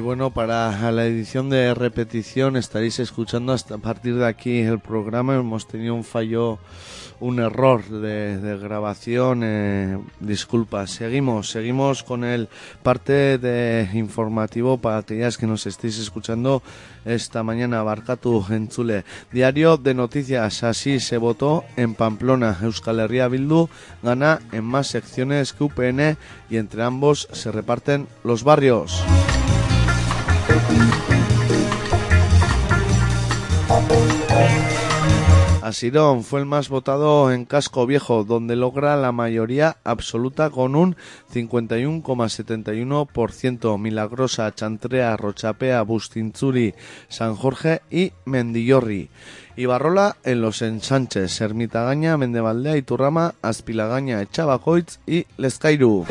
Y 0.00 0.02
bueno, 0.02 0.30
para 0.30 0.90
la 0.92 1.04
edición 1.04 1.50
de 1.50 1.74
repetición 1.74 2.56
estaréis 2.56 2.98
escuchando 3.00 3.52
hasta 3.52 3.76
partir 3.76 4.16
de 4.16 4.26
aquí 4.26 4.60
el 4.60 4.78
programa. 4.78 5.36
Hemos 5.36 5.68
tenido 5.68 5.94
un 5.94 6.04
fallo 6.04 6.58
un 7.20 7.38
error 7.38 7.84
de, 7.86 8.58
grabación. 8.58 9.42
Eh, 9.44 9.98
disculpa, 10.20 10.86
seguimos, 10.86 11.50
seguimos 11.50 12.02
con 12.02 12.24
el 12.24 12.48
parte 12.82 13.36
de 13.36 13.90
informativo 13.92 14.78
para 14.78 14.98
aquellas 14.98 15.36
que 15.36 15.46
nos 15.46 15.66
estéis 15.66 15.98
escuchando 15.98 16.62
esta 17.04 17.42
mañana. 17.42 17.82
Barcatu 17.82 18.46
en 18.48 18.68
Chule. 18.68 19.04
Diario 19.30 19.76
de 19.76 19.92
noticias, 19.92 20.62
así 20.62 20.98
se 20.98 21.18
votó 21.18 21.64
en 21.76 21.94
Pamplona. 21.94 22.56
Euskal 22.62 23.00
Herria 23.00 23.28
Bildu 23.28 23.68
gana 24.02 24.40
en 24.52 24.64
más 24.64 24.86
secciones 24.86 25.52
que 25.52 25.64
UPN 25.64 26.16
y 26.48 26.56
entre 26.56 26.82
ambos 26.84 27.28
se 27.32 27.52
reparten 27.52 28.08
los 28.24 28.44
barrios. 28.44 29.04
Asirón 35.70 36.24
fue 36.24 36.40
el 36.40 36.46
más 36.46 36.68
votado 36.68 37.30
en 37.30 37.44
Casco 37.44 37.86
Viejo, 37.86 38.24
donde 38.24 38.56
logra 38.56 38.96
la 38.96 39.12
mayoría 39.12 39.76
absoluta 39.84 40.50
con 40.50 40.74
un 40.74 40.96
51,71%. 41.32 43.78
Milagrosa, 43.78 44.52
Chantrea, 44.52 45.16
Rochapea, 45.16 45.82
Bustinzuri, 45.82 46.74
San 47.08 47.36
Jorge 47.36 47.82
y 47.88 48.10
Mendillorri. 48.24 49.10
Ibarrola 49.54 50.16
en 50.24 50.42
los 50.42 50.60
ensanches, 50.60 51.40
Ermitagaña, 51.40 52.16
Mendevaldea, 52.16 52.76
Iturrama, 52.76 53.36
Aspilagaña, 53.40 54.22
Echabacoitz 54.22 54.98
y 55.06 55.26
Lescairu. 55.36 56.04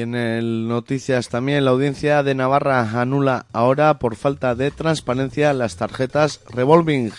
En 0.00 0.14
el 0.14 0.68
Noticias 0.68 1.28
también 1.28 1.64
la 1.64 1.70
audiencia 1.70 2.22
de 2.22 2.34
Navarra 2.34 3.00
anula 3.00 3.46
ahora 3.52 3.98
por 3.98 4.16
falta 4.16 4.54
de 4.54 4.70
transparencia 4.70 5.52
las 5.52 5.76
tarjetas 5.76 6.40
revolving. 6.48 7.12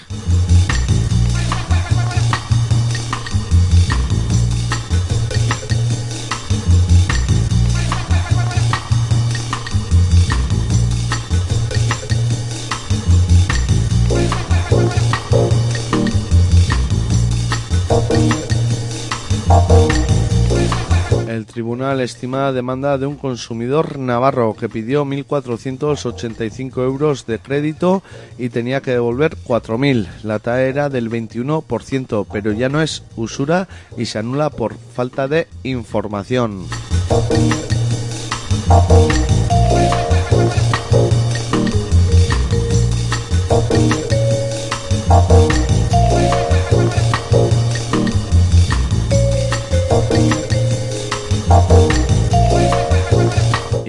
Tribunal 21.51 22.01
estima 22.01 22.51
demanda 22.51 22.97
de 22.97 23.05
un 23.05 23.15
consumidor 23.15 23.99
navarro 23.99 24.55
que 24.55 24.69
pidió 24.69 25.05
1.485 25.05 26.83
euros 26.83 27.25
de 27.25 27.39
crédito 27.39 28.01
y 28.37 28.49
tenía 28.49 28.81
que 28.81 28.91
devolver 28.91 29.37
4.000. 29.37 30.07
La 30.23 30.39
tasa 30.39 30.63
era 30.63 30.89
del 30.89 31.09
21%, 31.09 32.25
pero 32.31 32.51
ya 32.51 32.69
no 32.69 32.81
es 32.81 33.03
usura 33.15 33.67
y 33.97 34.05
se 34.05 34.19
anula 34.19 34.49
por 34.49 34.75
falta 34.77 35.27
de 35.27 35.47
información. 35.63 36.65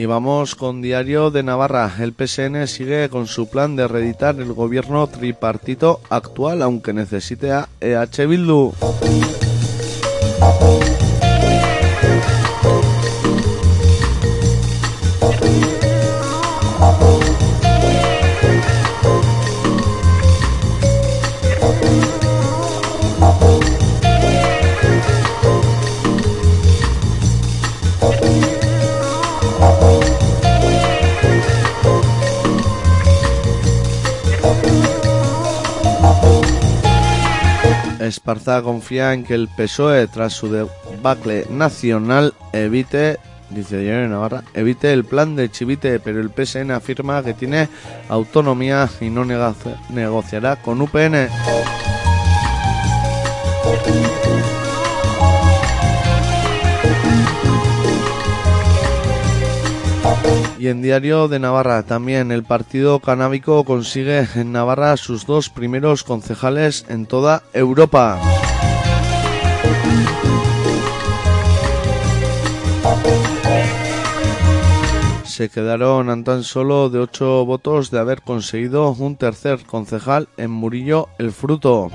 Y 0.03 0.07
vamos 0.07 0.57
con 0.57 0.83
Diario 0.83 1.31
de 1.31 1.45
Navarra. 1.45 1.95
El 2.01 2.13
PSN 2.13 2.67
sigue 2.67 3.09
con 3.09 3.29
su 3.29 3.49
plan 3.49 3.77
de 3.77 3.87
reeditar 3.87 4.35
el 4.35 4.53
gobierno 4.53 5.07
tripartito 5.07 6.01
actual, 6.11 6.63
aunque 6.63 6.93
necesite 6.93 7.53
a 7.53 7.69
EH 7.81 8.27
Bildu. 8.27 8.73
Esparza 38.07 38.63
confía 38.63 39.13
en 39.13 39.25
que 39.25 39.35
el 39.35 39.49
PSOE, 39.49 40.07
tras 40.09 40.33
su 40.33 40.51
debacle 40.51 41.47
nacional, 41.51 42.35
evite, 42.53 43.19
dice 43.51 44.07
Navarra, 44.09 44.43
evite 44.55 44.93
el 44.93 45.05
plan 45.05 45.37
de 45.37 45.51
Chivite, 45.51 46.01
pero 46.01 46.21
el 46.21 46.31
PSN 46.31 46.71
afirma 46.73 47.23
que 47.23 47.35
tiene 47.35 47.69
autonomía 48.09 48.89
y 49.01 49.09
no 49.11 49.25
negociará 49.25 50.57
con 50.57 50.81
UPN. 50.81 51.29
Y 60.59 60.69
en 60.69 60.83
Diario 60.83 61.29
de 61.29 61.39
Navarra 61.39 61.83
también 61.83 62.31
el 62.31 62.45
partido 62.45 63.01
canábico 63.01 63.65
consigue 63.65 64.29
en 64.37 64.53
Navarra 64.53 64.97
sus 64.97 65.27
dos 65.27 65.51
primeros 65.51 66.05
concejales 66.05 66.85
en 66.89 67.07
toda 67.07 67.43
Europa. 67.53 68.21
se 75.33 75.49
quedaron 75.49 76.11
a 76.11 76.25
tan 76.25 76.45
solo 76.45 76.91
de 76.91 76.99
ocho 76.99 77.45
votos 77.47 77.91
de 77.91 77.99
haber 77.99 78.21
conseguido 78.21 78.91
un 78.91 79.17
tercer 79.17 79.65
concejal 79.65 80.29
en 80.37 80.51
Murillo 80.51 81.09
el 81.19 81.33
Fruto. 81.33 81.91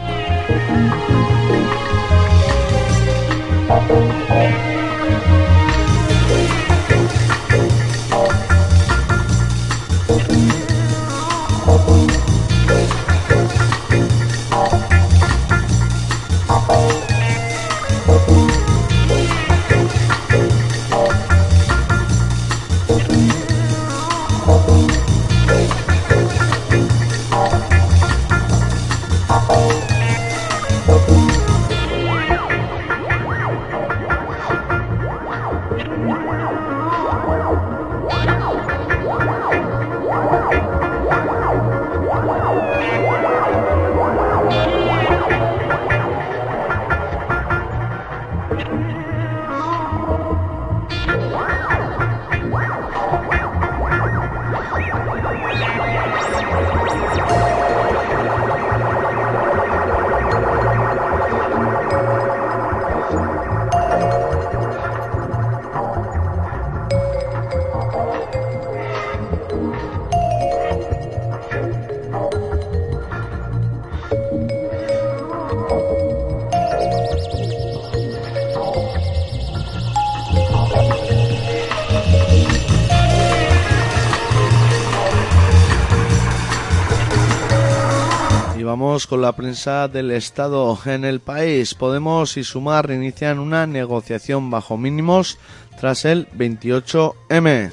Con 89.07 89.21
la 89.21 89.31
prensa 89.31 89.87
del 89.87 90.11
Estado 90.11 90.77
en 90.85 91.05
el 91.05 91.19
país. 91.19 91.73
Podemos 91.73 92.37
y 92.37 92.43
Sumar 92.43 92.91
inician 92.91 93.39
una 93.39 93.65
negociación 93.65 94.49
bajo 94.49 94.77
mínimos 94.77 95.37
tras 95.79 96.05
el 96.05 96.27
28M. 96.31 97.71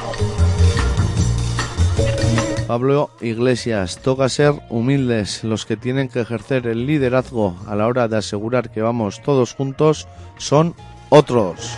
Pablo 2.67 3.11
Iglesias, 3.21 3.99
toca 4.03 4.29
ser 4.29 4.55
humildes. 4.71 5.45
Los 5.45 5.67
que 5.67 5.77
tienen 5.77 6.09
que 6.09 6.21
ejercer 6.21 6.67
el 6.67 6.87
liderazgo 6.87 7.57
a 7.67 7.75
la 7.75 7.87
hora 7.87 8.09
de 8.09 8.17
asegurar 8.17 8.71
que 8.71 8.83
vamos 8.83 9.23
todos 9.23 9.55
juntos 9.55 10.09
son 10.39 10.75
otros. 11.11 11.77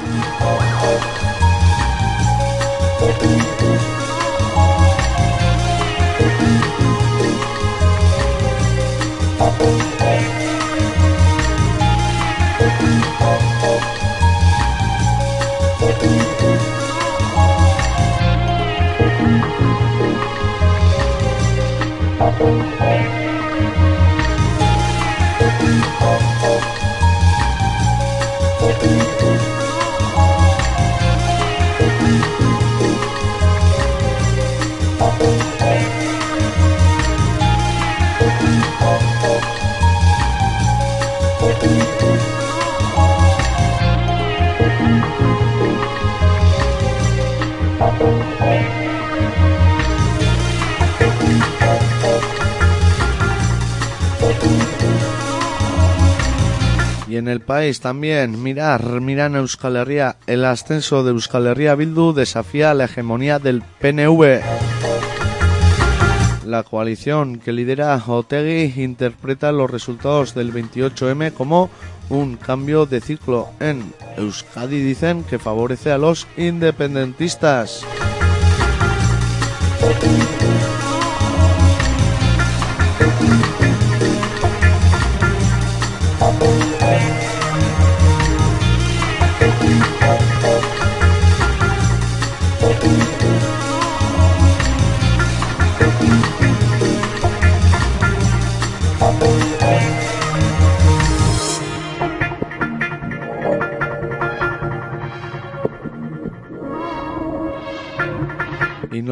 País 57.47 57.81
también, 57.81 58.43
mirar, 58.43 59.01
miran 59.01 59.37
Euskal 59.37 59.77
Herria, 59.77 60.17
el 60.27 60.45
ascenso 60.45 61.05
de 61.05 61.13
Euskal 61.13 61.47
Herria 61.47 61.75
Bildu 61.75 62.13
desafía 62.13 62.75
la 62.75 62.85
hegemonía 62.85 63.39
del 63.39 63.63
PNV. 63.63 64.41
La 66.45 66.63
coalición 66.65 67.39
que 67.39 67.53
lidera 67.53 68.03
Otegi 68.07 68.83
interpreta 68.83 69.53
los 69.53 69.71
resultados 69.71 70.35
del 70.35 70.53
28M 70.53 71.33
como 71.33 71.71
un 72.09 72.37
cambio 72.37 72.87
de 72.87 73.01
ciclo 73.01 73.49
en 73.61 73.95
Euskadi 74.17 74.81
dicen 74.81 75.25
que 75.25 75.39
favorece 75.39 75.91
a 75.93 75.99
los 75.99 76.27
independentistas. 76.37 77.85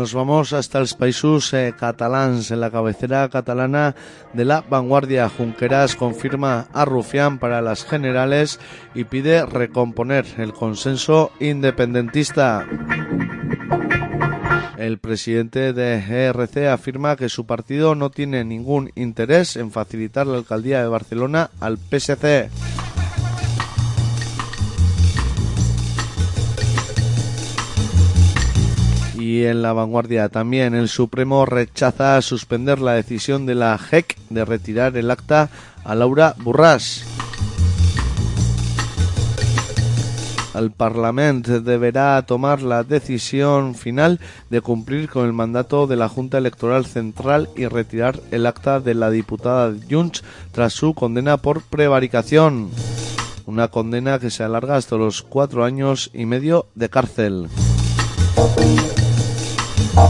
Nos 0.05 0.13
vamos 0.13 0.53
hasta 0.53 0.81
los 0.81 0.93
países 0.93 1.55
eh, 1.55 1.73
catalans, 1.81 2.51
en 2.51 2.61
la 2.61 2.71
cabecera 2.71 3.27
catalana 3.31 3.95
de 4.35 4.45
la 4.45 4.61
vanguardia. 4.61 5.31
Junqueras 5.31 5.97
confirma 5.97 6.67
a 6.75 6.85
Rufián 6.85 7.39
para 7.39 7.63
las 7.63 7.87
generales 7.87 8.61
y 8.95 9.05
pide 9.05 9.47
recomponer 9.47 10.27
el 10.37 10.53
consenso 10.53 11.33
independentista. 11.41 12.67
El 14.77 14.99
presidente 14.99 15.73
de 15.73 15.95
ERC 15.95 16.67
afirma 16.67 17.17
que 17.17 17.31
su 17.31 17.47
partido 17.47 17.95
no 17.95 18.11
tiene 18.11 18.45
ningún 18.45 18.93
interés 18.97 19.57
en 19.57 19.71
facilitar 19.71 20.27
la 20.27 20.37
alcaldía 20.37 20.83
de 20.83 20.89
Barcelona 20.89 21.49
al 21.61 21.79
PSC. 21.79 22.51
Y 29.25 29.47
en 29.47 29.63
la 29.63 29.73
vanguardia 29.73 30.29
también 30.29 30.75
el 30.75 30.87
Supremo 30.87 31.47
rechaza 31.47 32.21
suspender 32.21 32.79
la 32.79 32.93
decisión 32.93 33.47
de 33.47 33.55
la 33.55 33.79
JEC 33.79 34.19
de 34.29 34.45
retirar 34.45 34.99
el 34.99 35.11
acta 35.11 35.49
a 35.83 35.95
Laura 35.95 36.35
Burras. 36.37 37.07
El 40.55 40.73
Parlamento 40.73 41.63
deberá 41.63 42.21
tomar 42.27 42.61
la 42.61 42.85
decisión 42.85 43.75
final 43.75 44.21
de 44.51 44.61
cumplir 44.61 45.09
con 45.09 45.25
el 45.25 45.33
mandato 45.33 45.87
de 45.87 45.97
la 45.97 46.11
Junta 46.11 46.37
Electoral 46.37 46.85
Central 46.85 47.49
y 47.57 47.65
retirar 47.67 48.21
el 48.31 48.45
acta 48.45 48.79
de 48.79 48.93
la 48.93 49.09
diputada 49.09 49.75
Junts 49.91 50.23
tras 50.53 50.75
su 50.75 50.93
condena 50.93 51.39
por 51.39 51.63
prevaricación. 51.63 52.69
Una 53.47 53.69
condena 53.69 54.19
que 54.19 54.29
se 54.29 54.43
alarga 54.45 54.77
hasta 54.77 54.97
los 54.97 55.23
cuatro 55.23 55.65
años 55.65 56.11
y 56.13 56.27
medio 56.27 56.67
de 56.75 56.91
cárcel. 56.91 57.49
Y 59.97 60.01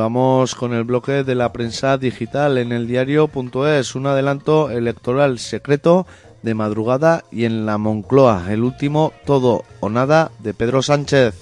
vamos 0.00 0.54
con 0.54 0.72
el 0.72 0.84
bloque 0.84 1.24
de 1.24 1.34
la 1.34 1.52
prensa 1.52 1.98
digital 1.98 2.56
en 2.56 2.72
el 2.72 2.86
diario.es, 2.86 3.94
un 3.94 4.06
adelanto 4.06 4.70
electoral 4.70 5.38
secreto 5.38 6.06
de 6.42 6.54
madrugada 6.54 7.24
y 7.30 7.44
en 7.44 7.66
la 7.66 7.76
Moncloa, 7.76 8.46
el 8.48 8.62
último 8.62 9.12
todo 9.26 9.64
o 9.80 9.90
nada 9.90 10.30
de 10.38 10.54
Pedro 10.54 10.80
Sánchez. 10.80 11.34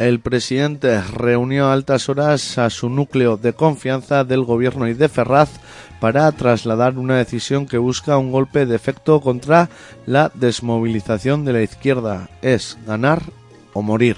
El 0.00 0.18
presidente 0.18 1.00
reunió 1.02 1.66
a 1.66 1.72
altas 1.72 2.08
horas 2.08 2.58
a 2.58 2.68
su 2.70 2.90
núcleo 2.90 3.36
de 3.36 3.52
confianza 3.52 4.24
del 4.24 4.42
gobierno 4.42 4.88
y 4.88 4.94
de 4.94 5.08
Ferraz 5.08 5.50
para 6.00 6.30
trasladar 6.32 6.98
una 6.98 7.16
decisión 7.16 7.66
que 7.66 7.78
busca 7.78 8.18
un 8.18 8.32
golpe 8.32 8.66
de 8.66 8.74
efecto 8.74 9.20
contra 9.20 9.70
la 10.06 10.32
desmovilización 10.34 11.44
de 11.44 11.52
la 11.52 11.62
izquierda. 11.62 12.28
Es 12.42 12.78
ganar 12.84 13.22
o 13.76 13.82
morir. 13.82 14.16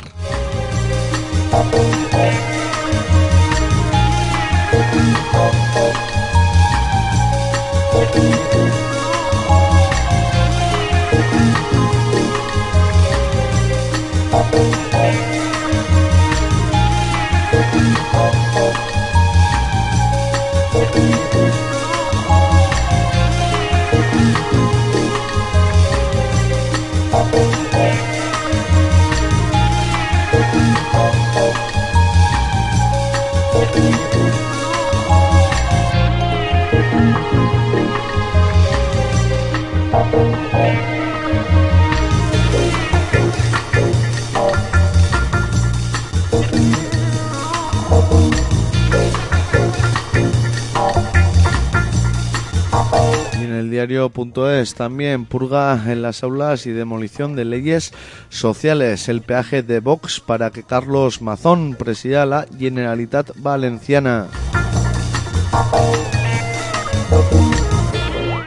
diario.es 53.89 54.75
también 54.75 55.25
purga 55.25 55.91
en 55.91 56.03
las 56.03 56.23
aulas 56.23 56.67
y 56.67 56.71
demolición 56.71 57.35
de 57.35 57.45
leyes 57.45 57.93
sociales. 58.29 59.09
El 59.09 59.23
peaje 59.23 59.63
de 59.63 59.81
Vox 59.81 60.21
para 60.21 60.51
que 60.51 60.63
Carlos 60.63 61.23
Mazón 61.23 61.75
presida 61.75 62.27
la 62.27 62.47
Generalitat 62.59 63.31
Valenciana. 63.37 64.29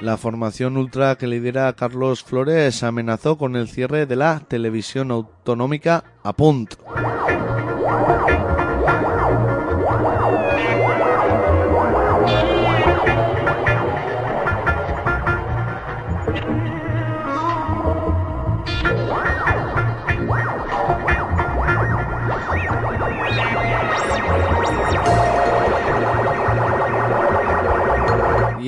La 0.02 0.18
formación 0.18 0.78
ultra 0.78 1.16
que 1.16 1.28
lidera 1.28 1.74
Carlos 1.74 2.24
Flores 2.24 2.84
amenazó 2.84 3.38
con 3.38 3.56
el 3.56 3.68
cierre 3.68 4.06
de 4.06 4.16
la 4.16 4.40
televisión 4.48 5.12
autonómica 5.12 6.04
Apunt. 6.24 6.76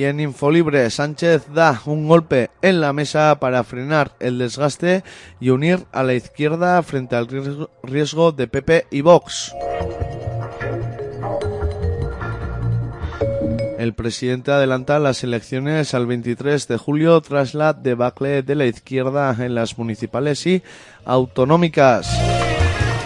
Y 0.04 0.06
en 0.06 0.20
Infolibre, 0.20 0.90
Sánchez 0.90 1.46
da 1.54 1.80
un 1.86 2.06
golpe 2.06 2.50
en 2.60 2.82
la 2.82 2.92
mesa 2.92 3.40
para 3.40 3.64
frenar 3.64 4.12
el 4.20 4.36
desgaste 4.36 5.02
y 5.40 5.48
unir 5.48 5.86
a 5.92 6.02
la 6.02 6.12
izquierda 6.12 6.82
frente 6.82 7.16
al 7.16 7.26
riesgo 7.82 8.30
de 8.30 8.46
PP 8.46 8.88
y 8.90 9.00
Vox. 9.00 9.54
El 13.78 13.94
presidente 13.94 14.52
adelanta 14.52 14.98
las 14.98 15.24
elecciones 15.24 15.94
al 15.94 16.06
23 16.06 16.68
de 16.68 16.76
julio 16.76 17.18
tras 17.22 17.54
la 17.54 17.72
debacle 17.72 18.42
de 18.42 18.56
la 18.56 18.66
izquierda 18.66 19.34
en 19.38 19.54
las 19.54 19.78
municipales 19.78 20.46
y 20.46 20.62
autonómicas. 21.06 22.43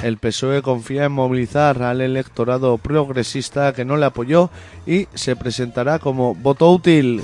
El 0.02 0.19
PSOE 0.19 0.62
confía 0.62 1.05
en 1.05 1.12
movilizar 1.12 1.83
al 1.83 2.00
electorado 2.00 2.78
progresista 2.78 3.73
que 3.73 3.85
no 3.85 3.97
le 3.97 4.07
apoyó 4.07 4.50
y 4.87 5.09
se 5.14 5.35
presentará 5.35 5.99
como 5.99 6.35
voto 6.35 6.71
útil. 6.71 7.21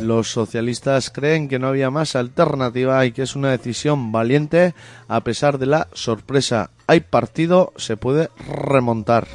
Los 0.00 0.30
socialistas 0.30 1.10
creen 1.10 1.48
que 1.48 1.58
no 1.58 1.68
había 1.68 1.90
más 1.90 2.16
alternativa 2.16 3.04
y 3.06 3.12
que 3.12 3.22
es 3.22 3.36
una 3.36 3.50
decisión 3.50 4.12
valiente 4.12 4.74
a 5.08 5.20
pesar 5.20 5.58
de 5.58 5.66
la 5.66 5.88
sorpresa. 5.92 6.70
Hay 6.86 7.00
partido, 7.00 7.72
se 7.76 7.96
puede 7.96 8.28
remontar. 8.48 9.26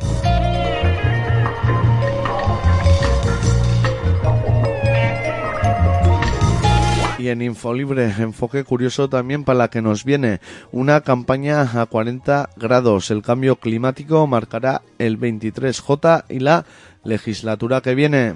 Y 7.27 7.29
en 7.29 7.41
Infolibre, 7.41 8.05
enfoque 8.19 8.63
curioso 8.63 9.10
también 9.10 9.43
para 9.43 9.60
la 9.60 9.69
que 9.69 9.81
nos 9.81 10.05
viene. 10.05 10.39
Una 10.72 11.01
campaña 11.01 11.62
a 11.81 11.86
40 11.86 12.51
grados. 12.55 13.12
El 13.12 13.22
cambio 13.22 13.57
climático 13.57 14.25
marcará 14.27 14.81
el 14.98 15.19
23J 15.19 16.24
y 16.29 16.39
la 16.39 16.65
legislatura 17.03 17.81
que 17.81 17.96
viene. 17.96 18.36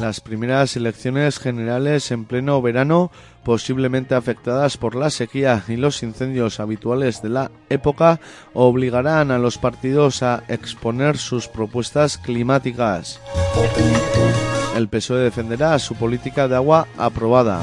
Las 0.00 0.20
primeras 0.20 0.76
elecciones 0.76 1.38
generales 1.38 2.10
en 2.10 2.24
pleno 2.24 2.60
verano, 2.60 3.12
posiblemente 3.44 4.14
afectadas 4.16 4.76
por 4.76 4.96
la 4.96 5.10
sequía 5.10 5.62
y 5.68 5.76
los 5.76 6.02
incendios 6.02 6.58
habituales 6.58 7.22
de 7.22 7.28
la 7.28 7.50
época, 7.68 8.20
obligarán 8.54 9.30
a 9.30 9.38
los 9.38 9.58
partidos 9.58 10.22
a 10.22 10.42
exponer 10.48 11.16
sus 11.16 11.46
propuestas 11.46 12.18
climáticas. 12.18 13.20
El 14.76 14.88
PSOE 14.88 15.20
defenderá 15.20 15.78
su 15.78 15.94
política 15.94 16.46
de 16.46 16.56
agua 16.56 16.86
aprobada. 16.96 17.60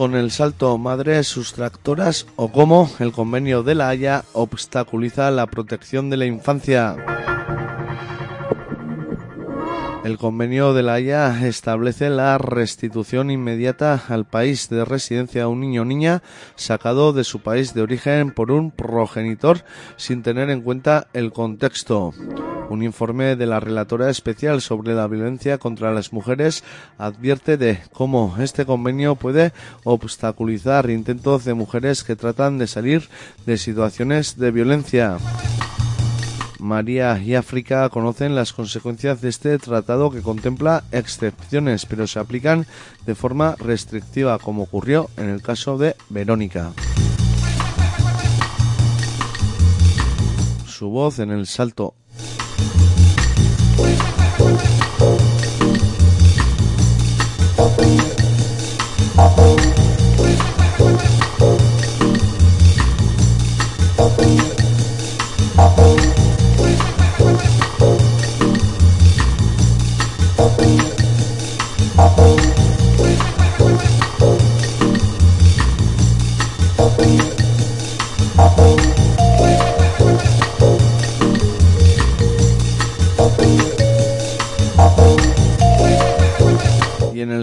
Con 0.00 0.14
el 0.14 0.30
salto 0.30 0.78
madres 0.78 1.28
sustractoras 1.28 2.26
o 2.36 2.50
cómo 2.50 2.90
el 3.00 3.12
convenio 3.12 3.62
de 3.62 3.74
la 3.74 3.90
Haya 3.90 4.24
obstaculiza 4.32 5.30
la 5.30 5.46
protección 5.46 6.08
de 6.08 6.16
la 6.16 6.24
infancia. 6.24 6.96
El 10.02 10.16
convenio 10.16 10.72
de 10.72 10.82
la 10.82 10.94
Haya 10.94 11.46
establece 11.46 12.08
la 12.08 12.38
restitución 12.38 13.30
inmediata 13.30 14.02
al 14.08 14.24
país 14.24 14.70
de 14.70 14.86
residencia 14.86 15.44
a 15.44 15.48
un 15.48 15.60
niño 15.60 15.82
o 15.82 15.84
niña 15.84 16.22
sacado 16.56 17.12
de 17.12 17.22
su 17.22 17.40
país 17.40 17.74
de 17.74 17.82
origen 17.82 18.30
por 18.30 18.50
un 18.50 18.70
progenitor 18.70 19.62
sin 19.96 20.22
tener 20.22 20.48
en 20.48 20.62
cuenta 20.62 21.08
el 21.12 21.32
contexto. 21.32 22.14
Un 22.70 22.82
informe 22.82 23.36
de 23.36 23.44
la 23.44 23.60
relatora 23.60 24.08
especial 24.08 24.62
sobre 24.62 24.94
la 24.94 25.06
violencia 25.06 25.58
contra 25.58 25.92
las 25.92 26.14
mujeres 26.14 26.64
advierte 26.96 27.58
de 27.58 27.80
cómo 27.92 28.36
este 28.38 28.64
convenio 28.64 29.16
puede 29.16 29.52
obstaculizar 29.84 30.88
intentos 30.88 31.44
de 31.44 31.52
mujeres 31.52 32.04
que 32.04 32.16
tratan 32.16 32.56
de 32.56 32.68
salir 32.68 33.08
de 33.44 33.58
situaciones 33.58 34.38
de 34.38 34.50
violencia. 34.50 35.18
María 36.60 37.18
y 37.18 37.34
África 37.34 37.88
conocen 37.88 38.34
las 38.34 38.52
consecuencias 38.52 39.20
de 39.20 39.28
este 39.28 39.58
tratado 39.58 40.10
que 40.10 40.22
contempla 40.22 40.84
excepciones, 40.92 41.86
pero 41.86 42.06
se 42.06 42.18
aplican 42.18 42.66
de 43.06 43.14
forma 43.14 43.56
restrictiva, 43.58 44.38
como 44.38 44.64
ocurrió 44.64 45.08
en 45.16 45.28
el 45.28 45.42
caso 45.42 45.78
de 45.78 45.96
Verónica. 46.08 46.72
Su 50.66 50.90
voz 50.90 51.18
en 51.18 51.30
el 51.30 51.46
salto 51.46 51.94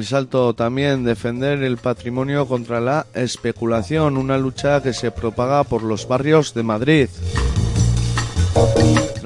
salto 0.07 0.53
también 0.55 1.03
defender 1.03 1.61
el 1.61 1.77
patrimonio 1.77 2.47
contra 2.47 2.79
la 2.79 3.05
especulación, 3.13 4.17
una 4.17 4.37
lucha 4.37 4.81
que 4.81 4.93
se 4.93 5.11
propaga 5.11 5.63
por 5.65 5.83
los 5.83 6.07
barrios 6.07 6.53
de 6.53 6.63
Madrid. 6.63 7.09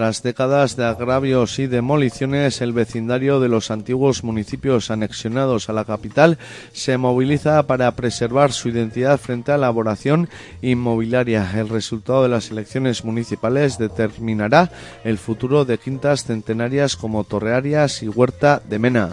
Tras 0.02 0.24
décadas 0.24 0.76
de 0.78 0.86
agravios 0.86 1.60
y 1.60 1.68
demoliciones, 1.68 2.62
el 2.62 2.74
vecindario 2.74 3.40
de 3.40 3.50
los 3.50 3.70
antiguos 3.70 4.24
municipios 4.24 4.90
anexionados 4.90 5.70
a 5.70 5.74
la 5.74 5.86
capital 5.86 6.40
se 6.72 6.98
moviliza 6.98 7.62
para 7.68 7.92
preservar 7.92 8.52
su 8.52 8.70
identidad 8.70 9.20
frente 9.20 9.52
a 9.52 9.58
la 9.58 9.68
elaboración 9.68 10.28
inmobiliaria. 10.64 11.48
El 11.56 11.70
resultado 11.70 12.24
de 12.24 12.30
las 12.30 12.50
elecciones 12.50 13.06
municipales 13.06 13.78
determinará 13.78 14.72
el 15.04 15.20
futuro 15.20 15.66
de 15.66 15.78
quintas 15.78 16.24
centenarias 16.24 16.96
como 16.96 17.24
Torrearias 17.24 18.02
y 18.02 18.08
Huerta 18.08 18.60
de 18.68 18.80
Mena. 18.80 19.10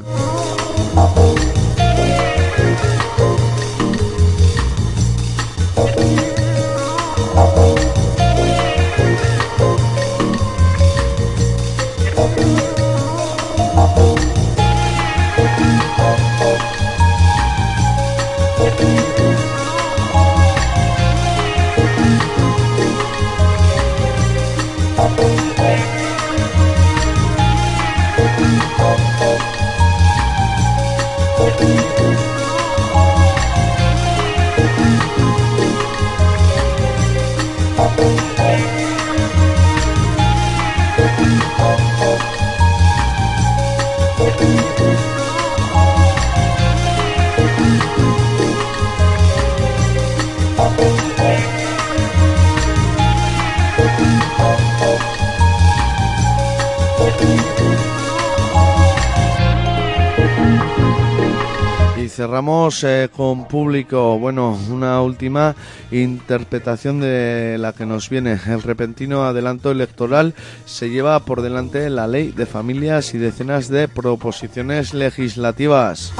Eh, 62.85 63.09
con 63.15 63.49
público. 63.49 64.19
Bueno, 64.19 64.59
una 64.71 65.01
última 65.01 65.57
interpretación 65.91 67.01
de 67.01 67.57
la 67.59 67.73
que 67.73 67.87
nos 67.87 68.11
viene. 68.11 68.39
El 68.47 68.63
repentino 68.63 69.25
adelanto 69.25 69.71
electoral 69.71 70.35
se 70.67 70.91
lleva 70.91 71.19
por 71.21 71.41
delante 71.41 71.89
la 71.89 72.07
ley 72.07 72.31
de 72.33 72.47
familias 72.47 73.15
y 73.15 73.19
decenas 73.19 73.69
de 73.69 73.89
proposiciones 73.89 74.93
legislativas. 74.93 76.13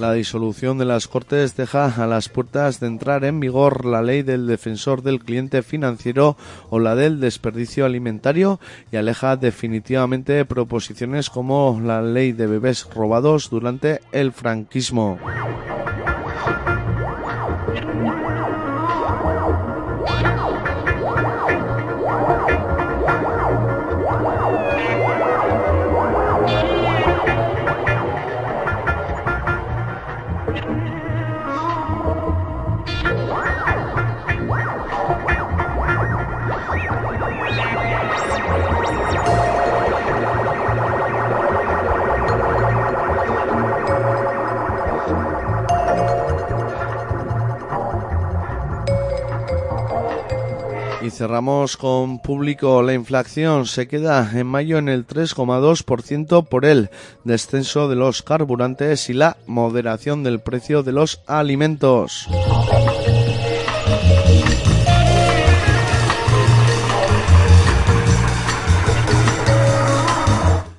La 0.00 0.12
disolución 0.12 0.76
de 0.76 0.84
las 0.84 1.08
Cortes 1.08 1.56
deja 1.56 1.86
a 1.86 2.06
las 2.06 2.28
puertas 2.28 2.80
de 2.80 2.86
entrar 2.86 3.24
en 3.24 3.40
vigor 3.40 3.86
la 3.86 4.02
ley 4.02 4.22
del 4.22 4.46
defensor 4.46 5.02
del 5.02 5.20
cliente 5.20 5.62
financiero 5.62 6.36
o 6.68 6.78
la 6.78 6.94
del 6.94 7.18
desperdicio 7.18 7.86
alimentario 7.86 8.60
y 8.92 8.96
aleja 8.96 9.36
definitivamente 9.36 10.44
proposiciones 10.44 11.30
como 11.30 11.80
la 11.82 12.02
ley 12.02 12.32
de 12.32 12.46
bebés 12.46 12.86
robados 12.94 13.48
durante 13.48 14.00
el 14.12 14.32
franquismo. 14.32 15.18
Cerramos 51.16 51.78
con 51.78 52.18
público. 52.18 52.82
La 52.82 52.92
inflación 52.92 53.64
se 53.66 53.88
queda 53.88 54.30
en 54.38 54.46
mayo 54.46 54.76
en 54.76 54.90
el 54.90 55.06
3,2% 55.06 56.46
por 56.46 56.66
el 56.66 56.90
descenso 57.24 57.88
de 57.88 57.96
los 57.96 58.22
carburantes 58.22 59.08
y 59.08 59.14
la 59.14 59.38
moderación 59.46 60.22
del 60.22 60.40
precio 60.40 60.82
de 60.82 60.92
los 60.92 61.22
alimentos. 61.26 62.28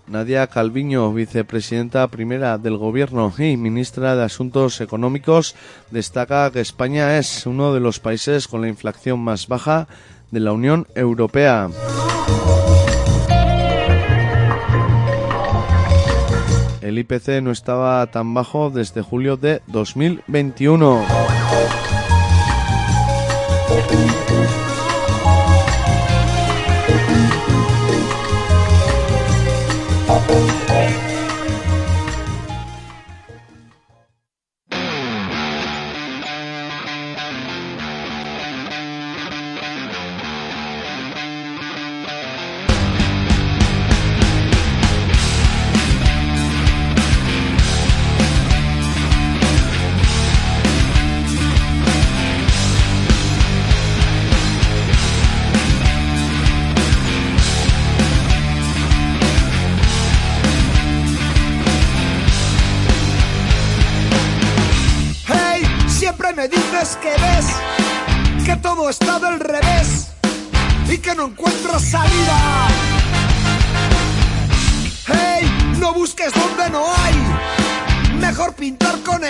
Nadia 0.07 0.47
Calviño, 0.47 1.13
vicepresidenta 1.13 2.07
primera 2.07 2.57
del 2.57 2.77
Gobierno 2.77 3.33
y 3.37 3.57
ministra 3.57 4.15
de 4.15 4.23
Asuntos 4.23 4.81
Económicos, 4.81 5.55
destaca 5.91 6.49
que 6.51 6.61
España 6.61 7.17
es 7.17 7.45
uno 7.45 7.73
de 7.73 7.79
los 7.79 7.99
países 7.99 8.47
con 8.47 8.61
la 8.61 8.67
inflación 8.67 9.19
más 9.19 9.47
baja 9.47 9.87
de 10.31 10.39
la 10.39 10.51
Unión 10.51 10.87
Europea. 10.95 11.69
El 16.81 16.97
IPC 16.99 17.41
no 17.41 17.51
estaba 17.51 18.05
tan 18.07 18.33
bajo 18.33 18.69
desde 18.69 19.01
julio 19.01 19.35
de 19.35 19.61
2021. 19.67 21.03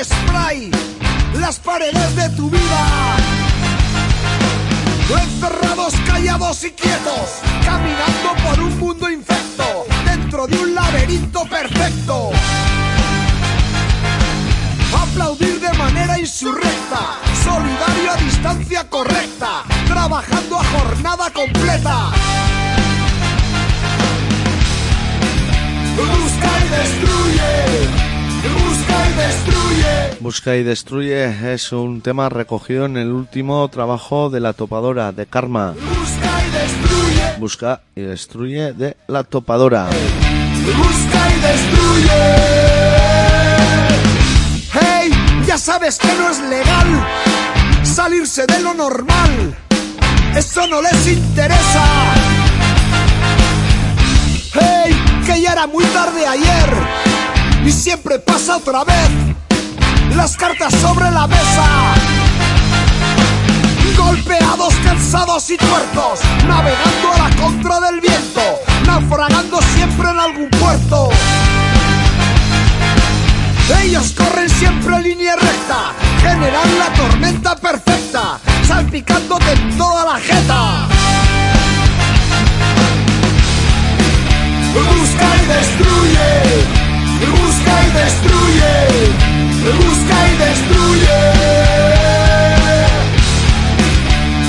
spray 0.04 0.72
las 1.40 1.60
paredes 1.60 2.16
de 2.16 2.30
tu 2.32 2.50
vida. 2.50 3.18
Encerrados, 5.10 5.94
callados 6.06 6.64
y 6.64 6.72
quietos, 6.72 7.42
caminando 7.64 8.36
por 8.44 8.60
un 8.60 8.80
mundo 8.80 9.10
infecto, 9.10 9.86
dentro 10.06 10.48
de 10.48 10.58
un 10.58 10.76
laberinto 10.76 11.46
perfecto. 11.46 12.32
Aplaudir 14.96 15.60
de 15.60 15.74
manera 15.74 16.20
insurrecta, 16.20 17.18
solidario 17.44 18.12
a 18.12 18.16
distancia 18.18 18.90
correcta, 18.90 19.64
trabajando 19.88 20.60
a 20.60 20.64
jornada 20.64 21.30
completa. 21.32 22.12
Busca 25.96 26.50
y 26.66 27.07
y 30.28 30.64
destruye 30.64 31.54
es 31.54 31.72
un 31.72 32.02
tema 32.02 32.28
recogido 32.28 32.86
en 32.86 32.98
el 32.98 33.14
último 33.14 33.66
trabajo 33.70 34.30
de 34.30 34.42
la 34.42 34.52
topadora 34.52 35.14
de 35.14 35.26
Karma. 35.26 35.74
Busca 35.74 36.44
y 36.46 36.52
destruye. 36.52 37.40
Busca 37.40 37.82
y 37.96 38.02
destruye 38.02 38.74
de 38.74 38.98
la 39.08 39.24
topadora. 39.24 39.88
Busca 40.66 41.30
y 41.30 41.40
destruye. 41.40 42.12
Hey, 44.74 45.12
ya 45.48 45.58
sabes 45.58 45.98
que 45.98 46.14
no 46.18 46.30
es 46.30 46.40
legal 46.42 47.08
salirse 47.84 48.46
de 48.46 48.60
lo 48.60 48.74
normal. 48.74 49.56
Eso 50.36 50.68
no 50.68 50.82
les 50.82 51.08
interesa. 51.08 51.86
Hey, 54.54 54.94
que 55.26 55.42
ya 55.42 55.54
era 55.54 55.68
muy 55.68 55.86
tarde 55.86 56.28
ayer 56.28 56.70
y 57.66 57.72
siempre 57.72 58.20
pasa 58.20 58.58
otra 58.58 58.84
vez. 58.84 59.37
Las 60.16 60.36
cartas 60.36 60.74
sobre 60.76 61.10
la 61.12 61.28
mesa. 61.28 61.94
Golpeados, 63.98 64.74
cansados 64.84 65.50
y 65.50 65.58
tuertos, 65.58 66.20
navegando 66.48 67.14
a 67.14 67.30
la 67.30 67.36
contra 67.36 67.80
del 67.80 68.00
viento, 68.02 68.42
naufragando 68.86 69.60
siempre 69.74 70.10
en 70.10 70.20
algún 70.20 70.50
puerto. 70.52 71.10
Ellos 73.84 74.14
corren 74.18 74.50
siempre 74.50 74.96
en 74.96 75.04
línea 75.04 75.36
recta, 75.36 75.94
generan 76.22 76.80
la 76.80 76.94
tormenta 76.94 77.56
perfecta, 77.56 78.40
salpicándote 78.66 79.52
en 79.52 79.78
toda 79.78 80.06
la 80.06 80.20
jeta. 80.20 80.88
Busca 84.74 85.28
y 85.36 85.46
destruye, 85.48 86.66
busca 87.32 87.74
y 87.84 87.92
destruye, 87.92 89.37
busca 89.66 90.18
y 90.28 90.38
destruye. 90.38 91.18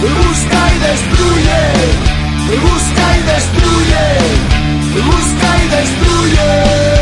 Busca 0.01 0.61
y 0.75 0.79
destruye, 0.79 1.61
busca 2.63 3.05
y 3.17 3.23
destruye, 3.23 4.05
busca 5.05 5.49
y 5.59 5.69
destruye. 5.69 6.98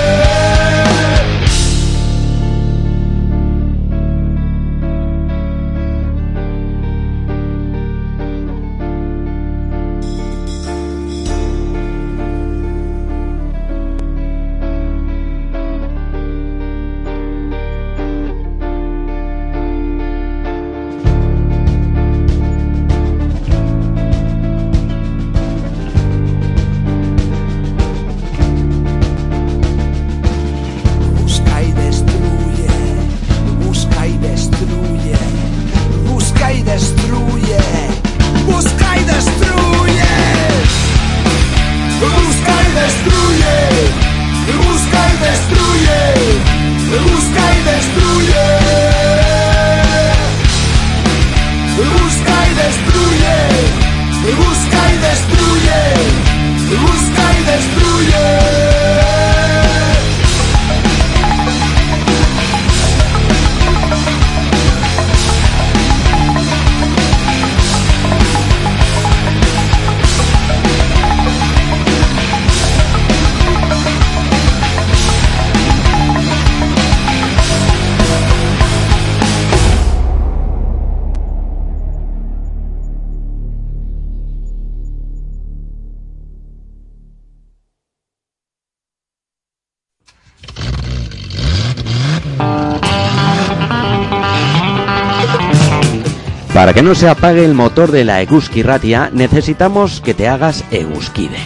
Para 96.66 96.74
que 96.74 96.82
no 96.82 96.96
se 96.96 97.08
apague 97.08 97.44
el 97.44 97.54
motor 97.54 97.92
de 97.92 98.02
la 98.02 98.20
Eguski 98.22 98.64
Ratia, 98.64 99.08
necesitamos 99.12 100.00
que 100.00 100.14
te 100.14 100.26
hagas 100.26 100.64
Eguskide. 100.72 101.38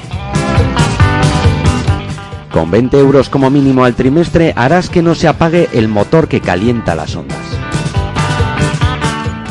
Con 2.51 2.71
20 2.71 2.99
euros 2.99 3.29
como 3.29 3.51
mínimo 3.51 3.85
al 3.85 3.95
trimestre 3.95 4.55
harás 4.57 4.89
que 4.89 5.03
no 5.03 5.15
se 5.15 5.29
apague 5.29 5.69
el 5.75 5.89
motor 5.89 6.27
que 6.27 6.41
calienta 6.41 6.95
las 6.95 7.15
ondas. 7.17 7.37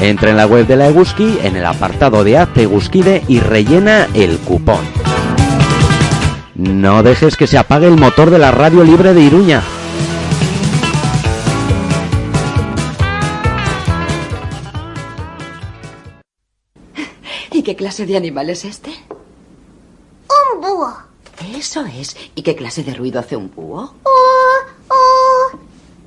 Entra 0.01 0.31
en 0.31 0.37
la 0.37 0.47
web 0.47 0.65
de 0.65 0.75
la 0.75 0.87
Eguski, 0.87 1.37
en 1.43 1.55
el 1.55 1.67
apartado 1.67 2.23
de 2.23 2.39
Hazte 2.39 2.63
Eguskide 2.63 3.21
y 3.27 3.39
rellena 3.39 4.07
el 4.15 4.39
cupón. 4.39 4.83
No 6.55 7.03
dejes 7.03 7.37
que 7.37 7.45
se 7.45 7.59
apague 7.59 7.85
el 7.85 7.95
motor 7.95 8.31
de 8.31 8.39
la 8.39 8.49
radio 8.49 8.83
libre 8.83 9.13
de 9.13 9.21
Iruña. 9.21 9.61
Clase 17.79 18.05
de 18.05 18.17
animal 18.17 18.49
es 18.49 18.65
este? 18.65 18.91
Un 20.27 20.59
búho. 20.59 20.97
Eso 21.55 21.85
es. 21.85 22.17
¿Y 22.35 22.41
qué 22.41 22.53
clase 22.53 22.83
de 22.83 22.93
ruido 22.93 23.21
hace 23.21 23.37
un 23.37 23.49
búho? 23.55 23.93
Uh, 24.03 24.93
uh. 24.93 25.57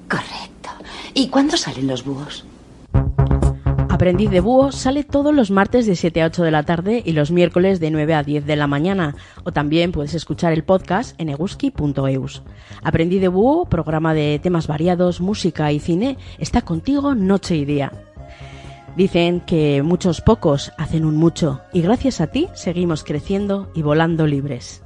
Correcto. 0.06 0.68
¿Y 1.14 1.28
cuándo 1.28 1.56
salen 1.56 1.86
los 1.86 2.04
búhos? 2.04 2.44
Aprendiz 3.88 4.30
de 4.30 4.40
Búho 4.40 4.70
sale 4.70 5.02
todos 5.02 5.34
los 5.34 5.50
martes 5.50 5.86
de 5.86 5.96
7 5.96 6.20
a 6.20 6.26
8 6.26 6.42
de 6.42 6.50
la 6.50 6.64
tarde 6.64 7.02
y 7.06 7.12
los 7.12 7.30
miércoles 7.30 7.80
de 7.80 7.90
9 7.90 8.14
a 8.16 8.22
10 8.22 8.44
de 8.44 8.56
la 8.56 8.66
mañana. 8.66 9.16
O 9.44 9.52
también 9.52 9.92
puedes 9.92 10.12
escuchar 10.12 10.52
el 10.52 10.64
podcast 10.64 11.18
en 11.18 11.30
eguski.eus. 11.30 12.42
Aprendiz 12.82 13.22
de 13.22 13.28
Búho, 13.28 13.64
programa 13.64 14.12
de 14.12 14.38
temas 14.42 14.66
variados, 14.66 15.22
música 15.22 15.72
y 15.72 15.80
cine, 15.80 16.18
está 16.38 16.60
contigo 16.60 17.14
noche 17.14 17.56
y 17.56 17.64
día. 17.64 18.11
Dicen 18.96 19.40
que 19.40 19.82
muchos 19.82 20.20
pocos 20.20 20.72
hacen 20.76 21.04
un 21.04 21.16
mucho 21.16 21.62
y 21.72 21.80
gracias 21.80 22.20
a 22.20 22.26
ti 22.26 22.48
seguimos 22.54 23.04
creciendo 23.04 23.70
y 23.74 23.82
volando 23.82 24.26
libres. 24.26 24.81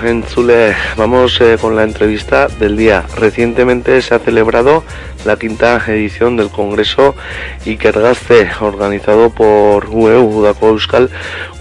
Bueno, 0.00 0.10
en 0.10 0.22
Zule, 0.22 0.76
vamos 0.96 1.40
eh, 1.40 1.56
con 1.60 1.74
la 1.74 1.82
entrevista 1.82 2.48
del 2.48 2.76
día. 2.76 3.04
Recientemente 3.16 4.00
se 4.02 4.14
ha 4.14 4.18
celebrado 4.18 4.84
la 5.24 5.36
quinta 5.36 5.82
edición 5.86 6.36
del 6.36 6.50
Congreso 6.50 7.14
Ikergazte, 7.64 8.50
organizado 8.60 9.30
por 9.30 9.88
UEU 9.88 10.40
Udako 10.40 10.68
Euskal 10.68 11.10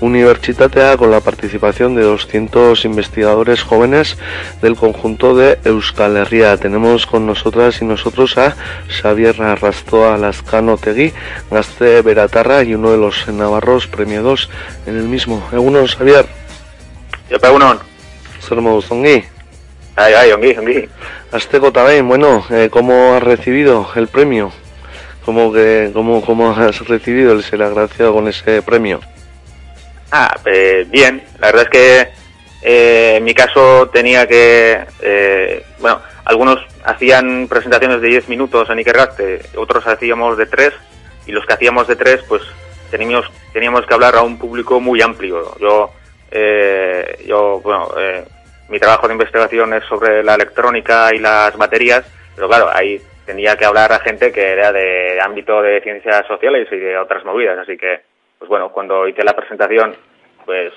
Universitatea, 0.02 0.98
con 0.98 1.12
la 1.12 1.22
participación 1.22 1.96
de 1.96 2.04
200 2.04 2.86
investigadores 2.86 3.64
jóvenes 3.64 4.18
del 4.62 4.76
conjunto 4.76 5.36
de 5.36 5.60
Euskal 5.64 6.18
Herria. 6.18 6.58
Tenemos 6.58 7.06
con 7.06 7.26
nosotras 7.26 7.82
y 7.82 7.86
nosotros 7.86 8.38
a 8.38 8.56
Xavier 8.90 9.42
Arrastoa 9.42 10.18
Lascano 10.18 10.78
Tegui, 10.78 11.14
Gaste 11.50 12.02
Beratarra 12.02 12.64
y 12.64 12.76
uno 12.76 12.92
de 12.92 12.98
los 12.98 13.28
navarros 13.28 13.88
premiados 13.88 14.50
en 14.86 14.98
el 14.98 15.04
mismo. 15.04 15.48
Egunon, 15.52 15.88
Xavier. 15.88 16.26
Jope, 17.30 17.48
egunon. 17.48 17.87
Zer 18.48 18.62
moduz, 18.62 18.90
ongi? 18.92 19.18
Bai, 19.98 20.14
bai, 20.14 20.32
ongi, 20.32 20.54
ongi. 20.58 20.90
Azteko 21.32 21.72
también, 21.74 22.08
bueno, 22.08 22.46
eh, 22.50 22.70
¿cómo 22.72 23.14
has 23.14 23.22
recibido 23.22 23.90
el 23.96 24.08
premio? 24.08 24.54
¿Cómo, 25.26 25.52
que, 25.52 25.92
cómo, 25.94 26.22
¿Cómo 26.22 26.52
has 26.52 26.88
recibido 26.88 27.34
el 27.34 27.44
ser 27.44 27.62
agraciado 27.62 28.14
con 28.14 28.30
ese 28.30 28.62
premio? 28.62 29.02
Ah, 30.12 30.34
eh, 30.46 30.86
bien. 30.90 31.22
La 31.40 31.48
verdad 31.48 31.64
es 31.64 31.70
que 31.70 32.08
eh, 32.62 33.16
en 33.18 33.24
mi 33.26 33.34
caso 33.34 33.90
tenía 33.90 34.26
que... 34.26 34.80
Eh, 35.02 35.66
bueno, 35.80 36.00
algunos 36.24 36.66
hacían 36.86 37.50
presentaciones 37.50 38.00
de 38.00 38.08
10 38.08 38.30
minutos 38.30 38.70
en 38.70 38.80
Ikergaste, 38.80 39.42
otros 39.58 39.86
hacíamos 39.86 40.38
de 40.38 40.46
3, 40.46 40.72
y 41.26 41.34
los 41.34 41.46
que 41.46 41.54
hacíamos 41.54 41.86
de 41.90 41.98
3, 41.98 42.22
pues 42.30 42.44
teníamos, 42.92 43.26
teníamos 43.52 43.86
que 43.86 43.94
hablar 43.94 44.16
a 44.16 44.22
un 44.22 44.38
público 44.38 44.80
muy 44.80 45.02
amplio. 45.02 45.54
Yo 45.60 45.92
eh, 46.32 47.24
yo, 47.26 47.62
bueno, 47.62 47.90
eh, 47.98 48.26
mi 48.70 48.80
trabajo 48.80 49.08
de 49.08 49.14
investigación 49.14 49.74
es 49.74 49.84
sobre 49.86 50.24
la 50.24 50.36
electrónica 50.36 51.10
y 51.14 51.20
las 51.20 51.56
baterías, 51.58 52.06
pero 52.36 52.48
claro, 52.48 52.70
ahí 52.74 53.00
tenía 53.26 53.56
que 53.56 53.66
hablar 53.66 53.92
a 53.92 54.00
gente 54.00 54.32
que 54.32 54.52
era 54.52 54.72
de 54.72 55.20
ámbito 55.22 55.62
de 55.62 55.82
ciencias 55.82 56.26
sociales 56.28 56.68
y 56.72 56.78
de 56.78 56.98
otras 56.98 57.24
movidas, 57.26 57.60
así 57.60 57.78
que, 57.78 58.02
pues 58.40 58.50
bueno, 58.50 58.72
cuando 58.72 59.08
hice 59.08 59.24
la 59.24 59.36
presentación, 59.36 59.96
pues 60.46 60.74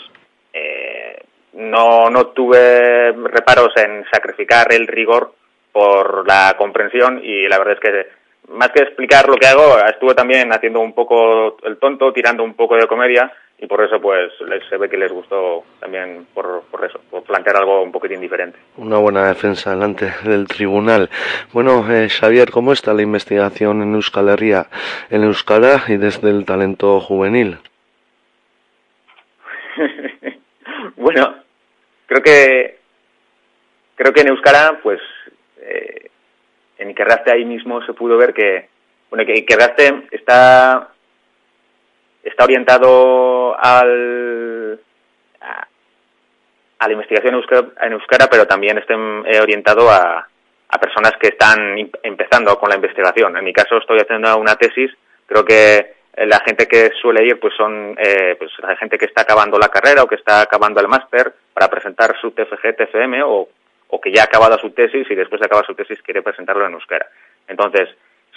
eh, 0.53 1.23
no, 1.55 2.11
no 2.11 2.29
tuve 2.29 3.13
reparos 3.13 3.73
en 3.77 4.05
sacrificar 4.13 4.73
el 4.73 4.87
rigor 4.87 5.33
por 5.73 6.27
la 6.27 6.55
comprensión 6.59 7.21
y 7.23 7.47
la 7.47 7.59
verdad 7.59 7.75
es 7.75 7.81
que 7.81 8.21
más 8.49 8.71
que 8.71 8.83
explicar 8.83 9.29
lo 9.29 9.37
que 9.37 9.47
hago, 9.47 9.79
estuve 9.87 10.15
también 10.15 10.53
haciendo 10.53 10.81
un 10.81 10.93
poco 10.93 11.57
el 11.63 11.79
tonto, 11.79 12.13
tirando 12.13 12.43
un 12.43 12.55
poco 12.55 12.77
de 12.77 12.89
comedia 12.89 13.33
y 13.63 13.67
por 13.67 13.85
eso 13.85 14.01
pues 14.01 14.33
les, 14.49 14.67
se 14.69 14.79
ve 14.79 14.89
que 14.89 14.97
les 14.97 15.13
gustó 15.13 15.65
también 15.81 16.27
por, 16.33 16.63
por 16.71 16.83
eso, 16.85 16.99
por 17.11 17.23
plantear 17.25 17.59
algo 17.59 17.83
un 17.83 17.93
poquitín 17.93 18.21
diferente. 18.21 18.59
Una 18.79 18.97
buena 18.97 19.29
defensa 19.29 19.71
delante 19.71 20.11
del 20.25 20.49
tribunal. 20.49 21.11
Bueno, 21.53 21.85
eh, 21.93 22.09
Xavier, 22.09 22.51
¿cómo 22.51 22.73
está 22.73 22.95
la 22.95 23.03
investigación 23.03 23.83
en 23.83 23.95
Euskal 23.95 24.31
Herria, 24.31 24.69
en 25.11 25.25
Euskara 25.25 25.85
y 25.89 25.99
desde 25.99 26.31
el 26.31 26.47
talento 26.47 27.01
juvenil? 27.01 27.59
bueno, 30.97 31.35
creo 32.07 32.23
que 32.23 32.79
creo 33.95 34.13
que 34.15 34.21
en 34.23 34.29
Euskara, 34.29 34.81
pues 34.83 35.01
eh, 35.61 36.09
en 36.79 36.89
Ikerraste 36.89 37.31
ahí 37.31 37.45
mismo 37.45 37.85
se 37.85 37.93
pudo 37.93 38.17
ver 38.17 38.33
que 38.33 38.69
bueno 39.11 39.27
que 39.27 39.35
Ikerraste 39.35 40.07
está 40.13 40.93
está 42.23 42.45
orientado 42.45 43.57
al, 43.59 44.81
a, 45.41 46.87
la 46.87 46.93
investigación 46.93 47.35
en 47.35 47.41
euskera, 47.41 47.67
en 47.83 47.93
euskera, 47.93 48.27
pero 48.31 48.47
también 48.47 48.79
está 48.79 48.95
eh, 48.95 49.41
orientado 49.41 49.91
a, 49.91 50.27
a 50.69 50.79
personas 50.79 51.13
que 51.21 51.29
están 51.29 51.77
empezando 52.03 52.59
con 52.59 52.69
la 52.69 52.77
investigación. 52.77 53.37
En 53.37 53.45
mi 53.45 53.53
caso 53.53 53.79
estoy 53.79 53.99
haciendo 53.99 54.37
una 54.39 54.57
tesis, 54.57 54.91
creo 55.27 55.45
que 55.45 56.01
la 56.17 56.41
gente 56.41 56.67
que 56.67 56.91
suele 57.01 57.25
ir 57.25 57.41
pues 57.41 57.55
son 57.57 57.97
eh, 57.99 58.37
pues 58.39 58.51
la 58.61 58.77
gente 58.77 58.99
que 58.99 59.07
está 59.07 59.23
acabando 59.23 59.59
la 59.59 59.69
carrera 59.69 60.03
o 60.03 60.07
que 60.07 60.17
está 60.17 60.43
acabando 60.43 60.81
el 60.81 60.89
máster 60.89 61.33
para 61.55 61.69
presentar 61.69 62.15
su 62.21 62.33
TFG, 62.33 62.77
TFM 62.77 63.23
o, 63.23 63.49
o 63.89 64.01
que 64.01 64.13
ya 64.13 64.23
ha 64.23 64.25
acabado 64.25 64.59
su 64.59 64.71
tesis 64.71 65.07
y 65.11 65.15
después 65.15 65.41
de 65.41 65.47
acabar 65.47 65.67
su 65.67 65.75
tesis 65.75 66.01
quiere 66.03 66.23
presentarlo 66.23 66.67
en 66.67 66.75
euskera. 66.75 67.07
Entonces, 67.49 67.89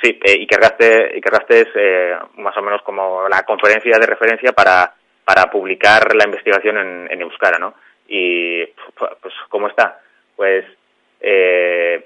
Sí, 0.04 0.20
eh, 0.22 0.34
Ikergaste, 0.42 1.16
Ikergaste 1.16 1.62
es 1.62 1.68
eh, 1.76 2.14
más 2.36 2.58
o 2.58 2.62
menos 2.62 2.82
como 2.82 3.30
la 3.30 3.44
conferencia 3.44 3.98
de 3.98 4.06
referencia 4.06 4.52
para, 4.52 4.94
para 5.24 5.50
publicar 5.50 6.14
la 6.14 6.26
investigación 6.26 6.78
en, 6.78 7.08
en 7.10 7.22
Euskara, 7.22 7.58
¿no? 7.58 7.74
Y, 8.10 8.66
pues, 8.66 9.34
¿cómo 9.48 9.70
está? 9.70 10.02
Pues, 10.36 10.66
eh, 11.22 12.06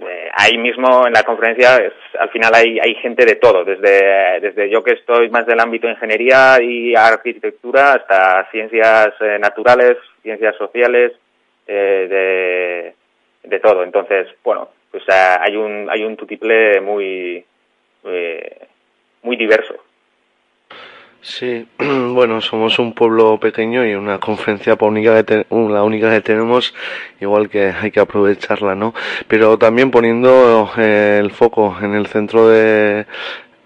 eh, 0.00 0.30
ahí 0.36 0.58
mismo 0.58 1.06
en 1.06 1.12
la 1.12 1.22
conferencia 1.22 1.76
es, 1.76 1.92
al 2.18 2.30
final 2.30 2.52
hay, 2.56 2.80
hay 2.80 2.96
gente 2.96 3.24
de 3.24 3.36
todo, 3.36 3.64
desde, 3.64 4.40
desde 4.40 4.68
yo 4.68 4.82
que 4.82 4.94
estoy 4.94 5.30
más 5.30 5.46
del 5.46 5.60
ámbito 5.60 5.86
de 5.86 5.92
ingeniería 5.92 6.60
y 6.60 6.96
arquitectura 6.96 7.92
hasta 7.92 8.50
ciencias 8.50 9.14
eh, 9.20 9.38
naturales, 9.38 9.96
ciencias 10.22 10.56
sociales, 10.56 11.12
eh, 11.68 12.94
de, 13.44 13.48
de 13.48 13.60
todo. 13.60 13.84
Entonces, 13.84 14.26
bueno, 14.42 14.70
pues 14.92 15.02
hay 15.08 15.56
un 15.56 15.88
hay 15.90 16.04
un 16.04 16.16
tutiple 16.16 16.80
muy 16.80 17.44
eh, 18.04 18.66
muy 19.22 19.36
diverso. 19.36 19.74
Sí, 21.22 21.68
bueno, 21.78 22.40
somos 22.40 22.80
un 22.80 22.94
pueblo 22.94 23.38
pequeño 23.38 23.86
y 23.86 23.94
una 23.94 24.18
conferencia 24.18 24.76
única 24.80 25.24
que 25.24 25.46
la 25.50 25.84
única 25.84 26.10
que 26.10 26.20
tenemos, 26.20 26.74
igual 27.20 27.48
que 27.48 27.66
hay 27.66 27.92
que 27.92 28.00
aprovecharla, 28.00 28.74
¿no? 28.74 28.92
Pero 29.28 29.56
también 29.56 29.92
poniendo 29.92 30.70
eh, 30.76 31.18
el 31.20 31.30
foco 31.30 31.76
en 31.80 31.94
el 31.94 32.08
centro 32.08 32.48
de 32.48 33.06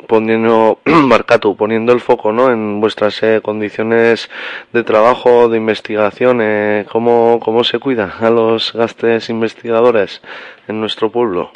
poniendo 0.06 0.78
Marcatu, 0.84 1.56
poniendo 1.56 1.92
el 1.92 2.00
foco 2.00 2.32
¿no? 2.32 2.50
en 2.50 2.80
vuestras 2.80 3.22
eh, 3.22 3.40
condiciones 3.42 4.30
de 4.72 4.82
trabajo, 4.84 5.48
de 5.48 5.58
investigación, 5.58 6.40
eh, 6.42 6.86
¿cómo, 6.90 7.40
¿cómo 7.42 7.64
se 7.64 7.78
cuida 7.78 8.14
a 8.20 8.30
los 8.30 8.72
gastes 8.72 9.28
investigadores 9.28 10.22
en 10.68 10.80
nuestro 10.80 11.10
pueblo? 11.10 11.52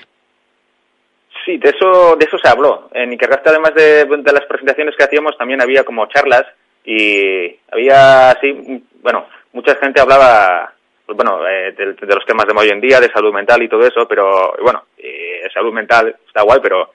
Sí, 1.45 1.57
de 1.57 1.71
eso, 1.71 2.17
de 2.17 2.27
eso 2.27 2.39
se 2.39 2.49
habló. 2.49 2.91
En 2.93 3.13
Ikergaste, 3.13 3.51
además 3.51 3.75
de, 3.75 4.07
las 4.07 4.45
presentaciones 4.47 4.95
que 4.97 5.05
hacíamos, 5.05 5.37
también 5.39 5.63
había 5.63 5.85
como 5.85 6.07
charlas 6.07 6.45
y 6.85 7.57
había, 7.73 8.37
sí, 8.41 8.85
bueno, 9.03 9.27
mucha 9.53 9.75
gente 9.77 10.01
hablaba, 10.01 10.73
pues 11.07 11.17
bueno, 11.17 11.47
eh, 11.49 11.73
de, 11.77 11.95
de, 11.95 12.15
los 12.15 12.27
temas 12.27 12.47
de 12.47 12.53
hoy 12.57 12.69
en 12.69 12.81
día, 12.81 13.01
de 13.01 13.11
salud 13.11 13.33
mental 13.33 13.63
y 13.63 13.69
todo 13.69 13.87
eso, 13.87 14.07
pero 14.07 14.55
bueno, 14.63 14.85
eh, 14.99 15.49
salud 15.53 15.73
mental 15.73 16.15
está 16.27 16.43
guay, 16.43 16.61
pero 16.63 16.93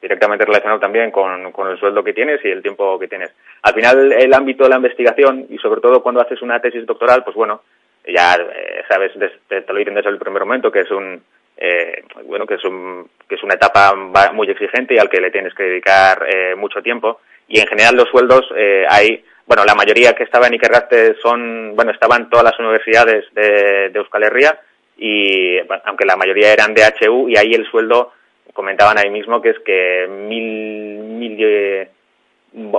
directamente 0.00 0.44
relacionado 0.44 0.80
también 0.80 1.10
con, 1.10 1.52
el 1.68 1.78
sueldo 1.78 2.04
que 2.04 2.12
tienes 2.12 2.44
y 2.44 2.48
el 2.48 2.62
tiempo 2.62 2.98
que 2.98 3.08
tienes. 3.08 3.32
Al 3.62 3.74
final, 3.74 4.12
el 4.12 4.32
ámbito 4.34 4.64
de 4.64 4.70
la 4.70 4.76
investigación 4.76 5.46
y 5.48 5.58
sobre 5.58 5.80
todo 5.80 6.02
cuando 6.02 6.20
haces 6.20 6.42
una 6.42 6.60
tesis 6.60 6.86
doctoral, 6.86 7.24
pues 7.24 7.36
bueno, 7.36 7.62
ya 8.06 8.34
eh, 8.34 8.82
sabes, 8.88 9.12
te, 9.48 9.62
te 9.62 9.72
lo 9.72 9.78
dicen 9.78 9.94
desde 9.94 10.10
el 10.10 10.18
primer 10.18 10.44
momento 10.44 10.70
que 10.70 10.80
es 10.80 10.90
un, 10.90 11.20
eh, 11.58 12.04
bueno, 12.26 12.46
que 12.46 12.54
es 12.54 12.64
un, 12.64 13.08
que 13.28 13.36
es 13.36 13.42
una 13.42 13.54
etapa 13.54 13.94
muy 14.32 14.48
exigente 14.50 14.94
y 14.94 14.98
al 14.98 15.08
que 15.08 15.20
le 15.20 15.30
tienes 15.30 15.54
que 15.54 15.62
dedicar 15.62 16.26
eh, 16.28 16.54
mucho 16.54 16.82
tiempo. 16.82 17.20
Y 17.48 17.60
en 17.60 17.66
general 17.66 17.96
los 17.96 18.08
sueldos 18.10 18.46
eh, 18.54 18.84
hay, 18.88 19.24
bueno, 19.46 19.64
la 19.64 19.74
mayoría 19.74 20.12
que 20.12 20.24
estaba 20.24 20.48
en 20.48 20.54
Ikergaste 20.54 21.16
son, 21.22 21.74
bueno, 21.74 21.92
estaban 21.92 22.28
todas 22.28 22.44
las 22.44 22.58
universidades 22.58 23.24
de, 23.32 23.90
Euskal 23.94 24.24
Herria 24.24 24.60
y, 24.98 25.56
aunque 25.84 26.04
la 26.04 26.16
mayoría 26.16 26.52
eran 26.52 26.74
de 26.74 26.82
HU 26.82 27.28
y 27.28 27.38
ahí 27.38 27.54
el 27.54 27.66
sueldo 27.70 28.12
comentaban 28.56 28.98
ahí 28.98 29.10
mismo 29.10 29.40
que 29.40 29.50
es 29.50 29.58
que 29.60 30.08
mil, 30.08 30.98
mil 30.98 31.36
eh, 31.38 31.88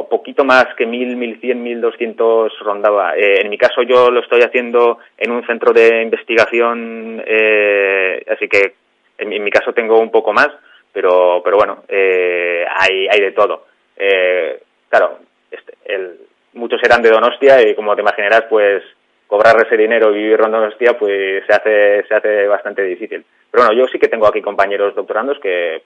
poquito 0.09 0.43
más 0.43 0.65
que 0.75 0.85
mil, 0.85 1.15
mil 1.15 1.39
cien, 1.39 1.61
mil 1.61 1.79
doscientos 1.79 2.51
rondaba. 2.59 3.15
Eh, 3.15 3.41
en 3.41 3.49
mi 3.49 3.57
caso 3.57 3.83
yo 3.83 4.09
lo 4.09 4.21
estoy 4.21 4.41
haciendo 4.41 4.99
en 5.17 5.31
un 5.31 5.45
centro 5.45 5.71
de 5.71 6.01
investigación, 6.01 7.23
eh, 7.25 8.25
así 8.29 8.47
que 8.47 8.73
en, 9.17 9.29
mi 9.29 9.51
caso 9.51 9.73
tengo 9.73 9.99
un 9.99 10.11
poco 10.11 10.33
más, 10.33 10.49
pero, 10.91 11.41
pero 11.43 11.57
bueno, 11.57 11.83
eh, 11.87 12.65
hay, 12.67 13.07
hay 13.07 13.19
de 13.19 13.31
todo. 13.31 13.67
Eh, 13.95 14.59
claro, 14.89 15.19
este, 15.51 15.73
el, 15.85 16.17
muchos 16.53 16.81
eran 16.83 17.01
de 17.01 17.11
Donostia 17.11 17.61
y 17.61 17.75
como 17.75 17.95
te 17.95 18.01
imaginarás, 18.01 18.45
pues 18.49 18.83
cobrar 19.27 19.55
ese 19.65 19.77
dinero 19.77 20.11
y 20.11 20.23
vivir 20.23 20.39
en 20.43 20.51
Donostia, 20.51 20.97
pues 20.97 21.45
se 21.45 21.53
hace, 21.53 22.03
se 22.07 22.15
hace 22.15 22.47
bastante 22.47 22.83
difícil. 22.83 23.23
Pero 23.57 23.69
bueno, 23.69 23.81
yo 23.81 23.91
sí 23.91 23.97
que 23.97 24.07
tengo 24.07 24.27
aquí 24.27 24.39
compañeros 24.39 24.93
doctorandos 24.93 25.39
que, 25.39 25.81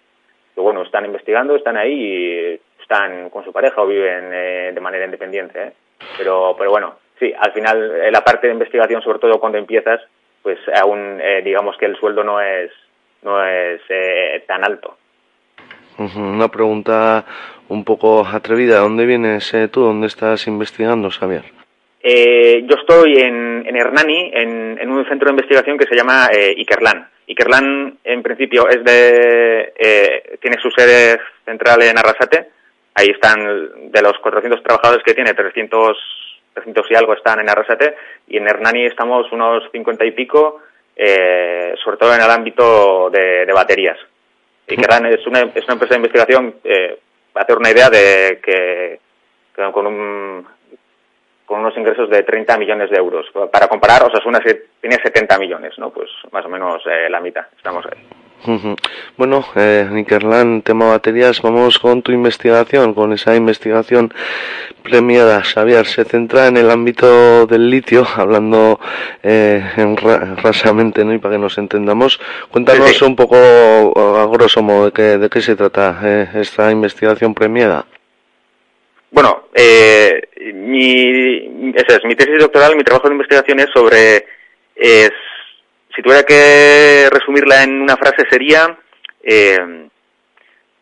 que 0.53 0.59
bueno, 0.59 0.81
están 0.81 1.05
investigando, 1.05 1.55
están 1.55 1.77
ahí 1.77 1.93
y 1.93 2.59
están 2.81 3.29
con 3.29 3.45
su 3.45 3.53
pareja 3.53 3.81
o 3.81 3.87
viven 3.87 4.29
eh, 4.33 4.71
de 4.73 4.81
manera 4.81 5.05
independiente. 5.05 5.63
¿eh? 5.67 5.71
Pero, 6.17 6.53
pero 6.57 6.69
bueno, 6.69 6.95
sí, 7.17 7.33
al 7.33 7.53
final 7.53 7.95
eh, 7.95 8.11
la 8.11 8.25
parte 8.25 8.47
de 8.47 8.53
investigación, 8.53 9.01
sobre 9.01 9.19
todo 9.19 9.39
cuando 9.39 9.57
empiezas, 9.57 10.01
pues 10.43 10.59
aún 10.81 11.21
eh, 11.21 11.41
digamos 11.45 11.77
que 11.77 11.85
el 11.85 11.95
sueldo 11.95 12.25
no 12.25 12.41
es, 12.41 12.71
no 13.21 13.41
es 13.41 13.79
eh, 13.87 14.43
tan 14.45 14.65
alto. 14.65 14.97
Una 15.97 16.49
pregunta 16.49 17.23
un 17.69 17.85
poco 17.85 18.27
atrevida. 18.27 18.79
¿Dónde 18.79 19.05
vienes 19.05 19.49
tú? 19.71 19.79
¿Dónde 19.79 20.07
estás 20.07 20.45
investigando, 20.45 21.09
Xavier? 21.09 21.45
Eh, 22.03 22.65
yo 22.67 22.75
estoy 22.75 23.17
en, 23.19 23.65
en 23.65 23.77
Hernani, 23.77 24.31
en, 24.33 24.91
un 24.91 25.05
centro 25.07 25.27
de 25.27 25.35
investigación 25.35 25.77
que 25.77 25.85
se 25.85 25.95
llama 25.95 26.27
Ikerlan. 26.57 27.07
Ikerlan, 27.31 27.97
en 28.03 28.21
principio, 28.21 28.67
es 28.67 28.83
de, 28.83 29.73
eh, 29.77 30.37
tiene 30.41 30.57
su 30.61 30.69
sede 30.69 31.17
central 31.45 31.81
en 31.81 31.97
Arrasate. 31.97 32.49
Ahí 32.93 33.07
están, 33.07 33.89
de 33.89 34.01
los 34.01 34.17
400 34.21 34.61
trabajadores 34.61 35.03
que 35.03 35.13
tiene, 35.13 35.33
300, 35.33 35.97
300 36.53 36.91
y 36.91 36.95
algo 36.95 37.13
están 37.13 37.39
en 37.39 37.49
Arrasate. 37.49 37.95
Y 38.27 38.37
en 38.37 38.49
Hernani 38.49 38.85
estamos 38.85 39.31
unos 39.31 39.63
50 39.71 40.03
y 40.05 40.11
pico, 40.11 40.61
eh, 40.95 41.73
sobre 41.81 41.97
todo 41.97 42.13
en 42.13 42.21
el 42.21 42.29
ámbito 42.29 43.09
de, 43.09 43.45
de 43.45 43.53
baterías. 43.53 43.97
Ikerlan 44.67 45.05
es 45.05 45.25
una, 45.25 45.39
es 45.39 45.63
una 45.63 45.73
empresa 45.73 45.93
de 45.93 45.99
investigación, 45.99 46.55
eh, 46.65 46.99
para 47.31 47.45
hacer 47.45 47.57
una 47.57 47.71
idea 47.71 47.89
de 47.89 48.41
que, 48.43 48.99
que 49.55 49.71
con 49.71 49.87
un 49.87 50.45
con 51.51 51.59
unos 51.59 51.77
ingresos 51.77 52.09
de 52.09 52.23
30 52.23 52.57
millones 52.57 52.89
de 52.89 52.95
euros. 52.95 53.25
Para 53.51 53.67
comparar, 53.67 54.01
Osasuna 54.03 54.39
tiene 54.39 54.95
70 55.03 55.37
millones, 55.37 55.77
¿no? 55.77 55.89
Pues 55.89 56.09
más 56.31 56.45
o 56.45 56.49
menos 56.49 56.81
eh, 56.85 57.09
la 57.09 57.19
mitad, 57.19 57.43
estamos 57.57 57.85
ahí. 57.87 57.99
Bueno, 59.17 59.43
eh, 59.57 59.85
Nikerlan, 59.91 60.61
tema 60.61 60.87
baterías, 60.87 61.41
vamos 61.41 61.77
con 61.77 62.01
tu 62.01 62.13
investigación, 62.13 62.93
con 62.93 63.11
esa 63.11 63.35
investigación 63.35 64.13
premiada. 64.81 65.43
Xavier, 65.43 65.85
se 65.85 66.05
centra 66.05 66.47
en 66.47 66.55
el 66.55 66.71
ámbito 66.71 67.45
del 67.47 67.69
litio, 67.69 68.07
hablando 68.15 68.79
eh, 69.21 69.61
en 69.75 69.97
rasamente, 69.97 71.03
¿no? 71.03 71.13
Y 71.13 71.17
para 71.17 71.35
que 71.35 71.41
nos 71.41 71.57
entendamos, 71.57 72.17
cuéntanos 72.49 73.01
un 73.01 73.17
poco, 73.17 73.35
a 73.35 74.25
grosso 74.27 74.63
modo, 74.63 74.85
de 74.85 74.91
qué, 74.93 75.17
de 75.17 75.29
qué 75.29 75.41
se 75.41 75.57
trata 75.57 75.99
eh, 76.01 76.29
esta 76.35 76.71
investigación 76.71 77.33
premiada. 77.33 77.85
Bueno, 79.11 79.49
eh, 79.53 80.21
mi, 80.53 81.73
esa 81.75 81.97
es 81.97 82.05
mi 82.05 82.15
tesis 82.15 82.39
doctoral, 82.39 82.75
mi 82.75 82.83
trabajo 82.83 83.09
de 83.09 83.15
investigación 83.15 83.59
es 83.59 83.67
sobre, 83.73 84.25
es, 84.75 85.11
si 85.93 86.01
tuviera 86.01 86.23
que 86.23 87.09
resumirla 87.11 87.63
en 87.63 87.81
una 87.81 87.97
frase 87.97 88.23
sería 88.29 88.77
eh, 89.21 89.89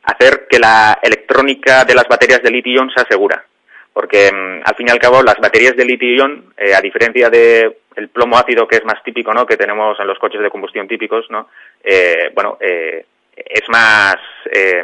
hacer 0.03 0.47
que 0.47 0.59
la 0.59 0.99
electrónica 1.01 1.85
de 1.85 1.95
las 1.95 2.07
baterías 2.07 2.41
de 2.43 2.51
litio-ion 2.51 2.91
sea 2.91 3.05
segura. 3.09 3.43
Porque 3.91 4.31
mm, 4.31 4.61
al 4.63 4.75
fin 4.75 4.87
y 4.87 4.91
al 4.91 4.99
cabo 4.99 5.23
las 5.23 5.37
baterías 5.37 5.75
de 5.75 5.85
litio-ion, 5.85 6.53
eh, 6.55 6.75
a 6.75 6.81
diferencia 6.81 7.29
de 7.29 7.79
el 7.95 8.09
plomo 8.09 8.37
ácido 8.37 8.67
que 8.67 8.77
es 8.77 8.85
más 8.85 9.03
típico, 9.03 9.33
¿no? 9.33 9.45
Que 9.45 9.57
tenemos 9.57 9.99
en 9.99 10.07
los 10.07 10.19
coches 10.19 10.41
de 10.41 10.49
combustión 10.49 10.87
típicos, 10.87 11.25
¿no? 11.29 11.49
Eh, 11.83 12.31
bueno, 12.33 12.57
eh, 12.61 13.05
es 13.35 13.67
más 13.69 14.17
eh, 14.51 14.83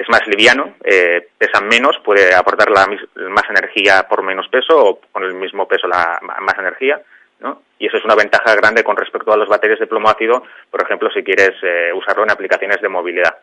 es 0.00 0.08
más 0.08 0.26
liviano, 0.26 0.76
eh, 0.82 1.28
pesa 1.36 1.60
menos, 1.60 1.98
puede 2.02 2.34
aportar 2.34 2.70
la, 2.70 2.86
más 3.28 3.44
energía 3.50 4.06
por 4.08 4.22
menos 4.22 4.48
peso 4.48 4.78
o 4.78 5.00
con 5.12 5.22
el 5.24 5.34
mismo 5.34 5.68
peso 5.68 5.86
la 5.86 6.18
más 6.22 6.58
energía, 6.58 6.98
¿no? 7.40 7.60
Y 7.78 7.86
eso 7.86 7.98
es 7.98 8.04
una 8.04 8.14
ventaja 8.14 8.54
grande 8.54 8.82
con 8.82 8.96
respecto 8.96 9.30
a 9.30 9.36
los 9.36 9.48
baterías 9.48 9.78
de 9.78 9.86
plomo 9.86 10.08
ácido, 10.08 10.42
por 10.70 10.82
ejemplo, 10.82 11.10
si 11.10 11.22
quieres 11.22 11.52
eh, 11.62 11.92
usarlo 11.94 12.22
en 12.22 12.30
aplicaciones 12.30 12.80
de 12.80 12.88
movilidad. 12.88 13.36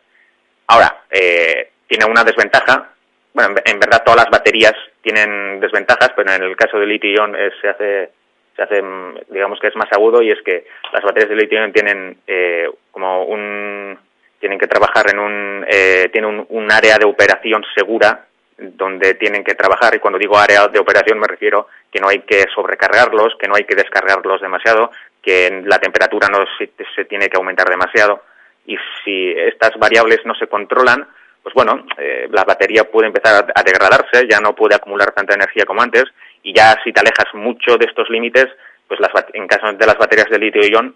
Ahora, 0.66 1.04
eh, 1.10 1.70
tiene 1.86 2.06
una 2.06 2.24
desventaja, 2.24 2.90
bueno, 3.32 3.54
en, 3.64 3.78
verdad 3.78 4.02
todas 4.04 4.24
las 4.24 4.30
baterías 4.30 4.74
tienen 5.00 5.60
desventajas, 5.60 6.10
pero 6.16 6.32
en 6.32 6.42
el 6.42 6.56
caso 6.56 6.78
del 6.80 6.88
litio-ion 6.88 7.36
se 7.60 7.68
hace 7.68 8.10
se 8.56 8.62
hace, 8.64 8.82
digamos 9.30 9.60
que 9.60 9.68
es 9.68 9.76
más 9.76 9.90
agudo 9.92 10.20
y 10.20 10.32
es 10.32 10.42
que 10.42 10.66
las 10.92 11.04
baterías 11.04 11.30
de 11.30 11.36
litio-ion 11.36 11.72
tienen 11.72 12.18
eh, 12.26 12.68
como 12.90 13.22
un 13.22 13.96
tienen 14.40 14.58
que 14.58 14.66
trabajar 14.66 15.10
en 15.10 15.18
un, 15.18 15.66
eh, 15.68 16.08
tienen 16.12 16.46
un, 16.48 16.72
área 16.72 16.96
de 16.96 17.06
operación 17.06 17.62
segura 17.74 18.26
donde 18.56 19.14
tienen 19.14 19.44
que 19.44 19.54
trabajar. 19.54 19.94
Y 19.94 19.98
cuando 19.98 20.18
digo 20.18 20.38
área 20.38 20.68
de 20.68 20.78
operación 20.78 21.18
me 21.18 21.26
refiero 21.26 21.68
que 21.90 22.00
no 22.00 22.08
hay 22.08 22.20
que 22.20 22.44
sobrecargarlos, 22.54 23.34
que 23.38 23.48
no 23.48 23.54
hay 23.56 23.64
que 23.64 23.74
descargarlos 23.74 24.40
demasiado, 24.40 24.90
que 25.22 25.62
la 25.64 25.78
temperatura 25.78 26.28
no 26.28 26.38
se, 26.58 27.04
tiene 27.04 27.28
que 27.28 27.36
aumentar 27.36 27.68
demasiado. 27.68 28.22
Y 28.66 28.76
si 29.04 29.30
estas 29.30 29.72
variables 29.78 30.20
no 30.24 30.34
se 30.34 30.46
controlan, 30.46 31.06
pues 31.42 31.54
bueno, 31.54 31.86
eh, 31.96 32.28
la 32.30 32.44
batería 32.44 32.84
puede 32.84 33.08
empezar 33.08 33.50
a, 33.54 33.62
degradarse, 33.62 34.26
ya 34.28 34.40
no 34.40 34.54
puede 34.54 34.74
acumular 34.74 35.12
tanta 35.12 35.34
energía 35.34 35.64
como 35.64 35.82
antes. 35.82 36.04
Y 36.42 36.54
ya 36.54 36.76
si 36.84 36.92
te 36.92 37.00
alejas 37.00 37.32
mucho 37.34 37.76
de 37.76 37.86
estos 37.86 38.10
límites, 38.10 38.46
pues 38.86 39.00
las, 39.00 39.10
en 39.32 39.46
caso 39.46 39.72
de 39.72 39.86
las 39.86 39.96
baterías 39.96 40.28
de 40.30 40.38
litio-ion 40.38 40.94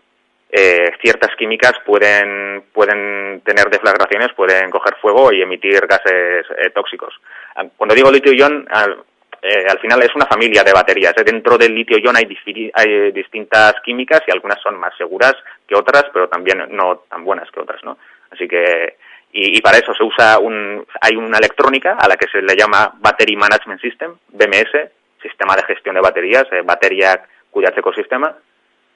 eh, 0.55 0.93
ciertas 1.01 1.35
químicas 1.37 1.73
pueden, 1.87 2.65
pueden 2.75 3.41
tener 3.41 3.71
deflagraciones, 3.71 4.35
pueden 4.35 4.71
coger 4.71 4.97
fuego 5.01 5.33
y 5.33 5.41
emitir 5.41 5.87
gases 5.87 6.45
eh, 6.59 6.69
tóxicos. 6.75 7.15
Ah, 7.57 7.65
cuando 7.75 7.95
digo 7.95 8.11
litio-ion, 8.11 8.69
al, 8.71 9.03
eh, 9.41 9.65
al, 9.67 9.79
final 9.79 10.03
es 10.03 10.15
una 10.15 10.27
familia 10.27 10.63
de 10.63 10.75
baterías. 10.75 11.15
Dentro 11.25 11.57
del 11.57 11.75
litio-ion 11.75 12.15
hay, 12.17 12.29
hay, 12.75 13.13
distintas 13.13 13.77
químicas 13.83 14.21
y 14.27 14.31
algunas 14.31 14.61
son 14.61 14.79
más 14.79 14.95
seguras 14.99 15.35
que 15.67 15.75
otras, 15.75 16.05
pero 16.13 16.29
también 16.29 16.63
no 16.69 17.03
tan 17.09 17.25
buenas 17.25 17.51
que 17.51 17.61
otras, 17.61 17.83
¿no? 17.83 17.97
Así 18.31 18.47
que, 18.47 18.97
y, 19.33 19.57
y 19.57 19.61
para 19.63 19.79
eso 19.79 19.95
se 19.95 20.05
usa 20.05 20.39
un, 20.39 20.85
hay 21.01 21.17
una 21.17 21.39
electrónica 21.39 21.97
a 21.99 22.07
la 22.07 22.17
que 22.17 22.29
se 22.29 22.43
le 22.43 22.55
llama 22.55 22.93
Battery 23.01 23.37
Management 23.37 23.81
System, 23.81 24.17
BMS, 24.29 24.91
sistema 25.23 25.57
de 25.57 25.63
gestión 25.63 25.95
de 25.95 26.03
baterías, 26.03 26.45
batería 26.65 27.23
cuya 27.51 27.73
ecosistema, 27.75 28.37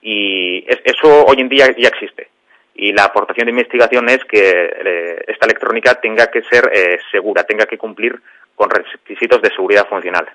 y 0.03 0.65
eso 0.85 1.25
hoy 1.27 1.41
en 1.41 1.49
día 1.49 1.67
ya 1.77 1.89
existe. 1.89 2.29
Y 2.75 2.93
la 2.93 3.05
aportación 3.05 3.47
de 3.47 3.53
investigación 3.53 4.09
es 4.11 4.23
que 4.25 4.39
eh, 4.39 5.25
esta 5.27 5.47
electrónica 5.47 5.95
tenga 5.95 6.27
que 6.27 6.43
ser 6.43 6.71
eh, 6.75 6.99
segura, 7.11 7.45
tenga 7.45 7.65
que 7.65 7.79
cumplir 7.79 8.21
con 8.55 8.69
requisitos 8.69 9.41
de 9.41 9.51
seguridad 9.51 9.89
funcional. 9.89 10.29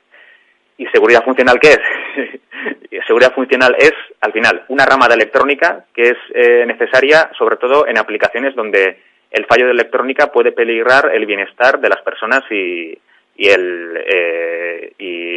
¿Y 0.78 0.88
seguridad 0.88 1.24
funcional 1.24 1.59
qué 1.59 1.74
es? 1.74 3.01
seguridad 3.07 3.34
funcional 3.34 3.76
es, 3.78 3.93
al 4.22 4.34
final, 4.34 4.66
una 4.70 4.86
rama 4.86 5.07
de 5.07 5.16
electrónica 5.16 5.86
que 5.93 6.09
es 6.09 6.18
eh, 6.34 6.66
necesaria, 6.66 7.30
sobre 7.38 7.57
todo 7.57 7.88
en 7.88 7.99
aplicaciones 7.99 8.55
donde 8.55 8.99
el 9.30 9.45
fallo 9.45 9.66
de 9.66 9.72
electrónica 9.72 10.32
puede 10.32 10.51
peligrar 10.51 11.12
el 11.14 11.26
bienestar 11.28 11.80
de 11.80 11.89
las 11.89 12.01
personas 12.01 12.43
y, 12.49 12.97
y 13.36 13.47
el, 13.47 14.93
y, 14.97 15.30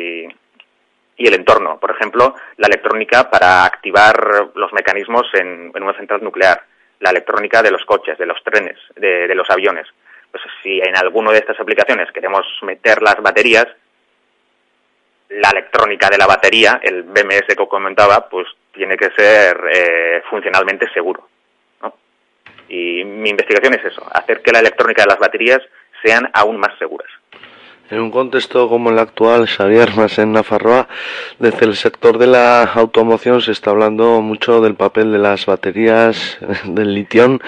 y 1.25 1.29
el 1.29 1.35
entorno. 1.35 1.81
Por 1.81 1.91
ejemplo, 1.91 2.35
la 2.59 2.67
electrónica 2.67 3.31
para 3.31 3.65
activar 3.65 4.51
los 4.55 4.73
mecanismos 4.75 5.27
en, 5.33 5.73
una 5.75 5.97
central 5.97 6.23
nuclear, 6.23 6.63
la 7.01 7.11
electrónica 7.11 7.63
de 7.63 7.71
los 7.71 7.83
coches, 7.87 8.19
de 8.19 8.27
los 8.27 8.37
trenes, 8.45 8.77
de, 8.97 9.35
los 9.35 9.49
aviones. 9.49 9.87
Pues 10.31 10.45
si 10.63 10.81
en 10.81 10.95
alguna 10.97 11.33
de 11.33 11.39
estas 11.39 11.59
aplicaciones 11.59 12.13
queremos 12.13 12.45
meter 12.61 13.01
las 13.01 13.17
baterías, 13.23 13.67
la 15.31 15.49
electrónica 15.49 16.11
de 16.11 16.19
la 16.19 16.27
batería, 16.27 16.79
el 16.83 17.05
BMS 17.05 17.57
que 17.57 17.69
comentaba, 17.69 18.29
pues 18.29 18.47
tiene 18.73 18.97
que 18.97 19.11
ser 19.17 19.59
eh, 19.73 20.23
funcionalmente 20.29 20.93
seguro. 20.93 21.27
Y 22.69 23.05
mi 23.05 23.31
investigación 23.31 23.75
es 23.75 23.85
eso, 23.85 24.07
hacer 24.13 24.43
que 24.43 24.53
la 24.53 24.61
electrónica 24.61 25.03
de 25.03 25.09
las 25.09 25.19
baterías 25.19 25.61
sean 26.03 26.31
aún 26.35 26.59
más 26.59 26.77
seguras. 26.79 27.11
En 27.91 28.01
un 28.01 28.11
contexto 28.11 28.67
como 28.71 28.89
el 28.89 28.99
actual, 28.99 29.47
Xavier, 29.47 29.95
más 29.95 30.19
en 30.19 30.33
Nafarroa, 30.33 30.89
desde 31.39 31.67
el 31.67 31.77
sector 31.77 32.17
de 32.17 32.27
la 32.27 32.63
automoción 32.63 33.43
se 33.43 33.53
está 33.53 33.73
hablando 33.73 34.23
mucho 34.23 34.63
del 34.63 34.75
papel 34.75 35.13
de 35.13 35.19
las 35.19 35.45
baterías, 35.45 36.39
del 36.65 36.95
litión. 36.95 37.43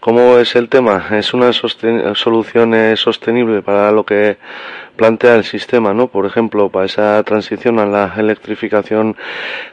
¿Cómo 0.00 0.38
es 0.38 0.56
el 0.56 0.70
tema? 0.70 1.08
¿Es 1.10 1.34
una 1.34 1.52
solución 1.52 2.72
eh, 2.72 2.96
sostenible 2.96 3.60
para 3.60 3.92
lo 3.92 4.04
que 4.04 4.38
plantea 4.96 5.36
el 5.36 5.44
sistema, 5.44 5.94
¿no? 5.94 6.08
Por 6.08 6.26
ejemplo, 6.26 6.68
para 6.68 6.86
esa 6.86 7.22
transición 7.24 7.78
a 7.78 7.86
la 7.86 8.14
electrificación 8.16 9.16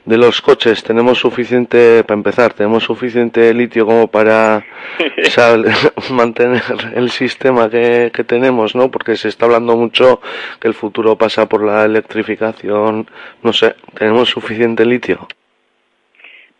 de 0.06 0.18
los 0.18 0.42
coches, 0.42 0.84
tenemos 0.84 1.20
suficiente, 1.20 2.04
para 2.04 2.18
empezar, 2.18 2.54
tenemos 2.54 2.84
suficiente 2.84 3.54
litio 3.54 3.86
como 3.86 4.08
para 4.08 4.66
mantener 6.10 6.64
el 6.96 7.10
sistema 7.12 7.70
que, 7.70 8.12
que 8.14 8.24
tenemos, 8.24 8.76
¿no? 8.76 8.90
Porque 8.90 9.16
se 9.18 9.28
está 9.28 9.46
hablando 9.46 9.76
mucho 9.76 10.09
que 10.60 10.68
el 10.68 10.74
futuro 10.74 11.16
pasa 11.16 11.48
por 11.48 11.64
la 11.64 11.86
electrificación, 11.86 13.10
no 13.44 13.54
sé, 13.54 13.76
¿tenemos 13.98 14.30
suficiente 14.30 14.86
litio? 14.86 15.28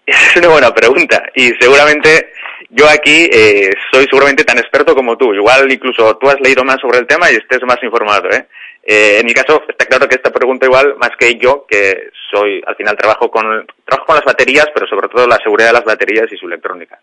Es 0.06 0.36
una 0.38 0.48
buena 0.50 0.74
pregunta 0.74 1.24
y 1.36 1.52
seguramente 1.60 2.32
yo 2.70 2.88
aquí 2.88 3.30
eh, 3.32 3.72
soy 3.92 4.06
seguramente 4.06 4.44
tan 4.44 4.58
experto 4.58 4.96
como 4.96 5.18
tú. 5.18 5.34
Igual 5.34 5.72
incluso 5.72 6.18
tú 6.18 6.30
has 6.30 6.40
leído 6.42 6.64
más 6.64 6.80
sobre 6.80 7.00
el 7.00 7.08
tema 7.08 7.32
y 7.32 7.36
estés 7.36 7.62
más 7.64 7.78
informado. 7.84 8.30
¿eh? 8.32 8.48
Eh, 8.84 9.18
en 9.20 9.26
mi 9.26 9.34
caso 9.34 9.62
está 9.68 9.86
claro 9.86 10.08
que 10.08 10.16
esta 10.16 10.32
pregunta 10.32 10.66
igual 10.66 10.96
más 10.98 11.12
que 11.18 11.36
yo, 11.36 11.66
que 11.68 12.10
soy 12.32 12.62
al 12.66 12.76
final 12.76 12.98
trabajo 12.98 13.30
con 13.30 13.68
trabajo 13.86 14.08
con 14.08 14.16
las 14.16 14.26
baterías, 14.26 14.68
pero 14.74 14.88
sobre 14.88 15.10
todo 15.10 15.28
la 15.28 15.38
seguridad 15.38 15.70
de 15.70 15.74
las 15.74 15.86
baterías 15.86 16.32
y 16.32 16.38
su 16.38 16.48
electrónica. 16.48 17.00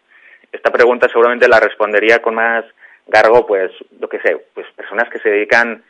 Esta 0.50 0.70
pregunta 0.70 1.08
seguramente 1.08 1.48
la 1.48 1.60
respondería 1.60 2.20
con 2.20 2.34
más 2.34 2.64
gargo, 3.06 3.46
pues 3.46 3.70
lo 4.00 4.08
que 4.08 4.20
sé, 4.20 4.36
pues 4.54 4.66
personas 4.74 5.08
que 5.10 5.18
se 5.18 5.28
dedican 5.28 5.82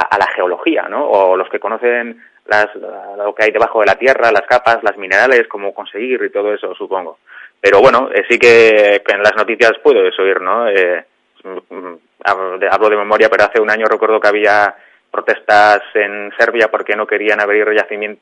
a, 0.00 0.18
la 0.18 0.26
geología, 0.34 0.88
¿no? 0.88 1.04
O 1.04 1.36
los 1.36 1.48
que 1.50 1.60
conocen 1.60 2.22
las, 2.46 2.68
lo 2.74 3.34
que 3.34 3.44
hay 3.44 3.50
debajo 3.50 3.80
de 3.80 3.86
la 3.86 3.94
tierra, 3.94 4.32
las 4.32 4.46
capas, 4.48 4.82
las 4.82 4.96
minerales, 4.96 5.46
cómo 5.48 5.74
conseguir 5.74 6.22
y 6.24 6.30
todo 6.30 6.54
eso, 6.54 6.74
supongo. 6.74 7.18
Pero 7.60 7.80
bueno, 7.80 8.08
eh, 8.12 8.24
sí 8.28 8.38
que, 8.38 9.02
en 9.06 9.22
las 9.22 9.36
noticias 9.36 9.72
puedo 9.82 10.00
oír, 10.00 10.40
¿no? 10.40 10.68
Eh, 10.68 11.04
mm, 11.44 11.94
hablo 12.24 12.88
de 12.88 12.96
memoria, 12.96 13.28
pero 13.28 13.44
hace 13.44 13.60
un 13.60 13.70
año 13.70 13.86
recuerdo 13.86 14.18
que 14.18 14.28
había 14.28 14.74
protestas 15.10 15.82
en 15.94 16.32
Serbia 16.38 16.68
porque 16.70 16.96
no 16.96 17.06
querían 17.06 17.40
abrir 17.40 17.66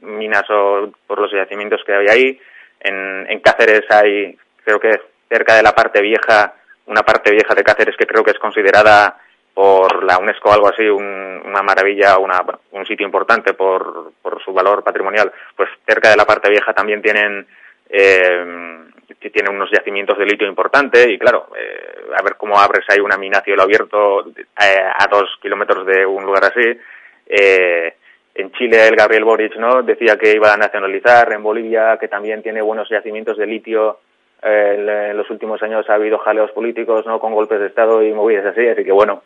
minas 0.01 0.45
o 0.51 0.91
por 1.07 1.21
los 1.21 1.33
yacimientos 1.33 1.83
que 1.87 1.95
había 1.95 2.13
ahí. 2.13 2.41
En, 2.81 3.31
en 3.31 3.41
Cáceres 3.41 3.85
hay, 3.91 4.37
creo 4.65 4.81
que 4.81 4.91
cerca 5.29 5.55
de 5.55 5.63
la 5.63 5.73
parte 5.73 6.03
vieja, 6.03 6.55
una 6.87 7.03
parte 7.03 7.31
vieja 7.31 7.55
de 7.55 7.63
Cáceres 7.63 7.97
que 7.97 8.07
creo 8.07 8.25
que 8.25 8.33
es 8.33 8.39
considerada 8.39 9.19
por 9.55 10.05
la 10.05 10.19
UNESCO 10.19 10.53
algo 10.53 10.69
así 10.69 10.89
una 10.89 11.63
maravilla, 11.63 12.19
una, 12.19 12.43
un 12.73 12.87
sitio 12.87 13.05
importante 13.05 13.55
por, 13.55 14.13
por 14.23 14.43
su 14.43 14.53
valor 14.53 14.83
patrimonial, 14.85 15.33
pues 15.57 15.69
cerca 15.87 16.11
de 16.11 16.17
la 16.17 16.25
parte 16.25 16.51
vieja 16.51 16.73
también 16.73 17.03
tienen 17.03 17.47
eh, 17.89 18.81
tienen 19.29 19.55
unos 19.55 19.71
yacimientos 19.71 20.17
de 20.17 20.25
litio 20.25 20.47
importante 20.47 21.11
y 21.11 21.19
claro, 21.19 21.49
eh, 21.57 22.11
a 22.17 22.23
ver 22.23 22.37
cómo 22.37 22.59
abres 22.59 22.85
ahí 22.89 23.01
una 23.01 23.19
mina 23.19 23.39
a 23.39 23.43
cielo 23.43 23.63
abierto 23.63 24.27
eh, 24.31 24.83
a 24.99 25.07
dos 25.09 25.29
kilómetros 25.43 25.87
de 25.87 26.07
un 26.07 26.25
lugar 26.25 26.45
así. 26.45 26.79
Eh, 27.27 27.95
en 28.35 28.53
Chile 28.53 28.89
el 28.89 28.97
Gabriel 28.97 29.25
Boric 29.25 29.57
no 29.57 29.83
decía 29.83 30.17
que 30.17 30.33
iba 30.33 30.55
a 30.55 30.57
nacionalizar, 30.57 31.33
en 31.33 31.43
Bolivia 31.43 31.99
que 31.99 32.09
también 32.09 32.43
tiene 32.43 32.63
buenos 32.63 32.89
yacimientos 32.89 33.37
de 33.37 33.47
litio 33.47 33.99
eh, 34.43 35.09
en 35.11 35.17
los 35.17 35.29
últimos 35.31 35.63
años 35.63 35.89
ha 35.89 35.95
habido 35.95 36.19
jaleos 36.19 36.51
políticos, 36.53 37.07
¿no? 37.07 37.19
Con 37.19 37.35
golpes 37.35 37.61
de 37.61 37.67
Estado 37.67 38.03
y 38.03 38.13
movidas 38.13 38.47
así, 38.47 38.67
así 38.67 38.85
que 38.85 38.93
bueno, 38.93 39.23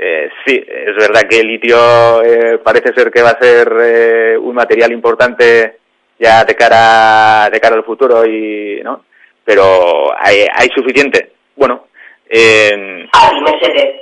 eh, 0.00 0.30
sí, 0.46 0.64
es 0.66 0.94
verdad 0.94 1.28
que 1.28 1.40
el 1.40 1.48
litio 1.48 2.22
eh, 2.22 2.58
parece 2.58 2.92
ser 2.94 3.10
que 3.10 3.22
va 3.22 3.30
a 3.30 3.42
ser 3.42 3.68
eh, 3.82 4.38
un 4.38 4.54
material 4.54 4.92
importante 4.92 5.78
ya 6.18 6.44
de 6.44 6.54
cara 6.54 7.50
de 7.50 7.60
cara 7.60 7.76
al 7.76 7.84
futuro 7.84 8.24
y 8.24 8.80
no, 8.84 9.04
pero 9.44 10.12
hay, 10.16 10.46
hay 10.54 10.68
suficiente. 10.68 11.32
Bueno, 11.56 11.86
eh, 12.28 13.06
mesedez, 13.42 14.00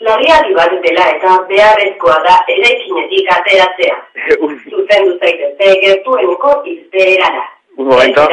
larrialdi 0.00 0.80
dela 0.82 1.08
eta 1.10 1.42
beharrezkoa 1.48 2.16
da 2.24 2.44
eraikinetik 2.48 3.30
ateratzea. 3.32 3.96
Zuzendu 4.70 5.18
zaitezte 5.18 5.74
gertueneko 5.82 6.62
izbeerara. 6.64 7.44
Un 7.76 7.86
momento. 7.88 8.28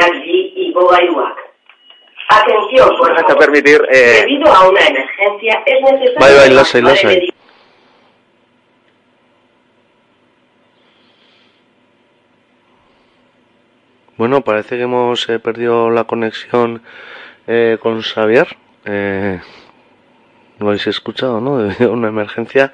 Atención, 2.29 2.89
por 2.97 3.09
Vas 3.11 3.19
a 3.19 3.23
favor. 3.27 3.39
permitir 3.39 3.81
eh, 3.91 4.21
Debido 4.21 4.51
a 4.51 4.69
una 4.69 4.79
emergencia, 4.81 5.61
es 5.65 5.81
necesario... 5.81 6.55
Lasai, 6.55 6.81
actúe 6.81 6.89
lasai. 6.89 7.15
de 7.19 7.33
Bueno, 14.17 14.41
parece 14.41 14.77
que 14.77 14.83
hemos 14.83 15.27
eh, 15.29 15.39
perdido 15.39 15.89
la 15.89 16.03
conexión 16.05 16.81
eh, 17.47 17.77
con 17.81 18.01
Xavier. 18.01 18.47
Eh, 18.85 19.39
lo 20.59 20.67
habéis 20.67 20.87
escuchado, 20.87 21.41
¿no? 21.41 21.57
Debido 21.63 21.89
a 21.91 21.93
una 21.93 22.09
emergencia 22.09 22.71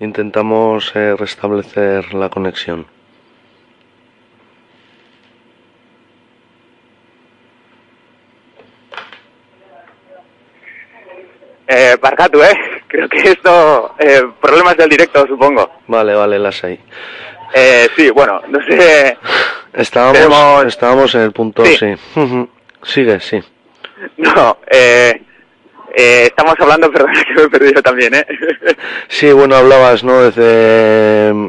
intentamos 0.00 0.94
eh, 0.96 1.14
restablecer 1.16 2.14
la 2.14 2.28
conexión. 2.28 2.86
Eh, 12.04 12.10
Barcatu, 12.10 12.42
¿eh? 12.42 12.82
Creo 12.88 13.08
que 13.08 13.18
esto, 13.30 13.94
eh, 13.98 14.22
problemas 14.40 14.76
del 14.76 14.88
directo, 14.88 15.26
supongo. 15.26 15.70
Vale, 15.88 16.14
vale, 16.14 16.38
las 16.38 16.62
hay. 16.64 16.78
Eh, 17.54 17.88
sí, 17.96 18.10
bueno, 18.10 18.40
no 18.48 18.58
sé, 18.66 19.16
Estábamos, 19.72 20.16
Tenemos- 20.18 20.64
estábamos 20.66 21.14
en 21.14 21.20
el 21.22 21.32
punto, 21.32 21.64
Sí. 21.66 21.94
Sigue, 22.82 23.18
sí. 23.20 23.40
no, 24.18 24.58
eh, 24.70 25.20
eh, 25.96 26.22
estamos 26.26 26.54
hablando, 26.60 26.90
perdona 26.92 27.24
que 27.24 27.34
me 27.34 27.42
he 27.42 27.48
perdido 27.48 27.82
también, 27.82 28.14
¿eh? 28.14 28.26
Sí, 29.08 29.32
bueno, 29.32 29.56
hablabas, 29.56 30.04
¿no? 30.04 30.20
Desde 30.22 31.32
mm, 31.32 31.48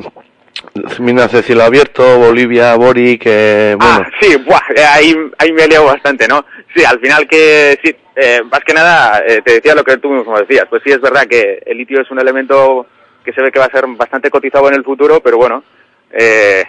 minas 0.99 1.31
de 1.33 1.43
cielo 1.43 1.63
abierto, 1.63 2.17
Bolivia, 2.17 2.73
Boric, 2.75 3.21
que, 3.23 3.75
bueno, 3.77 4.05
Ah, 4.05 4.09
sí, 4.21 4.35
buah, 4.37 4.61
eh, 4.75 4.83
ahí, 4.85 5.15
ahí 5.37 5.51
me 5.51 5.63
he 5.63 5.67
liado 5.67 5.85
bastante, 5.85 6.27
¿no? 6.27 6.45
Sí, 6.75 6.83
al 6.83 6.99
final 6.99 7.25
que, 7.27 7.79
sí, 7.81 7.95
eh, 8.17 8.41
más 8.51 8.59
que 8.65 8.73
nada, 8.73 9.23
eh, 9.25 9.41
te 9.43 9.53
decía 9.53 9.73
lo 9.73 9.83
que 9.83 9.97
tú 9.97 10.09
mismo 10.09 10.37
decías, 10.37 10.65
pues 10.69 10.81
sí 10.85 10.91
es 10.91 10.99
verdad 10.99 11.25
que 11.25 11.63
el 11.65 11.77
litio 11.77 12.01
es 12.01 12.11
un 12.11 12.19
elemento 12.19 12.85
que 13.23 13.31
se 13.31 13.41
ve 13.41 13.49
que 13.49 13.59
va 13.59 13.65
a 13.65 13.71
ser 13.71 13.85
bastante 13.87 14.29
cotizado 14.29 14.67
en 14.67 14.75
el 14.75 14.83
futuro, 14.83 15.21
pero 15.21 15.37
bueno, 15.37 15.63
eh, 16.11 16.63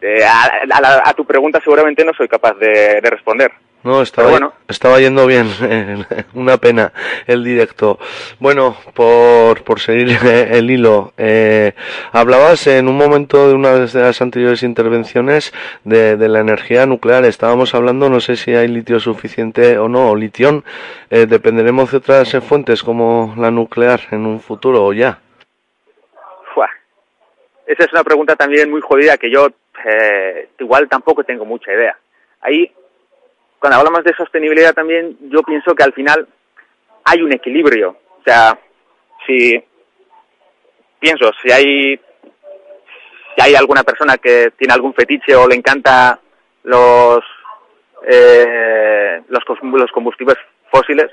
eh, 0.00 0.24
a, 0.24 0.44
a 0.44 1.10
a 1.10 1.12
tu 1.12 1.26
pregunta 1.26 1.60
seguramente 1.62 2.04
no 2.04 2.14
soy 2.14 2.26
capaz 2.26 2.54
de 2.54 3.00
responder. 3.02 3.52
No, 3.82 4.02
estaba, 4.02 4.30
bueno. 4.30 4.52
estaba 4.68 5.00
yendo 5.00 5.26
bien, 5.26 5.48
una 6.34 6.58
pena 6.58 6.92
el 7.26 7.42
directo. 7.42 7.98
Bueno, 8.38 8.76
por, 8.94 9.62
por 9.64 9.80
seguir 9.80 10.18
el 10.24 10.70
hilo, 10.70 11.12
eh, 11.16 11.72
hablabas 12.12 12.66
en 12.66 12.88
un 12.88 12.96
momento 12.96 13.48
de 13.48 13.54
una 13.54 13.72
de 13.72 14.00
las 14.00 14.20
anteriores 14.20 14.62
intervenciones 14.62 15.52
de, 15.84 16.16
de 16.16 16.28
la 16.28 16.40
energía 16.40 16.86
nuclear, 16.86 17.24
estábamos 17.24 17.74
hablando, 17.74 18.10
no 18.10 18.20
sé 18.20 18.36
si 18.36 18.54
hay 18.54 18.68
litio 18.68 19.00
suficiente 19.00 19.78
o 19.78 19.88
no, 19.88 20.10
o 20.10 20.16
litión, 20.16 20.64
eh, 21.08 21.26
dependeremos 21.26 21.90
de 21.90 21.98
otras 21.98 22.36
fuentes 22.44 22.82
como 22.82 23.34
la 23.36 23.50
nuclear 23.50 24.00
en 24.10 24.26
un 24.26 24.40
futuro 24.40 24.84
o 24.84 24.92
ya. 24.92 25.18
Fua. 26.54 26.68
Esa 27.66 27.84
es 27.84 27.92
una 27.92 28.04
pregunta 28.04 28.36
también 28.36 28.70
muy 28.70 28.80
jodida 28.80 29.16
que 29.16 29.30
yo 29.30 29.48
eh, 29.84 30.50
igual 30.58 30.88
tampoco 30.88 31.24
tengo 31.24 31.44
mucha 31.44 31.72
idea. 31.72 31.96
Ahí, 32.40 32.70
cuando 33.60 33.78
hablamos 33.78 34.02
de 34.02 34.14
sostenibilidad 34.16 34.74
también, 34.74 35.16
yo 35.30 35.42
pienso 35.42 35.74
que 35.74 35.84
al 35.84 35.92
final 35.92 36.26
hay 37.04 37.22
un 37.22 37.32
equilibrio. 37.32 37.96
O 38.18 38.22
sea, 38.24 38.58
si 39.26 39.62
pienso, 40.98 41.30
si 41.42 41.52
hay 41.52 42.00
si 43.34 43.42
hay 43.42 43.54
alguna 43.54 43.84
persona 43.84 44.16
que 44.18 44.52
tiene 44.56 44.74
algún 44.74 44.94
fetiche 44.94 45.36
o 45.36 45.46
le 45.46 45.54
encanta 45.54 46.18
los 46.64 47.22
eh, 48.08 49.22
los, 49.28 49.42
los 49.62 49.92
combustibles 49.92 50.36
fósiles, 50.70 51.10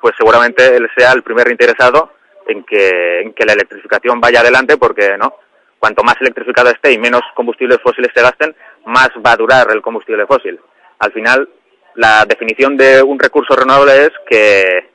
pues 0.00 0.14
seguramente 0.16 0.76
él 0.76 0.88
sea 0.96 1.12
el 1.12 1.22
primer 1.22 1.50
interesado 1.50 2.12
en 2.46 2.62
que, 2.64 3.22
en 3.22 3.32
que 3.32 3.44
la 3.44 3.54
electrificación 3.54 4.20
vaya 4.20 4.40
adelante 4.40 4.76
porque 4.76 5.16
no 5.18 5.34
cuanto 5.78 6.02
más 6.02 6.16
electrificado 6.20 6.70
esté 6.70 6.92
y 6.92 6.98
menos 6.98 7.22
combustibles 7.34 7.78
fósiles 7.82 8.10
se 8.14 8.22
gasten, 8.22 8.54
más 8.86 9.10
va 9.24 9.32
a 9.32 9.36
durar 9.36 9.68
el 9.70 9.82
combustible 9.82 10.26
fósil. 10.26 10.58
Al 10.98 11.12
final, 11.12 11.48
la 11.98 12.24
definición 12.24 12.76
de 12.76 13.02
un 13.02 13.18
recurso 13.18 13.56
renovable 13.56 14.04
es 14.06 14.12
que, 14.28 14.88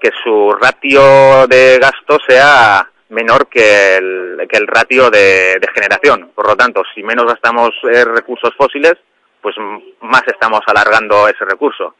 que 0.00 0.10
su 0.24 0.50
ratio 0.52 1.46
de 1.46 1.78
gasto 1.78 2.18
sea 2.26 2.90
menor 3.10 3.48
que 3.48 3.96
el, 3.96 4.48
que 4.48 4.56
el 4.56 4.66
ratio 4.66 5.10
de, 5.10 5.58
de 5.60 5.68
generación. 5.74 6.30
Por 6.34 6.46
lo 6.46 6.56
tanto, 6.56 6.82
si 6.94 7.02
menos 7.02 7.26
gastamos 7.26 7.70
eh, 7.92 8.02
recursos 8.02 8.54
fósiles, 8.56 8.94
pues 9.42 9.56
más 10.00 10.22
estamos 10.26 10.60
alargando 10.66 11.28
ese 11.28 11.44
recurso. 11.44 11.96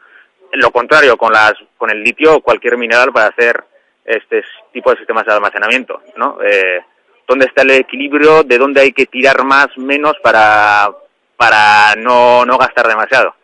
Lo 0.53 0.71
contrario, 0.71 1.19
con, 1.19 1.31
las, 1.31 1.53
con 1.77 1.91
el 1.91 2.03
litio 2.03 2.37
o 2.37 2.41
cualquier 2.41 2.79
mineral 2.79 3.13
para 3.13 3.27
hacer 3.27 3.63
este 4.03 4.43
tipo 4.73 4.91
de 4.91 4.97
sistemas 4.97 5.27
de 5.27 5.35
almacenamiento, 5.35 6.01
¿no? 6.17 6.39
Eh, 6.43 6.81
¿Dónde 7.27 7.45
está 7.45 7.61
el 7.61 7.73
equilibrio 7.73 8.45
de 8.45 8.57
dónde 8.57 8.81
hay 8.81 8.93
que 8.93 9.05
tirar 9.05 9.45
más, 9.45 9.69
menos 9.77 10.15
para, 10.23 10.89
para 11.37 11.95
no, 11.97 12.47
no 12.47 12.57
gastar 12.57 12.89
demasiado? 12.89 13.35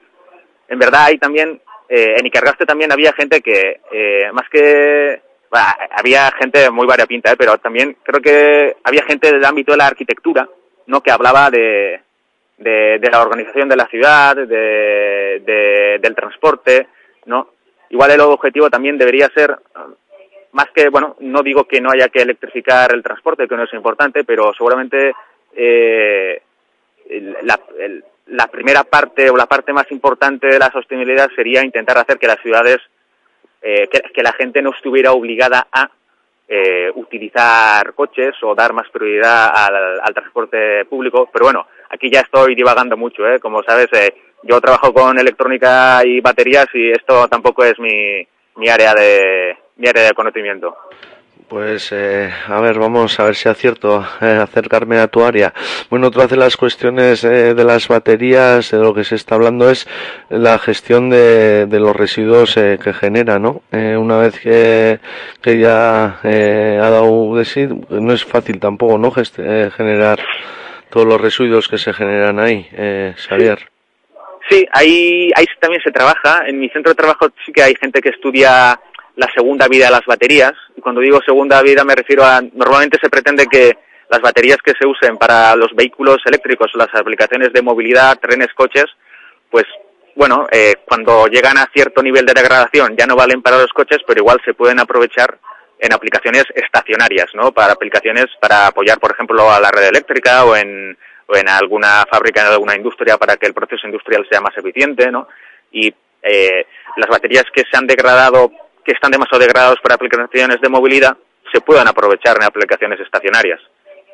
En 0.68 0.78
verdad, 0.78 1.04
hay 1.06 1.18
también, 1.18 1.60
eh, 1.88 2.14
en 2.18 2.26
Icargaste 2.26 2.64
también 2.66 2.92
había 2.92 3.12
gente 3.12 3.40
que, 3.40 3.80
eh, 3.92 4.30
más 4.32 4.48
que, 4.48 5.20
bah, 5.50 5.76
había 5.96 6.30
gente 6.32 6.70
muy 6.70 6.86
variopinta, 6.86 7.32
¿eh? 7.32 7.36
pero 7.38 7.58
también 7.58 7.96
creo 8.02 8.20
que 8.20 8.76
había 8.84 9.04
gente 9.04 9.30
del 9.32 9.44
ámbito 9.44 9.72
de 9.72 9.78
la 9.78 9.86
arquitectura, 9.86 10.48
¿no? 10.86 11.00
Que 11.02 11.10
hablaba 11.10 11.50
de, 11.50 12.00
de, 12.58 12.98
de 12.98 13.10
la 13.10 13.22
organización 13.22 13.68
de 13.68 13.76
la 13.76 13.86
ciudad, 13.86 14.34
de, 14.36 14.46
de- 14.46 15.98
del 16.00 16.14
transporte, 16.14 16.88
¿no? 17.26 17.50
Igual 17.90 18.10
el 18.12 18.20
objetivo 18.20 18.68
también 18.70 18.98
debería 18.98 19.28
ser, 19.34 19.56
más 20.52 20.66
que, 20.74 20.88
bueno, 20.88 21.16
no 21.20 21.42
digo 21.42 21.64
que 21.64 21.80
no 21.80 21.90
haya 21.90 22.08
que 22.08 22.22
electrificar 22.22 22.92
el 22.94 23.02
transporte, 23.02 23.46
que 23.46 23.56
no 23.56 23.64
es 23.64 23.72
importante, 23.74 24.24
pero 24.24 24.52
seguramente 24.54 25.12
eh, 25.54 26.42
la, 27.42 27.60
el- 27.78 28.04
la 28.27 28.47
primera 28.47 28.85
parte 28.85 29.31
o 29.31 29.37
la 29.37 29.47
parte 29.47 29.72
más 29.72 29.91
importante 29.91 30.47
de 30.47 30.59
la 30.59 30.70
sostenibilidad 30.70 31.29
sería 31.35 31.64
intentar 31.64 31.99
hacer 31.99 32.18
que 32.18 32.27
las 32.27 32.41
ciudades, 32.41 32.79
eh, 33.62 33.89
que, 33.89 34.22
la 34.22 34.33
gente 34.33 34.62
no 34.62 34.70
estuviera 34.70 35.12
obligada 35.12 35.66
a 35.70 35.91
eh, 36.49 36.91
utilizar 36.95 37.95
coches 37.95 38.35
o 38.43 38.55
dar 38.55 38.72
más 38.72 38.89
prioridad 38.91 39.53
al, 39.55 40.01
al 40.01 40.14
transporte 40.14 40.85
público. 40.87 41.29
Pero 41.33 41.47
bueno, 41.47 41.66
aquí 41.91 42.11
ya 42.11 42.20
estoy 42.20 42.55
divagando 42.55 42.97
mucho, 42.97 43.27
¿eh? 43.29 43.39
Como 43.41 43.62
sabes, 43.62 43.89
eh, 43.93 44.14
yo 44.43 44.61
trabajo 44.61 44.93
con 44.93 45.18
electrónica 45.18 46.03
y 46.05 46.20
baterías 46.20 46.66
y 46.75 46.91
esto 46.91 47.29
tampoco 47.29 47.64
es 47.64 47.79
mi, 47.79 48.27
mi 48.57 48.68
área 48.68 48.95
de 48.95 49.57
mi 49.77 49.89
área 49.89 50.05
de 50.05 50.12
conocimiento. 50.12 50.77
Pues 51.49 51.92
eh, 51.92 52.32
a 52.49 52.61
ver, 52.61 52.78
vamos 52.78 53.20
a 53.20 53.24
ver 53.24 53.34
si 53.36 53.49
acierto 53.49 54.05
eh, 54.20 54.38
acercarme 54.42 54.99
a 54.99 55.09
tu 55.09 55.22
área. 55.22 55.53
Bueno, 55.90 56.09
otra 56.09 56.26
de 56.26 56.36
las 56.36 56.57
cuestiones 56.57 57.22
eh, 57.22 57.55
de 57.55 57.64
las 57.64 57.86
baterías, 57.86 58.70
de 58.70 58.78
lo 58.78 58.95
que 58.95 59.05
se 59.05 59.14
está 59.14 59.34
hablando 59.34 59.70
es 59.70 59.86
la 60.30 60.59
gestión 60.59 61.11
de, 61.11 61.66
de 61.66 61.80
los 61.80 61.95
residuos 61.95 62.57
eh, 62.57 62.78
que 62.82 62.95
genera, 62.95 63.38
¿no? 63.38 63.62
Eh, 63.70 63.95
una 63.97 64.18
vez 64.18 64.40
que, 64.40 64.99
que 65.42 65.59
ya 65.59 66.18
eh, 66.24 66.80
ha 66.82 66.90
dado 66.90 67.36
de 67.36 67.45
sí, 67.45 67.68
no 67.90 68.12
es 68.12 68.24
fácil 68.24 68.59
tampoco, 68.59 68.97
¿no? 68.97 69.11
Gest 69.11 69.36
generar 69.36 70.18
todos 70.88 71.07
los 71.07 71.20
residuos 71.20 71.68
que 71.68 71.78
se 71.78 71.92
generan 71.92 72.40
ahí, 72.40 72.68
Xavier. 73.28 73.68
Sí, 74.49 74.66
ahí, 74.72 75.30
ahí 75.36 75.47
también 75.61 75.82
se 75.82 75.90
trabaja. 75.90 76.47
En 76.47 76.59
mi 76.59 76.68
centro 76.68 76.90
de 76.90 76.97
trabajo 76.97 77.28
sí 77.45 77.53
que 77.53 77.62
hay 77.62 77.74
gente 77.76 78.01
que 78.01 78.11
estudia 78.11 78.78
la 79.16 79.28
segunda 79.34 79.68
vida 79.68 79.86
de 79.86 79.92
las 79.92 80.06
baterías. 80.06 80.52
Y 80.76 80.80
cuando 80.80 81.00
digo 81.00 81.20
segunda 81.24 81.62
vida 81.62 81.84
me 81.84 81.94
refiero 81.94 82.24
a, 82.24 82.40
normalmente 82.40 82.98
se 83.00 83.10
pretende 83.10 83.46
que 83.46 83.76
las 84.10 84.20
baterías 84.20 84.58
que 84.64 84.72
se 84.78 84.86
usen 84.86 85.16
para 85.16 85.56
los 85.56 85.74
vehículos 85.74 86.18
eléctricos 86.26 86.70
las 86.74 86.94
aplicaciones 86.94 87.52
de 87.52 87.62
movilidad, 87.62 88.18
trenes, 88.20 88.52
coches, 88.54 88.86
pues 89.50 89.64
bueno, 90.16 90.46
eh, 90.52 90.76
cuando 90.84 91.26
llegan 91.26 91.58
a 91.58 91.68
cierto 91.72 92.02
nivel 92.02 92.24
de 92.24 92.34
degradación 92.34 92.96
ya 92.96 93.06
no 93.06 93.16
valen 93.16 93.42
para 93.42 93.58
los 93.58 93.72
coches, 93.72 93.98
pero 94.06 94.20
igual 94.20 94.40
se 94.44 94.54
pueden 94.54 94.78
aprovechar 94.78 95.38
en 95.78 95.92
aplicaciones 95.92 96.44
estacionarias, 96.54 97.26
¿no? 97.34 97.52
Para 97.52 97.72
aplicaciones 97.72 98.26
para 98.40 98.68
apoyar, 98.68 98.98
por 99.00 99.12
ejemplo, 99.12 99.50
a 99.50 99.60
la 99.60 99.70
red 99.70 99.88
eléctrica 99.88 100.44
o 100.44 100.54
en, 100.54 100.96
o 101.26 101.36
en 101.36 101.48
alguna 101.48 102.04
fábrica, 102.10 102.42
en 102.42 102.52
alguna 102.52 102.76
industria 102.76 103.18
para 103.18 103.36
que 103.36 103.46
el 103.46 103.54
proceso 103.54 103.86
industrial 103.86 104.26
sea 104.30 104.40
más 104.40 104.56
eficiente, 104.56 105.10
¿no? 105.10 105.26
Y 105.72 105.92
eh, 106.22 106.66
las 106.96 107.10
baterías 107.10 107.44
que 107.52 107.64
se 107.70 107.76
han 107.76 107.86
degradado 107.86 108.52
que 108.85 108.93
están 108.93 109.11
demasiado 109.11 109.41
degradados 109.41 109.78
para 109.82 109.95
aplicaciones 109.95 110.61
de 110.61 110.68
movilidad 110.68 111.16
se 111.53 111.61
puedan 111.61 111.87
aprovechar 111.87 112.37
en 112.37 112.45
aplicaciones 112.45 113.01
estacionarias. 113.01 113.61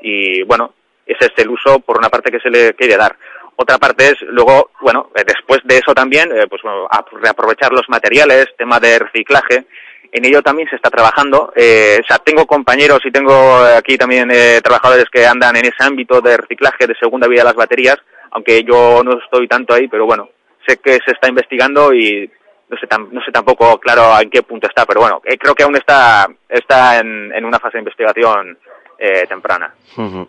Y 0.03 0.43
bueno, 0.43 0.75
ese 1.07 1.27
es 1.27 1.33
el 1.39 1.49
uso 1.49 1.81
por 1.81 1.99
una 1.99 2.09
parte 2.09 2.31
que 2.31 2.41
se 2.41 2.51
le 2.51 2.75
quiere 2.75 2.97
dar. 2.97 3.17
Otra 3.57 3.79
parte 3.79 4.09
es 4.09 4.23
luego, 4.23 4.71
bueno, 4.81 5.11
eh, 5.15 5.23
después 5.27 5.61
de 5.65 5.79
eso 5.79 5.95
también, 5.95 6.31
eh, 6.33 6.47
pues 6.49 6.63
bueno, 6.63 6.89
reaprovechar 7.21 7.73
los 7.73 7.89
materiales, 7.89 8.47
tema 8.57 8.81
de 8.81 8.99
reciclaje. 8.99 9.67
En 10.13 10.25
ello 10.25 10.43
también 10.43 10.69
se 10.69 10.77
está 10.77 10.91
trabajando. 10.91 11.53
Eh, 11.55 12.01
o 12.03 12.07
sea, 12.07 12.19
tengo 12.19 12.47
compañeros 12.47 13.01
y 13.05 13.11
tengo 13.11 13.59
aquí 13.77 13.97
también 13.97 14.31
eh, 14.31 14.61
trabajadores 14.63 15.07
que 15.13 15.27
andan 15.27 15.57
en 15.57 15.67
ese 15.67 15.85
ámbito 15.85 16.21
de 16.21 16.37
reciclaje, 16.37 16.87
de 16.87 16.95
segunda 16.95 17.29
vida 17.29 17.43
de 17.43 17.47
las 17.47 17.55
baterías, 17.55 17.97
aunque 18.33 18.65
yo 18.65 19.03
no 19.05 19.19
estoy 19.19 19.47
tanto 19.47 19.75
ahí, 19.75 19.89
pero 19.89 20.07
bueno, 20.07 20.29
sé 20.67 20.79
que 20.79 20.99
se 21.05 21.13
está 21.13 21.29
investigando 21.29 21.93
y 21.95 22.31
no 22.71 22.77
sé, 22.79 22.87
tam, 22.87 23.09
no 23.11 23.21
sé 23.23 23.33
tampoco 23.33 23.79
claro 23.79 24.19
en 24.21 24.31
qué 24.31 24.43
punto 24.43 24.69
está, 24.69 24.87
pero 24.87 25.01
bueno, 25.01 25.21
eh, 25.25 25.37
creo 25.37 25.55
que 25.55 25.65
aún 25.65 25.77
está, 25.77 26.29
está 26.49 26.99
en, 27.01 27.33
en 27.35 27.45
una 27.45 27.59
fase 27.59 27.79
de 27.79 27.81
investigación 27.81 28.57
eh, 28.99 29.27
temprana. 29.27 29.75
Uh 29.97 30.03
-huh. 30.03 30.29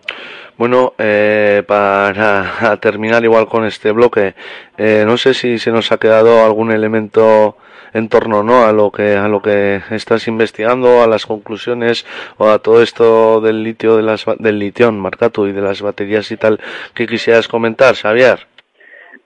Bueno, 0.57 0.93
eh, 0.97 1.63
para 1.67 2.77
terminar 2.81 3.23
igual 3.23 3.47
con 3.47 3.65
este 3.65 3.91
bloque, 3.91 4.33
eh, 4.77 5.03
no 5.05 5.17
sé 5.17 5.33
si 5.33 5.59
se 5.59 5.71
nos 5.71 5.91
ha 5.91 5.97
quedado 5.97 6.45
algún 6.45 6.71
elemento 6.71 7.57
en 7.93 8.07
torno 8.07 8.43
¿no? 8.43 8.65
a 8.65 8.71
lo 8.71 8.89
que 8.89 9.17
a 9.17 9.27
lo 9.27 9.41
que 9.41 9.81
estás 9.91 10.27
investigando, 10.27 11.03
a 11.03 11.07
las 11.07 11.25
conclusiones 11.25 12.05
o 12.37 12.49
a 12.49 12.59
todo 12.59 12.81
esto 12.81 13.41
del 13.41 13.63
litio 13.63 13.97
de 13.97 14.03
las 14.03 14.25
del 14.39 14.59
litión, 14.59 14.99
Marcato 14.99 15.47
y 15.47 15.51
de 15.51 15.61
las 15.61 15.81
baterías 15.81 16.31
y 16.31 16.37
tal 16.37 16.59
que 16.93 17.07
quisieras 17.07 17.47
comentar, 17.47 17.95
Xavier. 17.95 18.47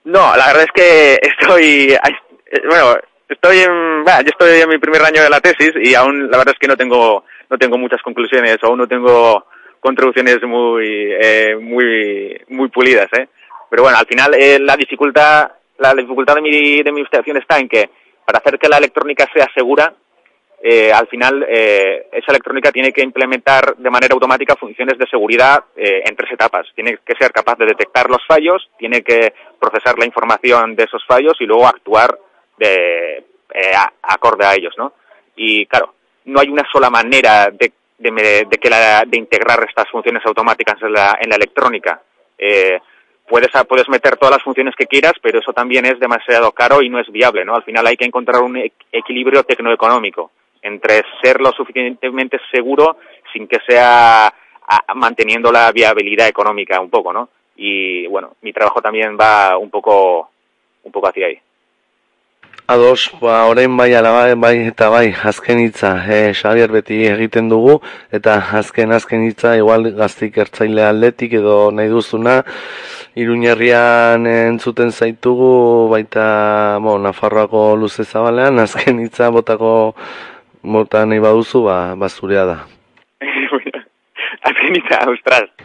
No, 0.06 0.36
la 0.36 0.48
verdad 0.48 0.64
es 0.64 0.72
que 0.74 1.20
estoy 1.22 1.96
bueno, 2.68 2.96
estoy 3.28 3.60
en, 3.60 4.04
bueno, 4.04 4.22
yo 4.22 4.30
estoy 4.30 4.62
en 4.62 4.70
mi 4.70 4.78
primer 4.78 5.02
año 5.02 5.22
de 5.22 5.30
la 5.30 5.40
tesis 5.40 5.74
y 5.82 5.94
aún 5.96 6.30
la 6.30 6.38
verdad 6.38 6.54
es 6.54 6.60
que 6.60 6.68
no 6.68 6.78
tengo 6.78 7.24
no 7.50 7.58
tengo 7.58 7.78
muchas 7.78 8.02
conclusiones, 8.02 8.58
aún 8.64 8.80
no 8.80 8.88
tengo 8.88 9.46
contribuciones 9.80 10.42
muy 10.44 11.12
eh, 11.20 11.56
muy 11.60 12.42
muy 12.50 12.70
pulidas, 12.70 13.08
¿eh? 13.14 13.28
Pero 13.70 13.84
bueno, 13.84 13.98
al 13.98 14.08
final 14.08 14.34
eh, 14.36 14.60
la 14.60 14.76
dificultad 14.76 15.52
la 15.78 15.94
dificultad 15.94 16.36
de 16.36 16.42
mi 16.42 16.84
de 16.84 16.92
mi 16.92 17.00
investigación 17.00 17.38
está 17.38 17.60
en 17.60 17.70
que 17.70 17.90
para 18.26 18.40
hacer 18.40 18.58
que 18.58 18.70
la 18.70 18.78
electrónica 18.78 19.28
sea 19.34 19.48
segura, 19.54 19.94
eh, 20.68 20.92
al 20.92 21.08
final 21.08 21.46
eh, 21.48 22.08
esa 22.12 22.32
electrónica 22.32 22.72
tiene 22.72 22.92
que 22.92 23.04
implementar 23.04 23.76
de 23.78 23.90
manera 23.92 24.14
automática 24.14 24.56
funciones 24.56 24.98
de 24.98 25.06
seguridad 25.06 25.64
eh, 25.76 26.02
en 26.04 26.16
tres 26.16 26.32
etapas. 26.32 26.66
Tiene 26.74 26.98
que 27.06 27.14
ser 27.20 27.32
capaz 27.32 27.56
de 27.60 27.68
detectar 27.68 28.10
los 28.10 28.26
fallos, 28.28 28.68
tiene 28.80 29.04
que 29.04 29.34
procesar 29.60 30.00
la 30.00 30.08
información 30.08 30.76
de 30.76 30.86
esos 30.86 31.06
fallos 31.06 31.34
y 31.40 31.46
luego 31.46 31.68
actuar 31.68 32.18
de, 32.58 33.18
eh, 33.54 33.74
acorde 34.04 34.46
a 34.46 34.56
ellos, 34.56 34.74
¿no? 34.78 34.94
Y 35.36 35.66
claro, 35.66 35.96
no 36.26 36.40
hay 36.40 36.50
una 36.50 36.64
sola 36.72 36.90
manera 36.90 37.50
de, 37.52 37.72
de, 37.98 38.46
de 38.50 38.58
que 38.58 38.70
la, 38.70 39.04
de 39.06 39.18
integrar 39.18 39.64
estas 39.68 39.90
funciones 39.90 40.26
automáticas 40.26 40.82
en 40.82 40.94
la, 40.94 41.18
en 41.22 41.30
la 41.30 41.36
electrónica. 41.36 42.02
Eh, 42.38 42.80
puedes, 43.28 43.50
puedes 43.68 43.90
meter 43.90 44.18
todas 44.18 44.36
las 44.36 44.44
funciones 44.44 44.76
que 44.76 44.88
quieras, 44.88 45.14
pero 45.22 45.40
eso 45.40 45.54
también 45.54 45.86
es 45.86 46.00
demasiado 46.00 46.52
caro 46.52 46.82
y 46.82 46.90
no 46.90 47.00
es 47.00 47.12
viable, 47.12 47.46
¿no? 47.46 47.56
Al 47.56 47.64
final 47.64 47.86
hay 47.88 47.98
que 47.98 48.06
encontrar 48.06 48.42
un 48.42 48.58
equilibrio 48.92 49.44
tecnoeconómico 49.44 50.32
entre 50.62 51.04
ser 51.22 51.40
lo 51.40 51.52
suficientemente 51.52 52.40
seguro 52.52 52.98
sin 53.32 53.48
que 53.48 53.58
sea 53.68 54.34
manteniendo 54.96 55.52
la 55.52 55.72
viabilidad 55.72 56.28
económica 56.28 56.82
un 56.82 56.90
poco, 56.90 57.14
¿no? 57.14 57.30
Y 57.56 58.08
bueno, 58.08 58.36
mi 58.42 58.52
trabajo 58.52 58.82
también 58.82 59.16
va 59.20 59.58
un 59.58 59.70
poco 59.70 60.32
un 60.84 60.92
poco 60.92 61.08
hacia 61.08 61.28
ahí. 61.28 61.40
Ados, 62.68 63.12
ba, 63.22 63.46
orain 63.46 63.78
bai 63.78 63.94
alaba, 63.94 64.34
bai 64.42 64.56
eta 64.66 64.88
bai, 64.90 65.14
azken 65.30 65.60
hitza, 65.62 65.92
e, 66.10 66.32
Xavier 66.34 66.72
beti 66.74 66.96
egiten 67.06 67.46
dugu, 67.46 67.76
eta 68.10 68.40
azken 68.58 68.90
azken 68.96 69.28
hitza, 69.28 69.52
igual 69.60 69.92
gaztik 69.94 70.40
ertzaile 70.42 70.82
aldetik 70.82 71.36
edo 71.38 71.70
nahi 71.70 71.92
duzuna, 71.94 72.40
Iruñerrian 73.22 74.26
entzuten 74.26 74.90
zaitugu, 74.90 75.52
baita, 75.92 76.26
bo, 76.82 76.96
Nafarroako 77.04 77.76
luze 77.78 78.02
zabalean, 78.04 78.58
azken 78.64 79.04
hitza 79.04 79.30
botako 79.30 79.94
bota 80.64 81.04
nahi 81.06 81.22
baduzu, 81.22 81.62
ba, 81.68 81.78
bazurea 81.94 82.48
da. 82.50 82.58
azken 84.50 84.80
hitza, 84.80 85.04
ostras. 85.14 85.54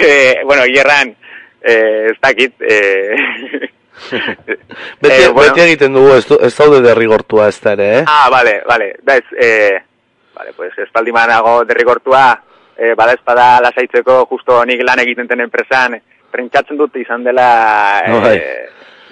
Eh, 0.00 0.40
bueno, 0.46 0.64
hierran, 0.64 1.12
eh, 1.60 2.08
ez 2.10 2.16
dakit, 2.22 2.54
eh, 2.64 3.68
beti, 4.08 5.14
eh, 5.14 5.28
bueno. 5.28 5.52
beti 5.52 5.60
egiten 5.66 5.94
dugu, 5.94 6.14
ez, 6.16 6.24
ez 6.40 6.54
daude 6.56 6.80
derrigortua 6.84 7.48
ez 7.48 7.58
da 7.60 7.74
ere, 7.76 7.88
eh? 7.98 8.04
Ah, 8.06 8.28
vale, 8.30 8.62
vale. 8.66 8.94
Bez, 9.02 9.24
eh, 9.40 9.78
vale, 10.34 10.52
pues 10.56 10.72
espaldi 10.78 11.12
manago 11.12 11.64
derrigortua, 11.64 12.24
eh, 12.76 12.94
bada 12.96 13.12
espada 13.12 13.60
lasaitzeko 13.60 14.24
justo 14.30 14.64
nik 14.64 14.82
lan 14.86 15.02
egiten 15.04 15.28
den 15.28 15.44
enpresan, 15.46 15.98
prentsatzen 16.30 16.78
dut 16.78 16.96
izan 16.96 17.24
dela 17.24 17.48
eh, 18.06 18.20
bai. 18.24 18.38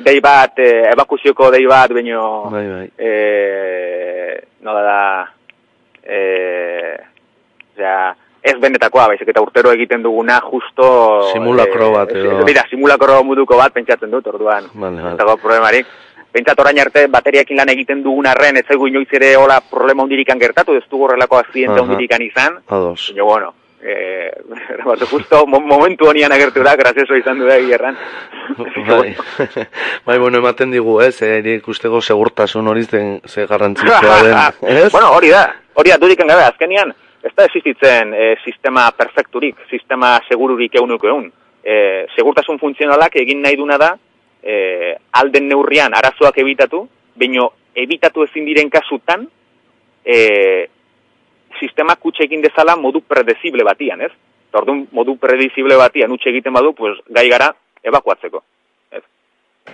dei 0.06 0.20
bat, 0.24 0.58
eh, 0.62 0.86
ebakuzioko 0.92 1.50
dei 1.50 1.66
bat, 1.66 1.92
baino, 1.92 2.48
bai, 2.52 2.66
bai. 2.68 2.86
eh, 2.96 4.40
nola 4.60 4.82
da, 4.82 5.02
eh, 6.02 6.96
osea, 7.74 8.16
ez 8.50 8.58
benetakoa, 8.60 9.06
baizik 9.12 9.30
eta 9.32 9.42
urtero 9.44 9.72
egiten 9.76 10.02
duguna 10.02 10.40
justo... 10.44 10.88
Simulakro 11.32 11.92
bat 11.94 12.12
edo... 12.16 12.42
Mira, 12.48 12.64
simulakro 12.70 13.22
muduko 13.24 13.58
bat 13.60 13.74
pentsatzen 13.76 14.10
dut, 14.10 14.26
orduan. 14.32 14.68
Vale, 14.74 15.02
vale. 15.02 15.14
Eta 15.14 15.36
problemarik. 15.36 15.94
Pentsat 16.32 16.58
orain 16.60 16.78
arte 16.82 17.06
bateriakin 17.08 17.56
lan 17.56 17.70
egiten 17.72 18.02
dugun 18.04 18.26
arren, 18.28 18.58
ez 18.60 18.66
zaigu 18.68 18.90
inoiz 18.90 19.08
ere 19.16 19.32
hola 19.40 19.62
problema 19.64 20.04
hundirikan 20.04 20.40
gertatu, 20.40 20.76
ez 20.76 20.84
dugu 20.90 21.06
horrelako 21.06 21.40
azidente 21.40 21.80
hundirikan 21.80 22.22
izan. 22.26 22.60
Ados. 22.68 23.14
Jo, 23.16 23.24
bueno, 23.24 23.54
eh, 23.80 24.30
bat, 24.88 25.02
justo 25.08 25.46
momentu 25.46 26.10
honian 26.10 26.32
agertu 26.32 26.62
da, 26.66 26.76
grazioso 26.76 27.16
izan 27.16 27.40
du 27.40 27.48
da 27.48 27.56
egierran. 27.56 27.96
bai. 28.90 29.16
bai, 30.06 30.18
bueno, 30.18 30.38
ematen 30.42 30.74
digu, 30.74 31.00
ez, 31.04 31.16
eh, 31.22 31.40
ikusteko 31.56 32.02
segurtasun 32.02 32.68
hori 32.68 32.84
zen, 32.84 33.20
ze 33.26 33.46
garrantzitsua 33.46 34.22
den, 34.26 34.38
ez? 34.76 34.92
bueno, 34.92 35.12
hori 35.16 35.32
da, 35.32 35.46
hori 35.74 35.94
da, 35.94 36.00
duriken 36.02 36.28
gabe, 36.28 36.44
azkenian, 36.44 36.92
ez 37.22 37.32
da 37.34 37.44
existitzen 37.44 38.14
e, 38.14 38.36
sistema 38.44 38.90
perfekturik, 38.96 39.64
sistema 39.70 40.18
segururik 40.28 40.74
eunuko 40.78 41.08
egun. 41.08 41.30
E, 41.62 42.06
segurtasun 42.14 42.58
funtzionalak 42.58 43.16
egin 43.20 43.42
nahi 43.42 43.58
duna 43.58 43.78
da, 43.80 43.92
e, 44.42 44.94
alden 45.20 45.48
neurrian 45.50 45.94
arazoak 45.98 46.38
ebitatu, 46.38 46.84
baino 47.18 47.50
ebitatu 47.74 48.24
ezin 48.26 48.46
diren 48.46 48.70
kasutan, 48.70 49.26
e, 50.04 50.18
sistema 51.58 51.96
kutxe 51.96 52.24
egin 52.28 52.42
dezala 52.44 52.76
modu 52.76 53.02
predizible 53.06 53.66
batian, 53.66 54.02
ez? 54.06 54.12
Tordun 54.54 54.86
modu 54.92 55.16
predizible 55.20 55.76
batian 55.76 56.12
utxe 56.14 56.30
egiten 56.30 56.54
badu, 56.54 56.72
pues, 56.74 56.96
gai 57.10 57.28
gara 57.28 57.50
evakuatzeko. 57.84 58.42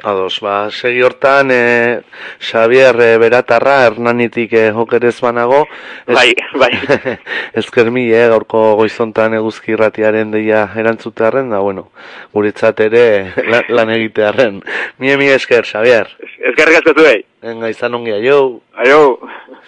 Ados, 0.03 0.41
ba, 0.41 0.71
segi 0.71 1.03
hortan, 1.03 1.51
e, 1.51 2.03
Xavier 2.41 2.97
e, 3.01 3.17
Beratarra, 3.19 3.85
Hernanitik 3.87 4.53
e, 4.53 4.71
jokerez 4.73 5.21
banago. 5.21 5.67
Ez, 6.07 6.15
bai, 6.15 6.35
bai. 6.61 6.73
Ezker 7.61 7.91
mi, 7.95 8.07
e, 8.13 8.25
gaurko 8.33 8.63
goizontan 8.81 9.37
eguzki 9.39 9.77
irratiaren 9.77 10.33
deia 10.35 10.65
erantzutearen, 10.77 11.53
da, 11.55 11.61
bueno, 11.65 11.91
guretzat 12.33 12.81
ere 12.87 13.05
lan, 13.53 13.69
lan 13.69 13.95
egitearen. 13.99 14.63
Mie, 14.99 15.19
mi 15.21 15.31
esker, 15.33 15.69
Xavier. 15.69 16.11
Esker 16.51 16.75
gazkatu 16.79 17.05
behi. 17.05 17.23
Venga, 17.45 17.71
izan 17.73 18.01
ongi, 18.01 18.17
aio. 18.17 18.41
Aio. 18.85 19.05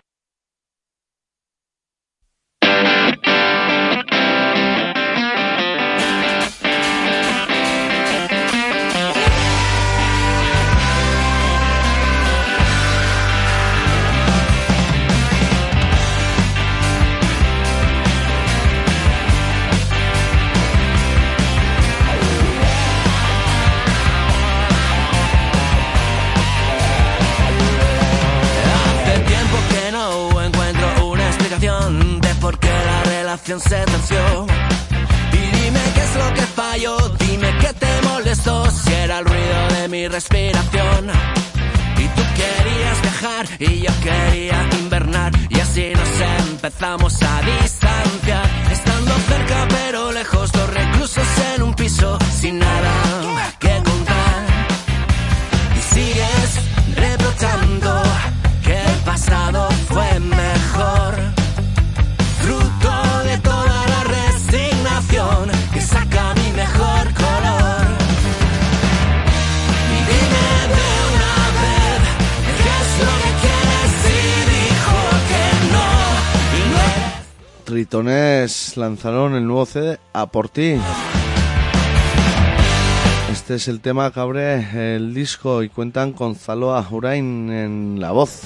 Y 35.32 35.38
dime 35.38 35.80
qué 35.94 36.02
es 36.02 36.16
lo 36.16 36.34
que 36.34 36.42
falló, 36.42 36.98
dime 37.20 37.56
qué 37.60 37.74
te 37.74 38.02
molestó, 38.02 38.72
si 38.72 38.92
era 38.92 39.20
el 39.20 39.26
ruido 39.26 39.68
de 39.78 39.88
mi 39.88 40.08
respiración. 40.08 41.12
Y 41.96 42.08
tú 42.08 42.24
querías 42.36 43.02
viajar 43.04 43.46
y 43.60 43.82
yo 43.82 43.92
quería 44.02 44.68
invernar 44.80 45.32
y 45.50 45.60
así 45.60 45.94
nos 45.94 46.50
empezamos 46.50 47.22
a 47.22 47.42
distanciar, 47.42 48.50
estando 48.72 49.14
cerca 49.28 49.68
pero 49.70 50.12
lejos, 50.12 50.52
dos 50.52 50.74
reclusos 50.74 51.28
en 51.54 51.62
un 51.62 51.76
piso 51.76 52.18
sin 52.42 52.58
nada 52.58 53.54
que 53.60 53.76
contar. 53.84 54.44
Y 55.78 55.94
sigues 55.94 56.96
reprochando 56.96 58.02
que 58.64 58.82
el 58.82 59.00
pasado 59.06 59.70
fue 59.88 60.20
mejor. 60.20 61.35
Eres 77.76 77.90
Tritones 77.90 78.78
lanzaron 78.78 79.36
el 79.36 79.46
nuevo 79.46 79.66
CD 79.66 80.00
A 80.14 80.28
por 80.28 80.48
ti. 80.48 80.76
Este 83.32 83.56
es 83.56 83.68
el 83.68 83.82
tema 83.82 84.12
que 84.12 84.20
abre 84.22 84.96
el 84.96 85.14
disco 85.14 85.62
y 85.62 85.70
cuentan 85.70 86.14
con 86.14 86.36
Zaloa 86.36 86.88
Urain 86.90 87.52
en 87.52 87.98
la 88.00 88.12
voz. 88.12 88.44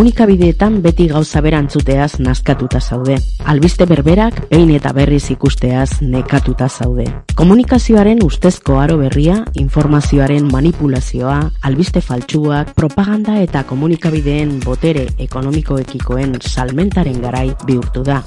Komunikabideetan 0.00 0.78
beti 0.80 1.10
gauza 1.10 1.42
berantzuteaz 1.44 2.22
nazkatuta 2.24 2.80
zaude. 2.80 3.18
Albiste 3.52 3.84
berberak 3.84 4.38
behin 4.48 4.70
eta 4.72 4.94
berriz 4.96 5.26
ikusteaz 5.34 6.00
nekatuta 6.00 6.70
zaude. 6.72 7.04
Komunikazioaren 7.36 8.24
ustezko 8.24 8.80
aro 8.80 8.96
berria, 8.96 9.42
informazioaren 9.60 10.48
manipulazioa, 10.48 11.38
albiste 11.60 12.00
faltsuak, 12.00 12.72
propaganda 12.80 13.36
eta 13.44 13.66
komunikabideen 13.68 14.62
botere 14.64 15.10
ekonomikoekikoen 15.28 16.38
salmentaren 16.40 17.20
garai 17.20 17.50
bihurtu 17.66 18.00
da. 18.00 18.22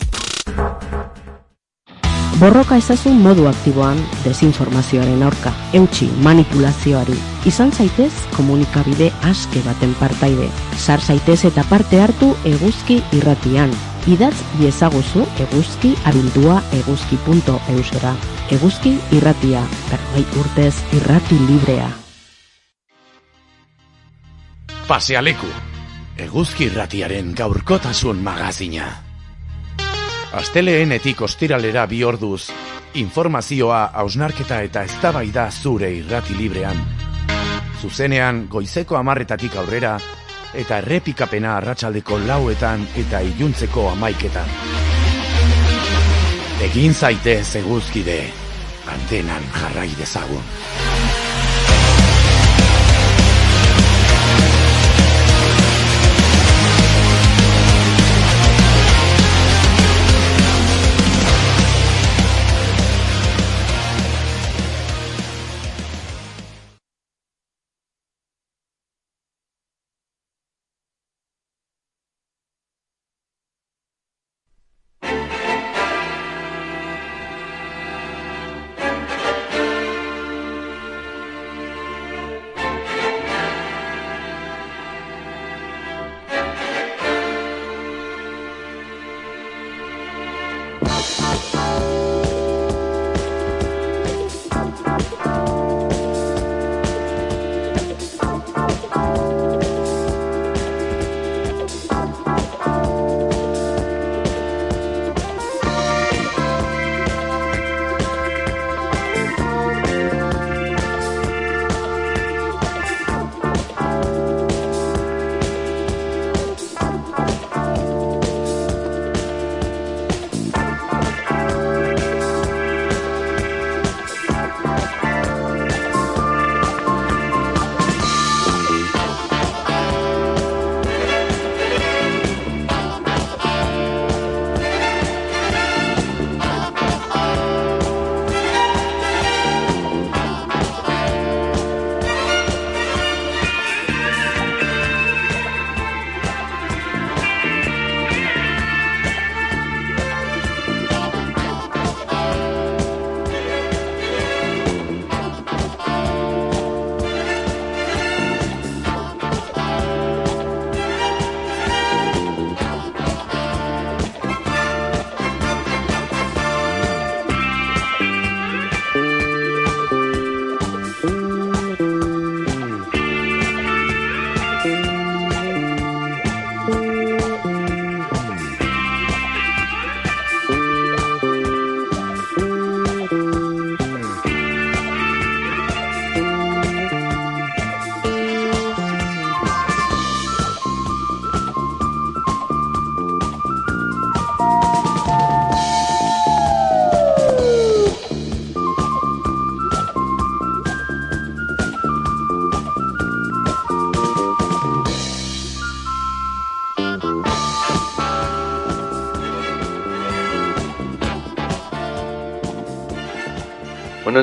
Borroka 2.43 2.75
ezazun 2.75 3.21
modu 3.23 3.45
aktiboan 3.47 3.99
desinformazioaren 4.25 5.21
aurka, 5.23 5.53
eutxi 5.79 6.09
manipulazioari. 6.25 7.13
Izan 7.47 7.69
zaitez 7.71 8.11
komunikabide 8.35 9.07
aske 9.29 9.61
baten 9.63 9.93
partaide. 9.95 10.49
Sar 10.75 10.99
zaitez 10.99 11.37
eta 11.47 11.63
parte 11.69 12.01
hartu 12.03 12.33
eguzki 12.49 12.97
irratian. 13.15 13.71
Idatz 14.11 14.35
iezaguzu 14.59 15.23
eguzki 15.45 15.93
abildua 16.11 16.57
eguzki.eusera. 16.81 18.11
Eguzki 18.57 18.97
irratia, 19.15 19.63
berrogei 19.87 20.25
urtez 20.43 20.73
irrati 20.99 21.39
librea. 21.47 21.87
Pasealeku, 24.91 25.47
eguzki 26.27 26.67
irratiaren 26.67 27.31
gaurkotasun 27.39 28.19
magazina. 28.19 28.91
Asteleenetik 30.33 31.19
ostiralera 31.21 31.83
bi 31.85 31.99
orduz, 32.03 32.47
informazioa, 32.97 33.83
hausnarketa 34.01 34.63
eta 34.65 34.81
eztabaida 34.87 35.43
zure 35.51 35.91
irrati 35.93 36.33
librean. 36.33 36.79
Zuzenean 37.81 38.47
goizeko 38.49 38.97
amarretatik 38.97 39.59
aurrera, 39.61 39.91
eta 40.57 40.79
errepikapena 40.81 41.53
arratsaldeko 41.59 42.17
lauetan 42.25 42.87
eta 42.97 43.21
iluntzeko 43.21 43.85
amaiketan. 43.91 44.49
Egin 46.65 46.97
zaitez 46.97 47.55
eguzkide, 47.61 48.17
antenan 48.89 49.45
jarrai 49.53 49.91
dezagun. 49.99 50.41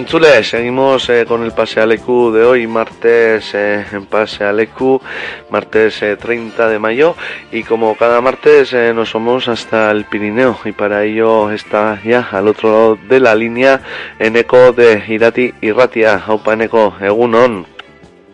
Bueno, 0.01 0.09
en 0.09 0.13
Chule 0.13 0.45
seguimos 0.45 1.11
eh, 1.11 1.27
con 1.29 1.43
el 1.43 1.53
Pase 1.53 1.79
Alecu 1.79 2.33
de 2.33 2.43
hoy, 2.43 2.67
martes 2.67 3.55
eh, 3.55 3.85
en 3.93 4.07
Pase 4.07 4.45
Alecu, 4.45 4.99
martes 5.51 5.99
30 6.19 6.67
eh, 6.67 6.71
de 6.71 6.79
mayo. 6.79 7.15
Y 7.53 7.65
como 7.65 7.95
cada 7.97 8.23
martes 8.23 8.73
nos 8.95 9.13
vamos 9.13 9.47
hasta 9.49 9.91
el 9.91 10.07
Pirineo. 10.07 10.59
Y 10.65 10.73
para 10.73 11.05
ello 11.05 11.51
está 11.51 12.01
ya 12.03 12.27
al 12.33 12.49
otro 12.49 12.71
lado 12.71 12.99
de 13.11 13.21
la 13.21 13.35
línea 13.35 13.83
en 14.19 14.37
eco 14.37 14.73
de 14.73 15.03
Irati 15.07 15.53
y 15.61 15.71
Ratia. 15.71 16.23
Aupa 16.27 16.55
en 16.55 16.63
eco, 16.63 16.95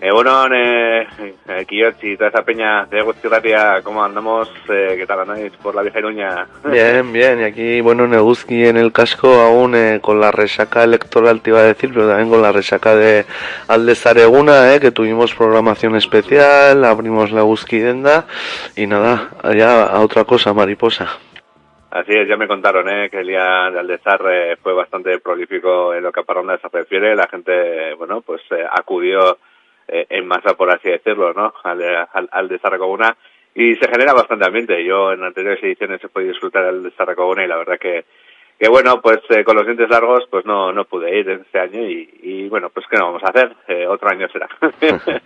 Egunon. 0.00 0.52
Eh, 0.54 1.06
eh, 1.48 1.66
y 2.02 2.16
toda 2.16 2.28
esa 2.28 2.44
peña 2.44 2.84
de 2.86 3.02
Ratia, 3.24 3.80
¿cómo 3.82 4.04
andamos? 4.04 4.50
Eh, 4.68 4.94
¿Qué 4.98 5.06
tal 5.06 5.20
andáis 5.20 5.52
por 5.56 5.74
la 5.74 5.82
vieja 5.82 5.98
Iruña? 5.98 6.46
Bien, 6.64 7.12
bien, 7.12 7.40
y 7.40 7.44
aquí, 7.44 7.80
bueno, 7.80 8.04
en 8.04 8.14
Eguzki 8.14 8.66
en 8.66 8.76
el 8.76 8.92
casco 8.92 9.28
aún 9.28 9.74
eh, 9.74 10.00
con 10.02 10.20
la 10.20 10.30
resaca 10.30 10.84
electoral, 10.84 11.40
te 11.40 11.50
iba 11.50 11.60
a 11.60 11.64
decir, 11.64 11.90
pero 11.92 12.08
también 12.08 12.30
con 12.30 12.42
la 12.42 12.52
resaca 12.52 12.94
de 12.94 13.24
Aldezareguna, 13.68 14.74
eh, 14.74 14.80
que 14.80 14.90
tuvimos 14.90 15.34
programación 15.34 15.96
especial, 15.96 16.84
abrimos 16.84 17.32
la 17.32 17.40
Eguzki 17.40 17.78
Denda, 17.78 18.26
y 18.76 18.86
nada, 18.86 19.30
allá 19.42 19.86
a 19.86 20.00
otra 20.00 20.24
cosa, 20.24 20.52
mariposa. 20.52 21.18
Así 21.96 22.12
es, 22.12 22.28
ya 22.28 22.36
me 22.36 22.46
contaron 22.46 22.86
eh, 22.90 23.08
que 23.08 23.20
el 23.20 23.26
día 23.26 23.70
de 23.70 23.78
Aldezar 23.78 24.20
eh, 24.30 24.56
fue 24.62 24.74
bastante 24.74 25.18
prolífico 25.18 25.94
en 25.94 26.02
lo 26.02 26.12
que 26.12 26.20
a 26.20 26.24
Paronda 26.24 26.58
se 26.58 26.68
refiere. 26.68 27.16
La 27.16 27.26
gente, 27.26 27.94
bueno, 27.94 28.20
pues 28.20 28.42
eh, 28.50 28.66
acudió 28.70 29.38
eh, 29.88 30.06
en 30.10 30.26
masa, 30.26 30.54
por 30.54 30.70
así 30.70 30.88
decirlo, 30.88 31.32
¿no? 31.32 31.52
Al, 31.62 32.08
al, 32.30 32.48
de 32.48 32.58
Zarragona 32.58 33.16
y 33.54 33.74
se 33.76 33.88
genera 33.88 34.12
bastante 34.12 34.46
ambiente. 34.46 34.84
Yo 34.84 35.12
en 35.12 35.24
anteriores 35.24 35.62
ediciones 35.62 36.02
he 36.02 36.08
podido 36.08 36.32
disfrutar 36.32 36.64
al 36.64 36.82
de 36.82 36.90
Zarragona 36.92 37.44
y 37.44 37.48
la 37.48 37.56
verdad 37.56 37.78
que 37.78 38.04
que 38.58 38.68
bueno, 38.70 39.02
pues 39.02 39.18
eh, 39.28 39.44
con 39.44 39.54
los 39.54 39.66
dientes 39.66 39.90
largos 39.90 40.24
pues 40.30 40.46
no 40.46 40.72
no 40.72 40.84
pude 40.86 41.18
ir 41.18 41.28
este 41.28 41.58
año 41.58 41.82
y, 41.82 42.08
y 42.22 42.48
bueno, 42.48 42.70
pues 42.70 42.86
qué 42.88 42.96
no 42.96 43.06
vamos 43.06 43.22
a 43.22 43.28
hacer, 43.28 43.54
eh, 43.68 43.86
otro 43.86 44.08
año 44.08 44.28
será. 44.28 44.48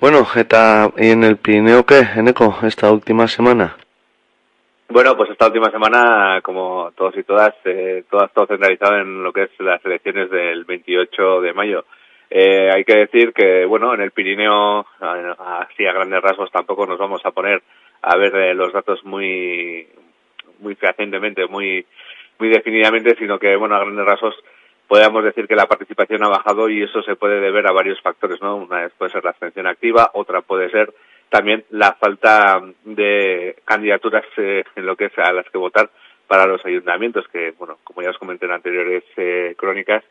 bueno, 0.00 0.26
eta, 0.34 0.90
¿y 0.96 1.10
en 1.10 1.24
el 1.24 1.36
Pirineo 1.36 1.84
qué, 1.84 2.00
Eneco, 2.16 2.56
esta 2.62 2.90
última 2.90 3.28
semana? 3.28 3.76
Bueno, 4.88 5.16
pues 5.16 5.30
esta 5.30 5.46
última 5.46 5.70
semana, 5.70 6.40
como 6.42 6.92
todos 6.94 7.16
y 7.16 7.22
todas, 7.22 7.54
eh, 7.64 8.04
todas 8.10 8.32
todo 8.32 8.46
centralizado 8.46 8.96
en 8.98 9.22
lo 9.22 9.32
que 9.32 9.44
es 9.44 9.50
las 9.58 9.84
elecciones 9.84 10.30
del 10.30 10.64
28 10.64 11.40
de 11.40 11.52
mayo. 11.52 11.84
Eh, 12.36 12.68
hay 12.68 12.84
que 12.84 12.96
decir 12.96 13.32
que, 13.32 13.64
bueno, 13.64 13.94
en 13.94 14.00
el 14.00 14.10
Pirineo, 14.10 14.84
así 14.98 15.86
a 15.86 15.92
grandes 15.92 16.20
rasgos, 16.20 16.50
tampoco 16.50 16.84
nos 16.84 16.98
vamos 16.98 17.24
a 17.24 17.30
poner 17.30 17.62
a 18.02 18.16
ver 18.16 18.34
eh, 18.34 18.54
los 18.54 18.72
datos 18.72 19.04
muy, 19.04 19.86
muy 20.58 20.74
fehacientemente, 20.74 21.46
muy, 21.46 21.86
muy 22.40 22.48
definidamente, 22.48 23.14
sino 23.20 23.38
que, 23.38 23.54
bueno, 23.54 23.76
a 23.76 23.84
grandes 23.84 24.04
rasgos 24.04 24.34
podemos 24.88 25.22
decir 25.22 25.46
que 25.46 25.54
la 25.54 25.66
participación 25.66 26.24
ha 26.24 26.28
bajado 26.28 26.68
y 26.68 26.82
eso 26.82 27.02
se 27.02 27.14
puede 27.14 27.40
deber 27.40 27.68
a 27.68 27.72
varios 27.72 28.00
factores, 28.00 28.42
¿no? 28.42 28.56
Una 28.56 28.88
puede 28.98 29.12
ser 29.12 29.22
la 29.22 29.30
abstención 29.30 29.68
activa, 29.68 30.10
otra 30.14 30.40
puede 30.40 30.70
ser 30.70 30.92
también 31.28 31.64
la 31.70 31.92
falta 31.92 32.60
de 32.82 33.54
candidaturas 33.64 34.24
eh, 34.38 34.64
en 34.74 34.86
lo 34.86 34.96
que 34.96 35.04
es 35.04 35.18
a 35.18 35.32
las 35.32 35.48
que 35.50 35.58
votar 35.58 35.88
para 36.26 36.46
los 36.46 36.66
ayuntamientos, 36.66 37.28
que, 37.28 37.52
bueno, 37.52 37.78
como 37.84 38.02
ya 38.02 38.10
os 38.10 38.18
comenté 38.18 38.46
en 38.46 38.52
anteriores 38.52 39.04
eh, 39.18 39.54
crónicas, 39.56 40.02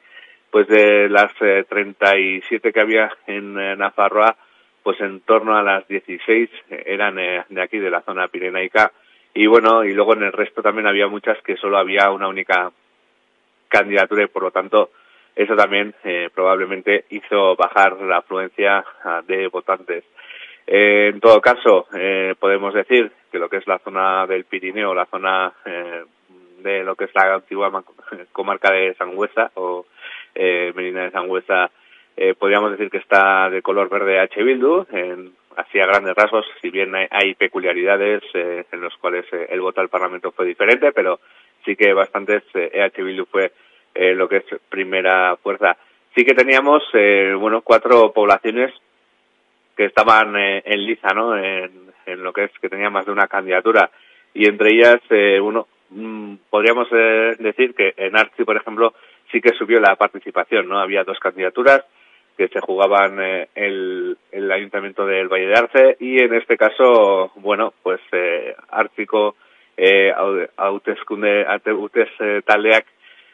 pues 0.54 0.68
de 0.68 1.10
las 1.10 1.32
eh, 1.42 1.66
37 1.68 2.72
que 2.72 2.80
había 2.80 3.12
en 3.26 3.60
eh, 3.60 3.76
Nafarroa, 3.76 4.38
pues 4.84 5.02
en 5.02 5.22
torno 5.22 5.58
a 5.58 5.64
las 5.64 5.88
16 5.88 6.48
eran 6.70 7.18
eh, 7.18 7.44
de 7.50 7.62
aquí, 7.62 7.80
de 7.80 7.90
la 7.90 8.02
zona 8.02 8.28
pirenaica, 8.28 8.92
y 9.34 9.48
bueno, 9.48 9.84
y 9.84 9.94
luego 9.94 10.14
en 10.14 10.22
el 10.22 10.32
resto 10.32 10.62
también 10.62 10.86
había 10.86 11.08
muchas 11.08 11.42
que 11.42 11.58
solo 11.58 11.80
había 11.80 12.12
una 12.12 12.28
única 12.28 12.72
candidatura 13.68 14.26
y 14.26 14.28
por 14.28 14.44
lo 14.44 14.52
tanto 14.52 14.92
eso 15.36 15.56
también 15.56 15.96
eh, 16.04 16.30
probablemente 16.34 17.06
hizo 17.10 17.56
bajar 17.56 18.00
la 18.02 18.18
afluencia 18.18 18.86
ah, 19.04 19.24
de 19.26 19.48
votantes. 19.48 20.04
Eh, 20.68 21.10
en 21.12 21.20
todo 21.20 21.42
caso, 21.42 21.88
eh, 21.96 22.36
podemos 22.40 22.76
decir 22.76 23.12
que 23.32 23.40
lo 23.40 23.50
que 23.50 23.58
es 23.58 23.68
la 23.68 23.80
zona 23.80 24.28
del 24.28 24.46
Pirineo, 24.46 24.94
la 24.94 25.08
zona 25.08 25.52
de 26.60 26.84
lo 26.84 26.96
que 26.96 27.06
es 27.06 27.16
la 27.16 27.34
antigua 27.34 27.84
comarca 28.32 28.72
de 28.72 28.94
Sangüesa 28.94 29.52
o 29.56 29.88
eh, 30.36 30.74
de 30.76 31.12
Sangüesa, 31.12 31.72
eh, 32.16 32.36
podríamos 32.36 32.72
decir 32.72 32.90
que 32.90 32.98
está 32.98 33.50
de 33.50 33.62
color 33.62 33.90
verde 33.90 34.20
H. 34.20 34.44
Bildu, 34.44 34.86
en, 34.92 35.34
así 35.58 35.80
grandes 35.80 36.16
rasgos, 36.16 36.46
si 36.62 36.70
bien 36.70 36.94
hay, 36.96 37.08
hay 37.10 37.34
peculiaridades 37.36 38.24
eh, 38.34 38.66
en 38.72 38.82
los 38.82 38.96
cuales 38.98 39.26
eh, 39.32 39.48
el 39.50 39.62
voto 39.62 39.82
al 39.82 39.90
Parlamento 39.90 40.32
fue 40.32 40.46
diferente, 40.46 40.92
pero 40.92 41.20
sí 41.66 41.76
que 41.76 41.94
bastantes 41.94 42.44
eh. 42.54 42.92
Bildu 42.96 43.26
fue 43.26 43.52
eh, 43.96 44.14
lo 44.14 44.28
que 44.28 44.38
es 44.38 44.46
primera 44.70 45.36
fuerza. 45.38 45.78
Sí 46.16 46.24
que 46.24 46.36
teníamos, 46.36 46.84
eh, 46.94 47.34
bueno, 47.38 47.62
cuatro 47.62 48.12
poblaciones 48.14 48.72
que 49.76 49.86
estaban 49.86 50.36
en 50.38 50.86
liza, 50.86 51.08
¿no? 51.16 51.36
En, 51.36 51.92
lo 52.06 52.32
que 52.32 52.44
es 52.44 52.52
que 52.62 52.70
tenía 52.70 52.92
más 52.92 53.06
de 53.06 53.12
una 53.12 53.28
candidatura 53.28 53.90
y 54.36 54.48
entre 54.48 54.70
ellas, 54.72 55.00
uno, 55.42 55.68
mmm, 55.90 56.36
podríamos 56.50 56.88
decir 56.92 57.74
que 57.74 57.94
en 57.98 58.16
Arci, 58.16 58.44
por 58.44 58.58
ejemplo, 58.58 58.94
sí 59.34 59.42
que 59.42 59.54
subió 59.58 59.82
la 59.82 59.96
participación, 59.96 60.70
¿no? 60.70 60.80
Había 60.80 61.04
dos 61.04 61.20
candidaturas 61.20 61.84
que 62.38 62.48
se 62.48 62.62
jugaban 62.62 63.20
eh, 63.20 63.50
el, 63.56 64.18
el 64.32 64.52
Ayuntamiento 64.52 65.06
del 65.06 65.28
Valle 65.28 65.48
de 65.48 65.58
Arce 65.58 65.98
y 66.00 66.24
en 66.24 66.34
este 66.36 66.56
caso, 66.56 67.32
bueno, 67.36 67.74
pues 67.84 68.00
eh, 68.12 68.56
Artiko 68.70 69.36
eh, 69.76 70.14
hauteskunde 70.56 71.46
hautes 71.46 72.10
taldeak 72.46 72.86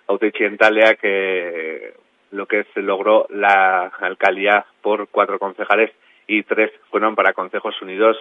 hautetxien 0.07 0.57
eh, 1.03 1.93
lo 2.31 2.45
que 2.45 2.63
se 2.73 2.81
logró 2.81 3.27
la 3.29 3.91
alcaldía 3.99 4.65
por 4.81 5.07
cuatro 5.09 5.37
concejales 5.37 5.91
y 6.27 6.43
tres 6.43 6.71
fueron 6.89 7.15
para 7.15 7.33
consejos 7.33 7.79
unidos 7.81 8.17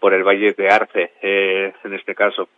por 0.00 0.12
el 0.12 0.24
Valle 0.24 0.52
de 0.52 0.68
Arce, 0.68 1.12
eh, 1.22 1.72
en 1.84 1.94
este 1.94 2.14
caso. 2.14 2.48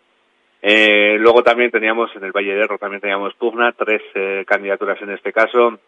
Eh, 0.63 1.17
luego 1.19 1.43
también 1.43 1.71
teníamos 1.71 2.15
en 2.17 2.25
el 2.25 2.33
Valle 2.33 2.55
de 2.55 2.63
Erro, 2.63 2.79
también 2.79 3.01
teníamos 3.01 3.35
pugna, 3.35 3.73
tres 3.73 4.03
eh, 4.15 4.45
candidaturas 4.47 5.01
en 5.03 5.11
este 5.11 5.33
caso. 5.33 5.79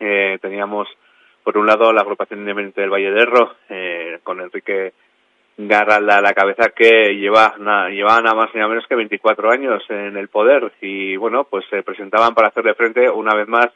Eh, 0.00 0.38
teníamos, 0.40 0.88
por 1.42 1.58
un 1.58 1.66
lado, 1.66 1.92
la 1.92 2.02
agrupación 2.02 2.40
independiente 2.40 2.80
del 2.80 2.90
Valle 2.90 3.10
de 3.10 3.20
Erro, 3.20 3.56
eh, 3.68 4.18
con 4.22 4.40
Enrique 4.40 4.92
Garralda 5.56 6.18
a 6.18 6.22
la 6.22 6.32
cabeza, 6.32 6.70
que 6.70 7.16
lleva, 7.16 7.56
na, 7.58 7.88
llevaba 7.88 8.20
nada 8.20 8.36
más 8.36 8.54
ni 8.54 8.60
nada 8.60 8.70
menos 8.70 8.86
que 8.86 8.94
24 8.94 9.50
años 9.50 9.82
en 9.88 10.16
el 10.16 10.28
poder. 10.28 10.72
Y 10.80 11.16
bueno, 11.16 11.44
pues 11.44 11.64
se 11.68 11.82
presentaban 11.82 12.34
para 12.34 12.48
hacerle 12.48 12.74
frente 12.74 13.10
una 13.10 13.34
vez 13.34 13.48
más 13.48 13.68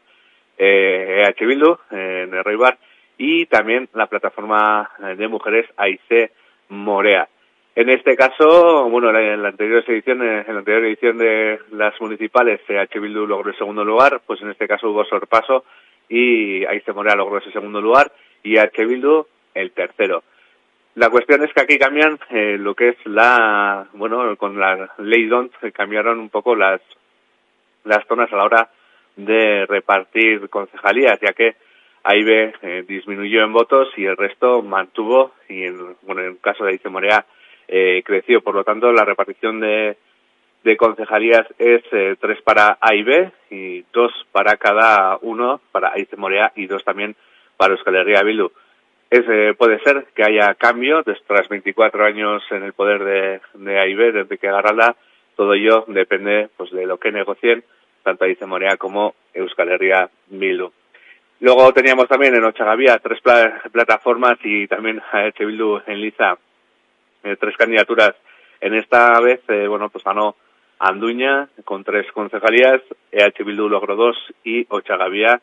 eh, 0.59 1.25
EH 1.27 1.45
Bildu 1.45 1.77
en 1.91 2.33
el 2.33 2.45
Reibar 2.45 2.79
y 3.19 3.47
también 3.47 3.89
la 3.95 4.07
plataforma 4.07 4.91
de 5.17 5.29
mujeres 5.29 5.67
AIC 5.77 6.31
Morea. 6.69 7.29
En 7.75 7.89
este 7.89 8.17
caso, 8.17 8.89
bueno, 8.91 9.17
en 9.19 9.43
la 9.43 9.49
anterior 9.49 9.83
edición, 9.87 10.23
en 10.23 10.47
la 10.47 10.59
anterior 10.59 10.85
edición 10.85 11.17
de 11.17 11.59
las 11.71 11.99
municipales, 12.01 12.61
H. 12.69 12.99
Bildu 13.01 13.27
logró 13.27 13.51
el 13.51 13.57
segundo 13.57 13.83
lugar, 13.83 14.21
pues 14.27 14.43
en 14.43 14.51
este 14.51 14.69
caso 14.69 14.91
hubo 14.91 15.05
sorpaso 15.07 15.65
y 16.09 16.67
Aice 16.67 16.93
Morea 16.93 17.17
logró 17.17 17.39
ese 17.39 17.51
segundo 17.51 17.81
lugar 17.81 18.13
y 18.43 18.59
H. 18.59 18.85
Bildu 18.85 19.27
el 19.55 19.71
tercero. 19.73 20.23
La 20.95 21.09
cuestión 21.09 21.43
es 21.43 21.53
que 21.55 21.63
aquí 21.63 21.79
cambian 21.79 22.19
eh, 22.29 22.59
lo 22.59 22.75
que 22.75 22.91
es 22.91 22.97
la, 23.07 23.87
bueno, 23.95 24.37
con 24.37 24.61
la 24.61 24.91
ley 24.99 25.27
DONT 25.27 25.55
cambiaron 25.73 26.19
un 26.19 26.29
poco 26.29 26.55
las, 26.55 26.83
las 27.85 28.07
zonas 28.07 28.31
a 28.31 28.37
la 28.37 28.45
hora 28.45 28.71
de 29.17 29.65
repartir 29.65 30.51
concejalías, 30.51 31.19
ya 31.21 31.33
que 31.33 31.57
AIB 32.05 32.53
eh, 32.61 32.85
disminuyó 32.87 33.43
en 33.43 33.55
votos 33.55 33.89
y 33.97 34.05
el 34.05 34.19
resto 34.19 34.61
mantuvo, 34.61 35.33
y 35.49 35.65
en, 35.65 35.97
bueno, 36.03 36.21
en 36.21 36.27
el 36.29 36.41
caso 36.41 36.65
de 36.65 36.73
Aice 36.73 36.91
Morea, 36.91 37.25
eh, 37.75 38.03
creció. 38.05 38.43
Por 38.43 38.55
lo 38.55 38.65
tanto, 38.65 38.93
la 38.93 39.07
repartición 39.07 39.59
de, 39.59 39.97
concejalías 40.77 41.47
es 41.59 41.83
eh, 41.93 42.17
tres 42.21 42.43
para 42.43 42.77
A 42.79 42.95
y 42.95 43.03
B 43.03 43.33
y 43.51 43.85
dos 43.95 44.13
para 44.31 44.59
cada 44.59 45.17
uno, 45.23 45.61
para 45.73 45.93
Aice 45.95 46.17
Morea 46.17 46.53
y 46.55 46.67
dos 46.67 46.85
también 46.85 47.17
para 47.57 47.73
Euskal 47.73 47.97
Herria 47.97 48.23
Bildu. 48.23 48.53
Eh, 49.11 49.55
puede 49.57 49.79
ser 49.81 50.05
que 50.15 50.23
haya 50.23 50.55
cambio 50.55 51.03
tras 51.27 51.49
24 51.49 52.05
años 52.05 52.43
en 52.51 52.63
el 52.63 52.75
poder 52.75 53.05
de, 53.05 53.41
de 53.55 53.81
A 53.81 53.87
y 53.87 53.95
B, 53.95 54.13
de 54.13 54.21
Enrique 54.21 54.49
Garralda. 54.49 54.95
Todo 55.35 55.55
ello 55.55 55.85
depende 55.89 56.51
pues, 56.59 56.71
de 56.73 56.85
lo 56.87 56.99
que 56.99 57.11
negocien 57.11 57.65
tanto 58.03 58.27
Aice 58.27 58.45
Morea 58.45 58.77
como 58.77 59.15
Euskal 59.33 59.71
Herria 59.71 60.11
Bildu. 60.29 60.73
Luego 61.41 61.73
teníamos 61.73 62.07
también 62.07 62.35
en 62.35 62.45
Ochagavía 62.45 62.99
tres 62.99 63.21
pla 63.23 63.63
plataformas 63.73 64.39
y 64.45 64.67
también 64.67 65.01
a. 65.11 65.31
Bildu 65.39 65.81
en 65.87 66.01
Liza 66.03 66.37
eh, 67.25 67.37
tres 67.39 67.57
candidaturas. 67.57 68.15
En 68.61 68.75
esta 68.75 69.21
vez, 69.21 69.41
eh, 69.49 69.67
bueno, 69.67 69.89
pues 69.89 70.05
ganó 70.05 70.37
Anduña 70.79 71.49
con 71.65 71.85
tres 71.85 72.11
concejalías, 72.13 72.83
EH 73.13 73.45
Bildu 73.45 73.69
logró 73.69 73.95
dos 73.95 74.17
y 74.43 74.67
Ochagavía, 74.69 75.41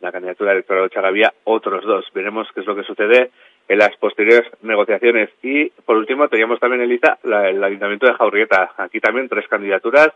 la 0.00 0.12
candidatura 0.12 0.52
electoral 0.52 0.82
de 0.82 0.86
Ochagavía, 0.86 1.32
otros 1.44 1.84
dos. 1.84 2.04
Veremos 2.12 2.48
qué 2.54 2.60
es 2.60 2.66
lo 2.66 2.76
que 2.76 2.82
sucede 2.82 3.30
en 3.68 3.78
las 3.78 3.96
posteriores 3.96 4.50
negociaciones. 4.62 5.30
Y 5.42 5.70
por 5.70 5.96
último 5.96 6.28
teníamos 6.28 6.60
también 6.60 6.82
en 6.82 6.88
lista 6.90 7.18
la, 7.22 7.48
el 7.48 7.62
Ayuntamiento 7.62 8.06
de 8.06 8.14
Jaurrieta. 8.14 8.72
Aquí 8.76 9.00
también 9.00 9.28
tres 9.28 9.48
candidaturas, 9.48 10.08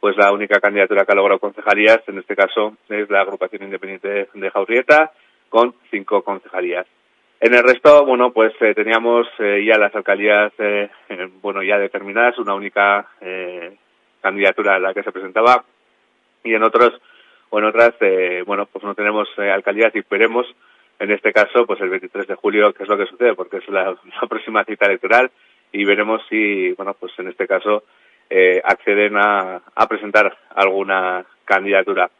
pues 0.00 0.16
la 0.16 0.32
única 0.32 0.58
candidatura 0.60 1.04
que 1.04 1.12
ha 1.12 1.16
logrado 1.16 1.38
concejalías, 1.38 2.00
en 2.08 2.18
este 2.18 2.34
caso, 2.34 2.76
es 2.88 3.08
la 3.10 3.20
agrupación 3.20 3.62
independiente 3.62 4.28
de 4.32 4.50
Jaurrieta, 4.50 5.12
con 5.48 5.74
cinco 5.90 6.22
concejalías. 6.22 6.86
En 7.40 7.54
el 7.54 7.62
resto, 7.62 8.04
bueno, 8.04 8.32
pues 8.32 8.52
eh, 8.60 8.74
teníamos 8.74 9.28
eh, 9.38 9.64
ya 9.64 9.78
las 9.78 9.94
alcaldías, 9.94 10.52
eh, 10.58 10.90
bueno, 11.40 11.62
ya 11.62 11.78
determinadas, 11.78 12.36
una 12.38 12.54
única 12.54 13.06
candidatura 14.20 14.74
a 14.74 14.78
la 14.80 14.92
que 14.92 15.04
se 15.04 15.12
presentaba, 15.12 15.64
y 16.42 16.54
en 16.54 16.62
otros, 16.64 17.00
o 17.50 17.58
en 17.60 17.64
otras, 17.66 17.94
bueno, 18.44 18.66
pues 18.66 18.84
no 18.84 18.94
tenemos 18.94 19.28
alcaldías 19.38 19.94
y 19.94 20.00
esperemos, 20.00 20.46
en 20.98 21.12
este 21.12 21.32
caso, 21.32 21.64
pues 21.64 21.80
el 21.80 21.90
23 21.90 22.26
de 22.26 22.34
julio, 22.34 22.72
qué 22.72 22.82
es 22.82 22.88
lo 22.88 22.98
que 22.98 23.06
sucede, 23.06 23.34
porque 23.34 23.58
es 23.58 23.68
la, 23.68 23.96
próxima 24.28 24.64
cita 24.64 24.86
electoral, 24.86 25.30
y 25.70 25.84
veremos 25.84 26.20
si, 26.28 26.72
bueno, 26.72 26.94
pues 26.94 27.12
en 27.18 27.28
este 27.28 27.46
caso, 27.46 27.84
eh, 28.28 28.60
acceden 28.64 29.16
a, 29.16 29.62
a, 29.74 29.86
presentar 29.86 30.36
alguna 30.54 31.24
candidatura. 31.44 32.10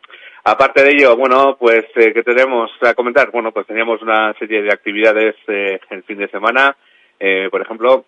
Aparte 0.51 0.83
de 0.83 0.93
ello, 0.93 1.15
bueno, 1.15 1.59
pues, 1.61 1.85
eh, 1.95 2.15
¿qué 2.15 2.23
tenemos 2.23 2.71
a 2.81 2.95
comentar? 2.95 3.31
Bueno, 3.31 3.53
pues 3.53 3.67
teníamos 3.67 4.01
una 4.01 4.33
serie 4.39 4.63
de 4.63 4.73
actividades 4.73 5.37
eh, 5.47 5.79
el 5.91 6.03
fin 6.05 6.17
de 6.17 6.29
semana. 6.29 6.75
Eh, 7.21 7.49
por 7.51 7.61
ejemplo, 7.61 8.07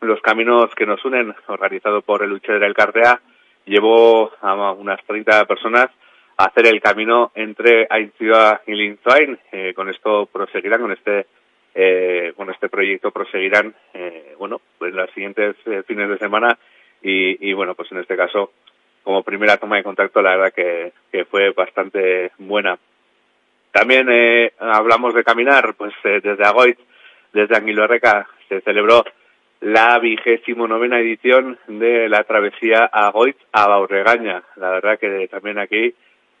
los 0.00 0.22
caminos 0.22 0.74
que 0.74 0.86
nos 0.86 1.04
unen, 1.04 1.34
organizado 1.48 2.00
por 2.00 2.22
el 2.22 2.30
Luchador 2.30 2.62
del 2.62 2.72
Cartea, 2.72 3.20
llevó 3.66 4.32
a 4.40 4.72
unas 4.72 5.04
30 5.04 5.44
personas 5.44 5.90
a 6.38 6.44
hacer 6.44 6.66
el 6.66 6.80
camino 6.80 7.30
entre 7.34 7.86
Aintzioa 7.90 8.62
y 8.66 8.72
Linzoain. 8.72 9.38
Eh, 9.52 9.74
con 9.74 9.90
esto 9.90 10.30
proseguirán, 10.32 10.80
con 10.80 10.92
este 10.92 11.26
eh, 11.74 12.32
con 12.38 12.48
este 12.48 12.70
proyecto 12.70 13.10
proseguirán, 13.10 13.74
eh, 13.92 14.34
bueno, 14.38 14.62
pues 14.78 14.94
los 14.94 15.10
siguientes 15.10 15.56
eh, 15.66 15.82
fines 15.86 16.08
de 16.08 16.16
semana 16.16 16.58
y, 17.02 17.52
bueno, 17.52 17.74
pues 17.74 17.92
en 17.92 17.98
este 17.98 18.16
caso, 18.16 18.52
como 19.02 19.22
primera 19.22 19.56
toma 19.56 19.76
de 19.76 19.82
contacto, 19.82 20.22
la 20.22 20.36
verdad 20.36 20.52
que, 20.54 20.92
que 21.10 21.24
fue 21.24 21.50
bastante 21.50 22.32
buena. 22.38 22.78
También 23.72 24.08
eh, 24.10 24.52
hablamos 24.58 25.14
de 25.14 25.24
caminar, 25.24 25.74
pues 25.74 25.92
eh, 26.04 26.20
desde 26.22 26.44
Agoit, 26.44 26.78
desde 27.32 27.56
Anguilorreca, 27.56 28.26
se 28.48 28.60
celebró 28.62 29.04
la 29.60 29.98
vigésimo 29.98 30.66
novena 30.66 30.98
edición 30.98 31.58
de 31.68 32.08
la 32.08 32.24
travesía 32.24 32.86
Agoit 32.92 33.36
a 33.52 33.68
Baurregaña. 33.68 34.42
La 34.56 34.70
verdad 34.70 34.98
que 34.98 35.28
también 35.28 35.58
aquí, 35.58 35.94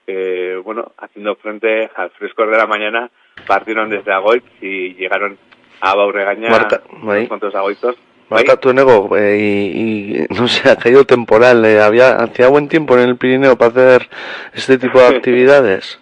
eh, 0.06 0.60
bueno, 0.64 0.92
haciendo 0.98 1.36
frente 1.36 1.90
al 1.94 2.10
fresco 2.10 2.46
de 2.46 2.56
la 2.56 2.66
mañana, 2.66 3.10
partieron 3.46 3.90
desde 3.90 4.12
Agoit 4.12 4.44
y 4.60 4.94
llegaron 4.94 5.38
a 5.80 5.94
Baurregaña 5.94 6.48
unos 6.90 7.28
cuantos 7.28 7.54
agoitos 7.54 7.96
Marta 8.30 8.56
Tuenego, 8.58 9.16
eh, 9.16 9.36
y, 9.38 10.22
y, 10.22 10.26
no 10.40 10.46
sé, 10.46 10.70
ha 10.70 10.76
caído 10.76 11.04
temporal. 11.04 11.64
Eh, 11.64 11.80
había, 11.80 12.16
hacía 12.16 12.48
buen 12.48 12.68
tiempo 12.68 12.96
en 12.96 13.08
el 13.08 13.16
Pirineo 13.16 13.56
para 13.56 13.70
hacer 13.70 14.08
este 14.54 14.78
tipo 14.78 15.00
de 15.00 15.06
actividades. 15.16 15.98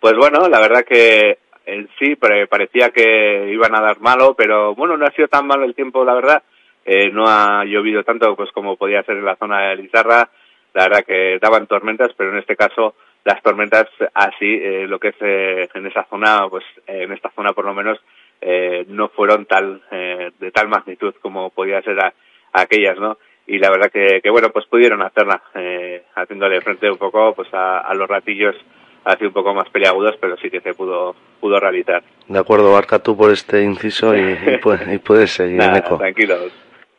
Pues 0.00 0.14
bueno, 0.16 0.48
la 0.48 0.60
verdad 0.60 0.84
que 0.84 1.38
en 1.66 1.88
sí 1.98 2.16
parecía 2.16 2.90
que 2.90 3.50
iban 3.52 3.74
a 3.76 3.82
dar 3.82 4.00
malo, 4.00 4.34
pero 4.34 4.74
bueno, 4.74 4.96
no 4.96 5.06
ha 5.06 5.10
sido 5.12 5.28
tan 5.28 5.46
malo 5.46 5.64
el 5.64 5.74
tiempo, 5.74 6.04
la 6.04 6.14
verdad. 6.14 6.42
Eh, 6.84 7.10
no 7.10 7.26
ha 7.28 7.64
llovido 7.64 8.02
tanto 8.02 8.34
pues 8.34 8.50
como 8.52 8.76
podía 8.76 9.02
ser 9.02 9.18
en 9.18 9.24
la 9.24 9.36
zona 9.36 9.68
de 9.68 9.76
Lizarra. 9.76 10.28
La 10.72 10.84
verdad 10.84 11.04
que 11.06 11.38
daban 11.40 11.66
tormentas, 11.66 12.12
pero 12.16 12.30
en 12.30 12.38
este 12.38 12.56
caso 12.56 12.94
las 13.24 13.42
tormentas 13.42 13.86
así, 14.14 14.46
eh, 14.46 14.86
lo 14.88 14.98
que 14.98 15.08
es 15.08 15.16
eh, 15.20 15.68
en 15.74 15.86
esa 15.86 16.06
zona, 16.08 16.48
pues 16.48 16.64
en 16.86 17.12
esta 17.12 17.30
zona 17.30 17.52
por 17.52 17.66
lo 17.66 17.74
menos, 17.74 17.98
eh, 18.40 18.84
no 18.88 19.08
fueron 19.08 19.46
tal 19.46 19.82
eh, 19.90 20.30
de 20.38 20.50
tal 20.50 20.68
magnitud 20.68 21.14
como 21.20 21.50
podía 21.50 21.82
ser 21.82 21.98
a, 22.00 22.12
a, 22.52 22.60
aquellas, 22.62 22.98
¿no? 22.98 23.18
Y 23.46 23.58
la 23.58 23.70
verdad 23.70 23.90
que, 23.90 24.20
que 24.22 24.30
bueno, 24.30 24.50
pues 24.50 24.66
pudieron 24.66 25.02
hacerla, 25.02 25.42
eh, 25.54 26.04
haciéndole 26.14 26.60
frente 26.60 26.90
un 26.90 26.98
poco 26.98 27.34
pues 27.34 27.52
a, 27.52 27.78
a 27.80 27.94
los 27.94 28.08
ratillos 28.08 28.56
así 29.04 29.24
un 29.24 29.32
poco 29.32 29.54
más 29.54 29.68
peliagudos, 29.70 30.16
pero 30.20 30.36
sí 30.36 30.50
que 30.50 30.60
se 30.60 30.74
pudo 30.74 31.14
pudo 31.40 31.58
realizar. 31.58 32.02
De 32.28 32.38
acuerdo, 32.38 32.72
Barca 32.72 32.98
tú 32.98 33.16
por 33.16 33.30
este 33.32 33.62
inciso 33.62 34.14
y, 34.14 34.20
y, 34.54 34.58
puedes, 34.58 34.86
y 34.92 34.98
puedes 34.98 35.30
seguir. 35.30 35.60
Tranquilos. 35.98 36.52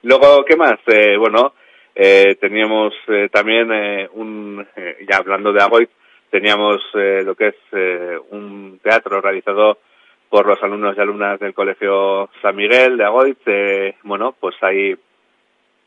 Luego, 0.04 0.44
¿qué 0.46 0.56
más? 0.56 0.80
Eh, 0.88 1.16
bueno, 1.18 1.54
eh, 1.94 2.36
teníamos 2.40 2.94
eh, 3.08 3.30
también 3.32 3.72
eh, 3.72 4.10
un, 4.14 4.66
eh, 4.76 5.06
ya 5.08 5.18
hablando 5.18 5.54
de 5.54 5.62
Agoit, 5.62 5.90
teníamos 6.30 6.82
eh, 6.96 7.22
lo 7.24 7.36
que 7.36 7.50
es 7.50 7.56
eh, 7.74 8.18
un 8.32 8.80
teatro 8.82 9.22
realizado 9.22 9.78
por 10.32 10.48
los 10.48 10.64
alumnos 10.64 10.96
y 10.96 11.02
alumnas 11.02 11.40
del 11.42 11.54
Colegio 11.54 12.30
San 12.42 12.56
Miguel 12.56 12.98
de 12.98 13.04
Agoit. 13.04 13.38
Eh, 13.46 13.96
bueno, 14.04 14.34
pues 14.40 14.56
ahí 14.62 14.96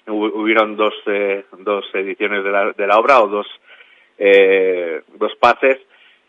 hubieron 0.07 0.77
dos, 0.77 0.93
eh, 1.07 1.47
dos 1.59 1.87
ediciones 1.95 2.45
de 2.45 2.51
la, 2.51 2.73
de 2.73 2.87
la 2.87 2.99
obra 2.99 3.23
o 3.23 3.29
dos, 3.29 3.47
eh, 4.19 5.01
dos 5.15 5.35
pases, 5.37 5.79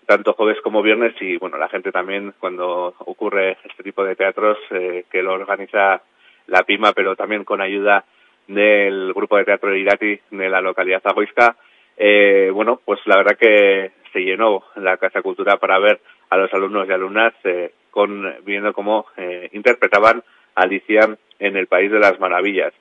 tanto 0.06 0.32
jueves 0.32 0.62
como 0.62 0.82
viernes 0.82 1.14
y 1.20 1.36
bueno, 1.36 1.58
la 1.58 1.68
gente 1.68 1.92
también 1.92 2.34
cuando 2.40 2.96
ocurre 3.00 3.58
este 3.66 3.84
tipo 3.84 4.06
de 4.06 4.16
teatros 4.16 4.60
eh, 4.72 5.04
que 5.12 5.22
lo 5.22 5.34
organiza 5.34 6.02
la 6.48 6.64
PIMA, 6.64 6.94
pero 6.94 7.18
también 7.18 7.44
con 7.44 7.60
ayuda 7.60 8.06
del 8.48 9.12
grupo 9.14 9.36
de 9.36 9.44
teatro 9.44 9.72
de 9.72 9.80
Irati 9.80 10.20
de 10.32 10.50
la 10.50 10.62
localidad 10.62 11.02
zagoisca, 11.02 11.58
eh, 11.98 12.50
bueno, 12.54 12.80
pues 12.86 13.02
la 13.08 13.18
verdad 13.18 13.38
que 13.38 13.92
se 14.14 14.20
llenó 14.20 14.64
la 14.76 14.96
Casa 14.96 15.22
Cultura 15.22 15.58
para 15.58 15.80
ver 15.80 16.00
a 16.30 16.38
los 16.38 16.54
alumnos 16.54 16.88
y 16.88 16.92
alumnas 16.92 17.34
eh, 17.44 17.74
con, 17.92 18.36
viendo 18.44 18.74
cómo 18.74 19.06
eh, 19.18 19.50
interpretaban 19.54 20.24
Alicia 20.56 21.18
en 21.40 21.58
el 21.58 21.68
País 21.68 21.92
de 21.92 22.00
las 22.00 22.20
Maravillas. 22.20 22.74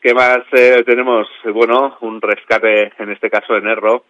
¿Qué 0.00 0.12
más 0.14 0.40
eh, 0.52 0.82
tenemos? 0.84 1.26
Bueno, 1.52 1.96
un 2.00 2.20
rescate, 2.20 2.92
en 2.98 3.10
este 3.10 3.30
caso 3.30 3.56
en 3.56 3.66
Erro, 3.66 4.04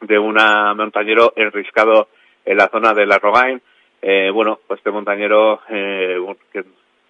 de 0.00 0.18
un 0.18 0.36
montañero 0.76 1.32
enriscado 1.36 2.08
en 2.44 2.56
la 2.56 2.68
zona 2.68 2.94
de 2.94 3.06
la 3.06 3.18
Rogain. 3.18 3.60
Eh, 4.00 4.30
bueno, 4.32 4.60
pues 4.66 4.78
este 4.78 4.90
montañero 4.90 5.60
eh, 5.68 6.16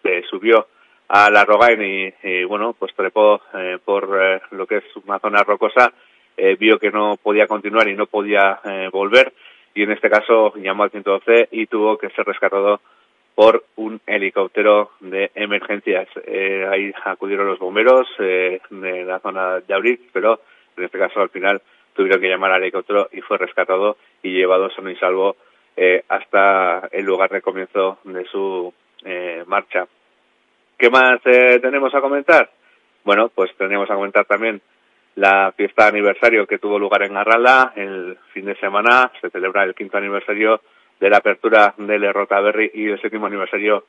que 0.02 0.22
subió 0.28 0.66
a 1.08 1.30
la 1.30 1.44
Rogain 1.44 1.82
y, 1.82 2.14
y 2.22 2.44
bueno, 2.44 2.74
pues 2.78 2.94
trepó 2.94 3.40
eh, 3.54 3.78
por 3.84 4.18
eh, 4.20 4.40
lo 4.52 4.66
que 4.66 4.78
es 4.78 4.84
una 5.04 5.18
zona 5.18 5.42
rocosa, 5.42 5.92
eh, 6.36 6.56
vio 6.58 6.78
que 6.78 6.90
no 6.90 7.16
podía 7.16 7.46
continuar 7.46 7.88
y 7.88 7.94
no 7.94 8.06
podía 8.06 8.60
volver 8.92 9.32
y 9.74 9.82
en 9.82 9.92
este 9.92 10.10
caso 10.10 10.54
llamó 10.56 10.84
al 10.84 10.90
112 10.90 11.48
y 11.52 11.66
tuvo 11.66 11.98
que 11.98 12.10
ser 12.10 12.24
rescatado 12.26 12.80
por 13.34 13.64
un 13.76 14.00
helicóptero 14.06 14.90
de 15.00 15.30
emergencias. 15.34 16.08
Eh, 16.26 16.66
ahí 16.70 16.92
acudieron 17.04 17.46
los 17.46 17.58
bomberos 17.58 18.06
eh, 18.18 18.60
de 18.70 19.04
la 19.04 19.20
zona 19.20 19.60
de 19.60 19.74
Abril, 19.74 20.00
pero 20.12 20.40
en 20.76 20.84
este 20.84 20.98
caso 20.98 21.20
al 21.20 21.30
final 21.30 21.62
tuvieron 21.94 22.20
que 22.20 22.28
llamar 22.28 22.52
al 22.52 22.62
helicóptero 22.62 23.08
y 23.12 23.20
fue 23.20 23.38
rescatado 23.38 23.96
y 24.22 24.32
llevado 24.32 24.70
sano 24.70 24.90
y 24.90 24.96
salvo 24.96 25.36
eh, 25.76 26.04
hasta 26.08 26.88
el 26.92 27.04
lugar 27.04 27.30
de 27.30 27.42
comienzo 27.42 27.98
de 28.04 28.24
su 28.24 28.72
eh, 29.04 29.44
marcha. 29.46 29.86
¿Qué 30.76 30.90
más 30.90 31.20
eh, 31.24 31.58
tenemos 31.60 31.94
a 31.94 32.00
comentar? 32.00 32.50
Bueno, 33.04 33.30
pues 33.34 33.54
tenemos 33.56 33.90
a 33.90 33.94
comentar 33.94 34.24
también 34.24 34.60
la 35.16 35.52
fiesta 35.56 35.84
de 35.84 35.88
aniversario 35.90 36.46
que 36.46 36.58
tuvo 36.58 36.78
lugar 36.78 37.02
en 37.02 37.14
Garralda 37.14 37.72
el 37.76 38.16
fin 38.32 38.46
de 38.46 38.56
semana. 38.56 39.10
Se 39.20 39.30
celebra 39.30 39.64
el 39.64 39.74
quinto 39.74 39.98
aniversario 39.98 40.60
de 40.98 41.10
la 41.10 41.18
apertura 41.18 41.74
del 41.76 42.12
Rotaberry 42.12 42.70
y 42.74 42.88
el 42.88 43.00
séptimo 43.00 43.26
aniversario 43.26 43.84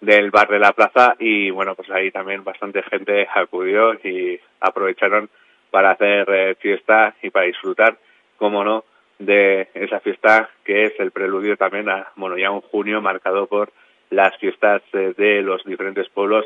del 0.00 0.30
bar 0.30 0.48
de 0.48 0.58
la 0.58 0.72
plaza 0.72 1.14
y 1.18 1.50
bueno, 1.50 1.74
pues 1.74 1.90
ahí 1.90 2.10
también 2.10 2.42
bastante 2.42 2.82
gente 2.82 3.26
acudió 3.34 3.94
y 3.94 4.38
aprovecharon 4.60 5.30
para 5.70 5.92
hacer 5.92 6.28
eh, 6.28 6.54
fiesta 6.56 7.14
y 7.22 7.30
para 7.30 7.46
disfrutar, 7.46 7.96
como 8.36 8.64
no, 8.64 8.84
de 9.18 9.68
esa 9.74 10.00
fiesta 10.00 10.50
que 10.64 10.84
es 10.84 10.98
el 10.98 11.12
preludio 11.12 11.56
también 11.56 11.88
a, 11.88 12.08
bueno, 12.16 12.36
ya 12.36 12.50
un 12.50 12.60
junio 12.60 13.00
marcado 13.00 13.46
por 13.46 13.72
las 14.10 14.36
fiestas 14.38 14.82
eh, 14.92 15.14
de 15.16 15.42
los 15.42 15.64
diferentes 15.64 16.08
pueblos 16.10 16.44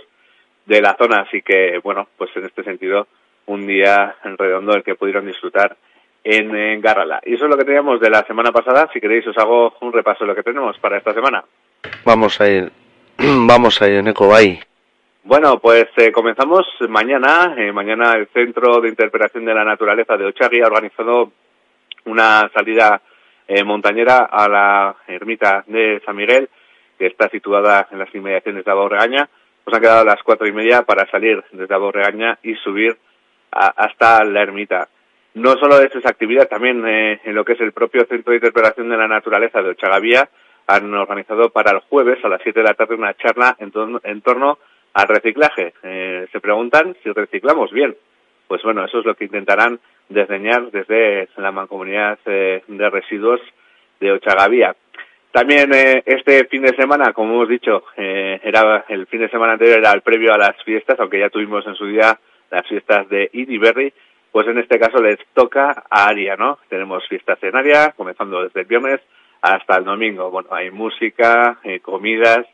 de 0.66 0.80
la 0.80 0.94
zona. 0.94 1.22
Así 1.22 1.42
que, 1.42 1.80
bueno, 1.82 2.08
pues 2.16 2.30
en 2.36 2.44
este 2.44 2.62
sentido, 2.62 3.08
un 3.47 3.66
día 3.66 4.16
en 4.24 4.36
redondo 4.36 4.74
el 4.74 4.82
que 4.82 4.94
pudieron 4.94 5.26
disfrutar 5.26 5.76
en, 6.22 6.55
en 6.55 6.80
Garrala. 6.80 7.20
Y 7.24 7.34
eso 7.34 7.44
es 7.44 7.51
lo 7.51 7.57
que 7.57 7.64
teníamos 7.64 8.01
de 8.01 8.11
la 8.11 8.26
semana 8.26 8.53
pasada. 8.53 8.88
Si 8.92 9.01
queréis, 9.01 9.26
os 9.26 9.38
hago 9.38 9.74
un 9.80 9.92
repaso 9.92 10.24
de 10.24 10.28
lo 10.28 10.34
que 10.34 10.42
tenemos 10.42 10.78
para 10.78 10.99
esta 10.99 11.14
semana. 11.14 11.44
Vamos 12.05 12.40
a 12.40 12.49
ir, 12.49 12.70
vamos 13.18 13.80
a 13.80 13.88
ir, 13.88 14.03
Neko, 14.03 14.34
ahí. 14.34 14.59
Bueno, 15.22 15.59
pues 15.59 15.86
eh, 15.97 16.12
comenzamos 16.12 16.66
mañana. 16.88 17.55
Eh, 17.57 17.72
mañana 17.72 18.12
el 18.12 18.28
Centro 18.28 18.80
de 18.80 18.88
Interpretación 18.88 19.44
de 19.44 19.55
la 19.55 19.64
Naturaleza 19.64 20.16
de 20.16 20.26
Ochagui 20.26 20.61
ha 20.61 20.66
organizado 20.66 21.32
una 22.05 22.49
salida 22.55 23.03
eh, 23.49 23.64
montañera 23.64 24.28
a 24.30 24.49
la 24.49 24.97
ermita 25.09 25.64
de 25.66 26.01
San 26.05 26.16
Miguel, 26.16 26.49
que 26.99 27.07
está 27.07 27.28
situada 27.28 27.88
en 27.90 27.99
las 27.99 28.14
inmediaciones 28.14 28.64
de 28.64 28.70
Aborregaña. 28.70 29.28
Nos 29.66 29.74
han 29.74 29.80
quedado 29.80 30.05
las 30.05 30.22
cuatro 30.22 30.47
y 30.47 30.53
media 30.53 30.82
para 30.82 31.11
salir 31.11 31.42
desde 31.51 31.74
Aborregaña 31.74 32.38
y 32.42 32.55
subir 32.55 32.97
a, 33.51 33.66
hasta 33.68 34.24
la 34.24 34.42
ermita. 34.42 34.88
No 35.34 35.53
solo 35.59 35.78
es 35.80 35.94
esa 35.94 36.09
actividad, 36.09 36.49
también 36.49 36.86
eh, 36.86 37.20
en 37.24 37.34
lo 37.34 37.44
que 37.44 37.53
es 37.53 37.61
el 37.61 37.72
propio 37.72 38.07
Centro 38.07 38.30
de 38.30 38.38
Interpretación 38.38 38.88
de 38.88 38.97
la 38.97 39.09
Naturaleza 39.09 39.62
de 39.62 39.70
Ochagavía 39.70 40.28
han 40.66 40.92
organizado 40.94 41.51
para 41.51 41.72
el 41.72 41.80
jueves 41.80 42.24
a 42.24 42.28
las 42.28 42.40
7 42.42 42.59
de 42.59 42.64
la 42.64 42.74
tarde 42.74 42.94
una 42.94 43.14
charla 43.14 43.57
en, 43.59 43.70
torno, 43.70 44.01
en 44.03 44.20
torno 44.20 44.59
al 44.94 45.09
reciclaje. 45.09 45.74
Eh, 45.82 46.26
se 46.32 46.40
preguntan 46.40 46.97
si 47.03 47.12
reciclamos 47.12 47.70
bien. 47.70 47.94
pues 48.49 48.62
bueno, 48.62 48.84
eso 48.84 49.01
es 49.01 49.05
lo 49.05 49.14
que 49.14 49.26
intentarán 49.26 49.78
desdeñar 50.09 50.70
desde 50.70 51.28
la 51.36 51.53
mancomunidad 51.53 52.18
eh, 52.26 52.62
de 52.66 52.90
residuos 52.90 53.40
de 54.01 54.12
Ochagavía. 54.12 54.74
También 55.36 55.70
eh, 55.74 56.03
este 56.07 56.47
fin 56.47 56.62
de 56.62 56.74
semana, 56.74 57.12
como 57.12 57.34
hemos 57.34 57.49
dicho, 57.49 57.84
eh, 57.97 58.40
era 58.42 58.86
el 58.88 59.07
fin 59.07 59.20
de 59.20 59.28
semana 59.28 59.53
anterior 59.53 59.80
era 59.80 59.92
el 59.92 60.01
previo 60.01 60.32
a 60.32 60.38
las 60.38 60.57
fiestas, 60.64 60.99
aunque 60.99 61.18
ya 61.18 61.28
tuvimos 61.28 61.66
en 61.66 61.74
su 61.74 61.84
día 61.86 62.18
las 62.51 62.66
fiestas 62.66 63.09
de 63.09 63.30
Idiberri, 63.32 63.92
pues 64.32 64.47
en 64.49 64.59
este 64.59 64.78
caso 64.78 65.01
les 65.03 65.18
toca 65.34 65.84
a 65.88 66.09
Aria, 66.09 66.36
¿no? 66.36 66.59
Tenemos 66.68 67.07
fiestas 67.09 67.42
en 67.42 67.57
Aria, 67.57 67.94
comenzando 67.97 68.42
desde 68.42 68.61
el 68.61 68.66
viernes 68.66 69.01
hasta 69.40 69.76
el 69.76 69.84
domingo. 69.84 70.30
Bueno, 70.30 70.49
hay 70.53 70.70
música, 70.70 71.59
eh, 71.64 71.80
comidas, 71.80 72.47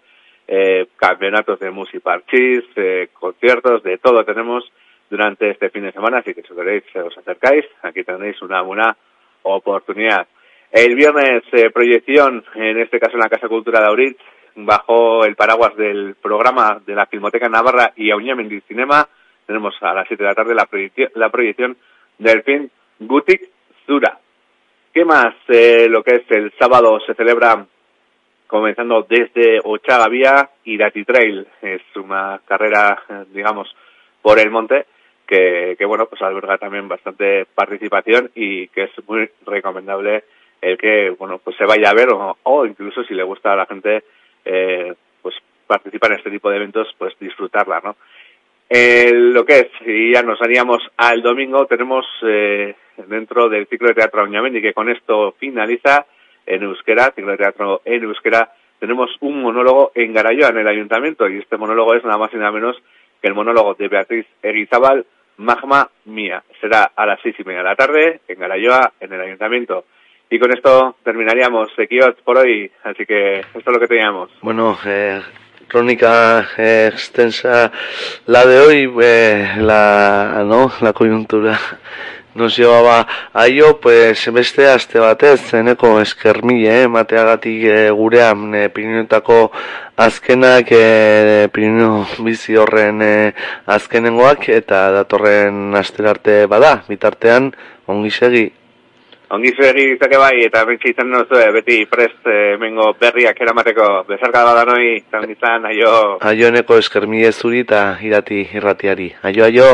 eh, 0.47 0.87
campeonatos 0.97 1.59
de 1.61 1.71
música 1.71 2.05
parchís, 2.05 2.65
eh, 2.77 3.09
conciertos, 3.13 3.83
de 3.83 3.99
todo 3.99 4.25
tenemos 4.25 4.71
durante 5.09 5.51
este 5.51 5.71
fin 5.71 5.85
de 5.85 5.93
semana, 5.93 6.19
así 6.19 6.35
que 6.35 6.43
si 6.43 6.55
queréis 6.55 6.85
os 6.97 7.17
acercáis, 7.19 7.65
aquí 7.83 8.03
tenéis 8.03 8.41
una 8.43 8.63
buena 8.63 8.97
oportunidad. 9.43 10.27
El 10.71 10.95
viernes, 10.95 11.43
eh, 11.53 11.71
proyección, 11.71 12.45
en 12.55 12.79
este 12.79 12.99
caso 12.99 13.13
en 13.15 13.21
la 13.21 13.29
Casa 13.29 13.47
Cultura 13.47 13.81
de 13.81 13.87
Auritz, 13.89 14.19
bajo 14.55 15.25
el 15.25 15.37
paraguas 15.37 15.77
del 15.77 16.15
programa 16.15 16.81
de 16.87 16.95
la 16.95 17.07
Filmoteca 17.07 17.49
Navarra 17.49 17.93
y 17.95 18.11
Auñamendi 18.11 18.63
Cinema, 18.63 19.07
tenemos 19.47 19.75
a 19.83 19.95
las 19.95 20.09
7 20.09 20.23
de 20.23 20.29
la 20.29 20.35
tarde 20.35 20.55
la 20.55 20.67
proyección, 20.67 21.11
la 21.15 21.31
proyección 21.31 21.77
del 22.19 22.43
film 22.43 22.69
Gutik 23.01 23.51
Zura. 23.87 24.19
¿Qué 24.93 25.05
más? 25.05 25.35
Eh, 25.49 25.87
lo 25.89 26.03
que 26.03 26.17
es 26.17 26.31
el 26.31 26.53
sábado 26.59 27.01
se 27.01 27.15
celebra 27.15 27.67
comenzando 28.47 29.07
desde 29.09 29.61
Ochagavía 29.65 30.51
y 30.65 30.77
Dati 30.77 31.05
Trail. 31.05 31.47
Es 31.63 31.81
una 31.97 32.41
carrera, 32.47 33.03
digamos, 33.33 33.75
por 34.21 34.39
el 34.39 34.51
monte 34.51 34.85
que, 35.27 35.77
que, 35.79 35.85
bueno, 35.87 36.07
pues 36.07 36.21
alberga 36.21 36.59
también 36.59 36.87
bastante 36.89 37.47
participación 37.47 38.31
y 38.35 38.69
que 38.69 38.85
es 38.85 38.91
muy 39.09 39.31
recomendable 39.47 40.25
el 40.61 40.77
que, 40.77 41.11
bueno, 41.19 41.39
pues 41.39 41.57
se 41.57 41.65
vaya 41.65 41.91
a 41.91 41.95
ver 41.95 42.11
o, 42.11 42.37
o 42.43 42.67
incluso 42.67 43.03
si 43.05 43.15
le 43.15 43.23
gusta 43.23 43.53
a 43.53 43.57
la 43.57 43.67
gente, 43.67 44.05
eh, 44.45 44.95
pues 45.23 45.35
participar 45.67 46.13
en 46.13 46.19
este 46.19 46.31
tipo 46.31 46.51
de 46.51 46.57
eventos, 46.57 46.89
pues 46.99 47.19
disfrutarla, 47.19 47.81
¿no? 47.83 47.97
Eh, 48.75 49.13
lo 49.13 49.45
que 49.45 49.59
es, 49.59 49.69
y 49.85 50.15
ya 50.15 50.23
nos 50.23 50.41
haríamos 50.41 50.79
al 50.97 51.21
domingo, 51.21 51.67
tenemos 51.67 52.07
eh, 52.27 52.75
dentro 53.07 53.51
del 53.51 53.67
ciclo 53.67 53.89
de 53.89 53.95
teatro 53.95 54.25
Uñamendi, 54.25 54.63
que 54.63 54.73
con 54.73 54.89
esto 54.89 55.35
finaliza 55.39 56.07
en 56.47 56.63
euskera, 56.63 57.13
ciclo 57.15 57.33
de 57.33 57.37
teatro 57.37 57.83
en 57.85 58.03
euskera, 58.05 58.51
tenemos 58.79 59.11
un 59.21 59.43
monólogo 59.43 59.93
en 59.95 60.15
Garayoa, 60.15 60.49
en 60.49 60.57
el 60.57 60.69
ayuntamiento, 60.69 61.29
y 61.29 61.41
este 61.41 61.59
monólogo 61.59 61.95
es 61.95 62.03
nada 62.03 62.17
más 62.17 62.33
y 62.33 62.39
nada 62.39 62.51
menos 62.51 62.75
que 63.21 63.29
el 63.29 63.35
monólogo 63.35 63.75
de 63.75 63.89
Beatriz 63.89 64.27
Erizabal, 64.43 65.05
Magma 65.37 65.91
Mía. 66.07 66.43
Será 66.59 66.93
a 66.97 67.05
las 67.05 67.21
seis 67.23 67.37
y 67.39 67.45
media 67.45 67.59
de 67.59 67.69
la 67.69 67.77
tarde 67.77 68.21
en 68.27 68.39
Garayoa, 68.39 68.95
en 69.01 69.13
el 69.13 69.21
ayuntamiento. 69.21 69.85
Y 70.31 70.39
con 70.39 70.51
esto 70.51 70.97
terminaríamos 71.05 71.69
Equiot 71.77 72.23
por 72.23 72.39
hoy, 72.39 72.73
así 72.85 73.05
que 73.05 73.41
esto 73.41 73.59
es 73.59 73.67
lo 73.67 73.81
que 73.81 73.87
teníamos. 73.87 74.31
Bueno, 74.41 74.79
eh, 74.87 75.21
crónica 75.73 76.49
extensa 76.59 77.73
la 78.27 78.45
de 78.45 78.61
hoy, 78.61 78.93
eh, 79.03 79.55
la, 79.57 80.45
¿no? 80.47 80.71
la 80.83 80.93
coyuntura 80.93 81.59
nos 82.35 82.57
llevaba 82.57 83.07
a 83.33 83.47
ello, 83.47 83.81
pues 83.81 84.31
beste 84.33 84.69
aste 84.69 84.99
batez, 84.99 85.41
zeneko 85.51 86.01
eskermile, 86.01 86.83
eh, 86.83 86.89
mateagatik 86.89 87.65
eh, 87.65 87.91
gurean 87.91 88.55
eh, 88.55 88.69
Pirinotako 88.69 89.51
azkenak 89.97 90.69
eh, 90.71 91.49
Pirinio 91.53 92.07
bizi 92.21 92.57
horren 92.57 93.03
eh, 93.03 93.35
azkenengoak 93.67 94.49
eta 94.49 94.91
datorren 94.93 95.75
asterarte 95.77 96.45
bada, 96.47 96.83
bitartean 96.89 97.53
ongi 97.87 98.11
segi. 98.11 98.51
Ongi 99.33 99.49
zuegi 99.57 99.87
izake 99.95 100.19
bai, 100.21 100.43
eta 100.45 100.61
bentsi 100.69 100.91
izan 100.93 101.09
nozue, 101.09 101.47
beti 101.55 101.79
prest 101.89 102.27
eh, 102.29 102.59
mengo 102.61 102.91
berriak 103.01 103.39
eramateko 103.41 103.87
bezarka 104.11 104.43
da 104.45 104.67
noi, 104.69 104.99
izan 104.99 105.31
izan, 105.33 105.65
aio... 105.71 105.93
Aio 106.33 106.51
eneko 106.53 106.77
eskermile 106.83 107.33
zuri 107.33 107.63
eta 107.65 107.81
irati 108.05 108.43
irratiari. 108.53 109.09
Aio, 109.31 109.49
aio! 109.49 109.71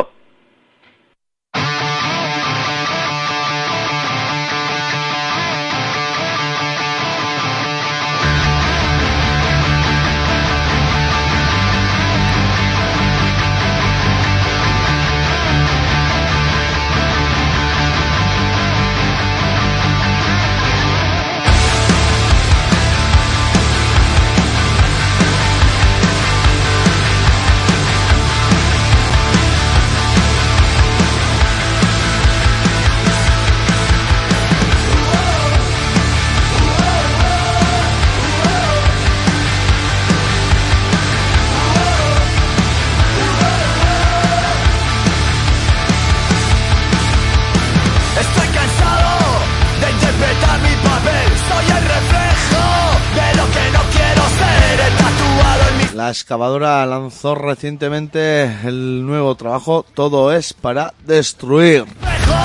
Excavadora 56.28 56.84
lanzó 56.84 57.34
recientemente 57.34 58.44
el 58.64 59.06
nuevo 59.06 59.34
trabajo 59.34 59.86
Todo 59.94 60.30
es 60.30 60.52
para 60.52 60.92
destruir. 61.06 61.86
espejo 61.88 62.42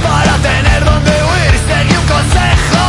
para 0.00 0.36
tener 0.36 0.84
donde 0.84 1.10
huir. 1.10 1.54
Seguí 1.66 1.96
un 1.96 2.06
consejo 2.06 2.84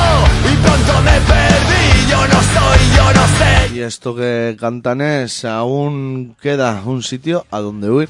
y 0.45 0.55
pronto 0.57 1.01
me 1.01 1.19
perdí. 1.21 2.11
Yo 2.11 2.27
no 2.27 2.39
soy, 2.53 2.79
yo 2.95 3.13
no 3.13 3.27
sé. 3.39 3.75
Y 3.77 3.79
esto 3.79 4.15
que 4.15 4.55
cantan 4.59 5.01
es 5.01 5.43
aún 5.43 6.35
queda 6.39 6.83
un 6.85 7.01
sitio 7.01 7.47
a 7.49 7.57
donde 7.57 7.89
huir. 7.89 8.09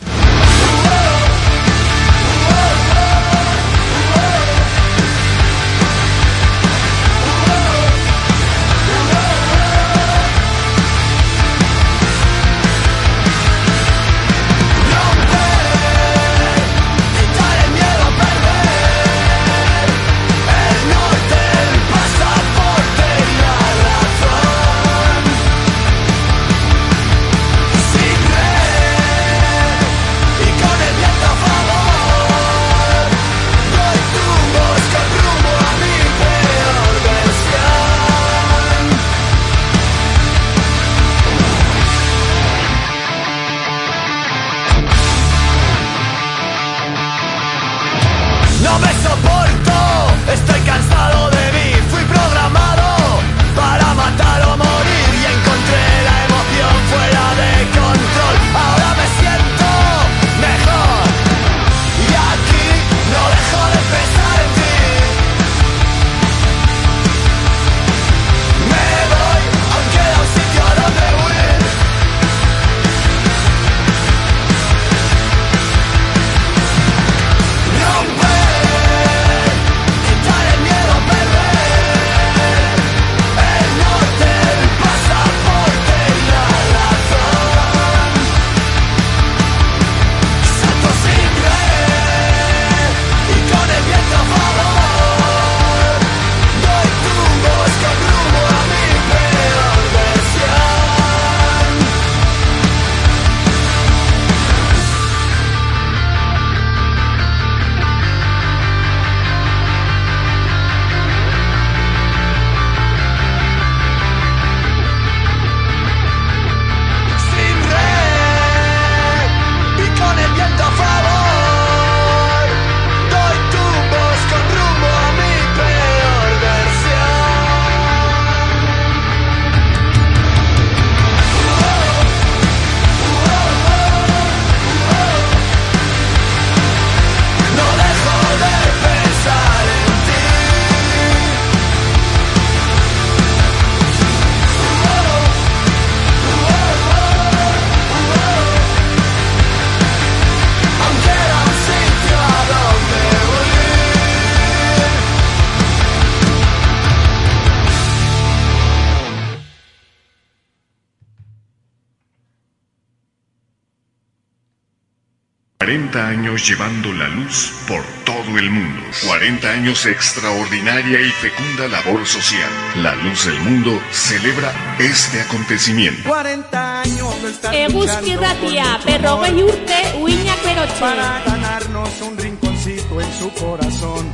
40 165.67 166.07
años 166.07 166.47
llevando 166.47 166.93
la 166.93 167.09
luz 167.09 167.51
por 167.67 167.83
todo 168.05 168.39
el 168.39 168.49
mundo. 168.49 168.81
40 169.05 169.49
años 169.49 169.85
extraordinaria 169.85 171.01
y 171.01 171.09
fecunda 171.09 171.67
labor 171.67 172.05
social. 172.05 172.49
La 172.77 172.95
luz 172.95 173.25
del 173.25 173.37
mundo 173.41 173.77
celebra 173.91 174.53
este 174.79 175.19
acontecimiento. 175.19 176.07
40 176.07 176.81
años 176.83 177.21
de 177.21 177.29
estar 177.31 177.53
Eguzki 177.53 178.15
ratia, 178.15 178.79
berrogei 178.85 179.43
urte, 179.43 179.79
uinak 179.99 180.41
berotxe. 180.41 180.79
Para 180.79 181.21
ganarnos 181.25 182.01
un 182.01 182.17
rinconcito 182.17 183.01
en 183.01 183.13
su 183.19 183.29
corazón. 183.33 184.07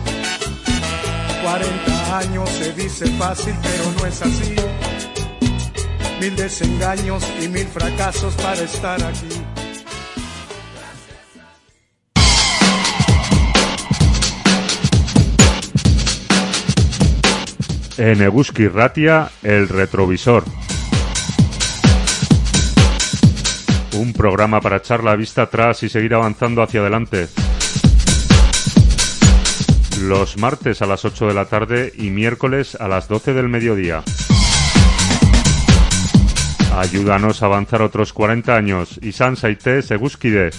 40 1.43 2.17
años 2.17 2.49
se 2.49 2.73
dice 2.73 3.05
fácil, 3.19 3.53
pero 3.61 3.91
no 3.99 4.07
es 4.07 4.19
así. 4.23 4.55
Mil 6.19 6.35
desengaños 6.35 7.23
y 7.39 7.47
mil 7.47 7.67
fracasos 7.67 8.34
para 8.41 8.59
estar 8.63 9.03
aquí. 9.03 9.43
En 17.98 18.22
Eguski 18.22 18.68
Ratia, 18.68 19.30
el 19.44 19.70
retrovisor. 19.70 20.44
Un 23.94 24.14
programa 24.14 24.61
para 24.61 24.78
echar 24.78 25.03
la 25.03 25.15
vista 25.15 25.44
atrás 25.44 25.84
y 25.84 25.90
seguir 25.90 26.15
avanzando 26.15 26.64
hacia 26.64 26.80
adelante. 26.80 27.28
Los 30.02 30.38
martes 30.38 30.82
a 30.82 30.88
las 30.88 31.06
8 31.06 31.28
de 31.28 31.34
la 31.36 31.45
tarde 31.45 31.94
y 31.95 32.10
miércoles 32.10 32.76
a 32.76 32.88
las 32.88 33.07
12 33.07 33.34
del 33.34 33.48
mediodía. 33.48 34.03
Ayúdanos 36.76 37.44
a 37.44 37.45
avanzar 37.45 37.84
otros 37.84 38.11
40 38.11 38.56
años. 38.56 38.99
y 39.03 39.11
Saite 39.11 39.84
Seguskide. 39.84 40.49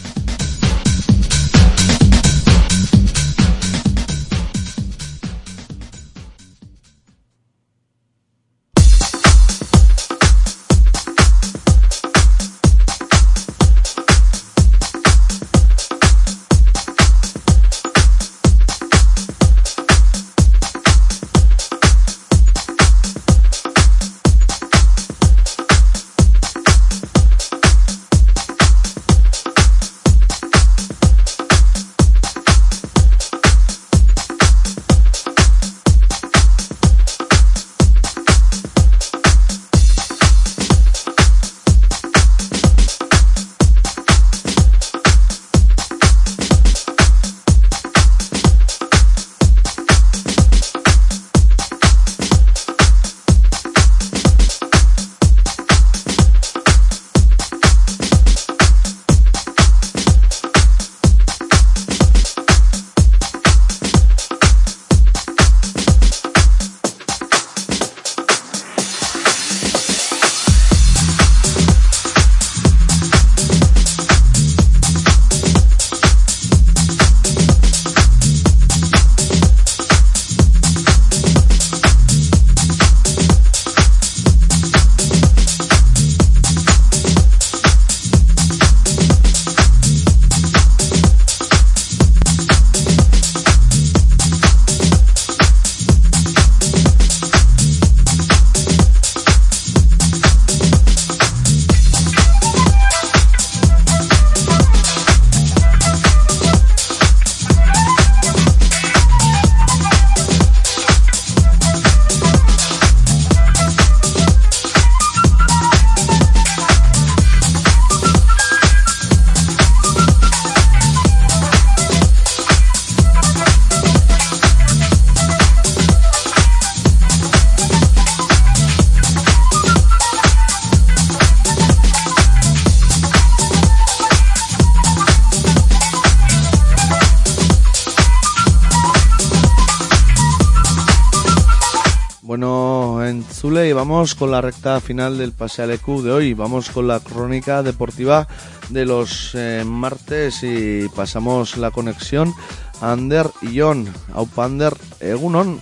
Vamos 143.94 144.16
con 144.16 144.32
la 144.32 144.40
recta 144.40 144.80
final 144.80 145.18
del 145.18 145.30
Pasealecu 145.30 146.02
de 146.02 146.10
hoy. 146.10 146.34
Vamos 146.34 146.68
con 146.68 146.88
la 146.88 146.98
crónica 146.98 147.62
deportiva 147.62 148.26
de 148.68 148.84
los 148.84 149.36
eh, 149.36 149.62
martes 149.64 150.42
y 150.42 150.88
pasamos 150.88 151.56
la 151.56 151.70
conexión 151.70 152.34
Ander 152.80 153.30
y 153.40 153.60
John. 153.60 153.86
Aupander, 154.12 154.74
Egunon. 154.98 155.60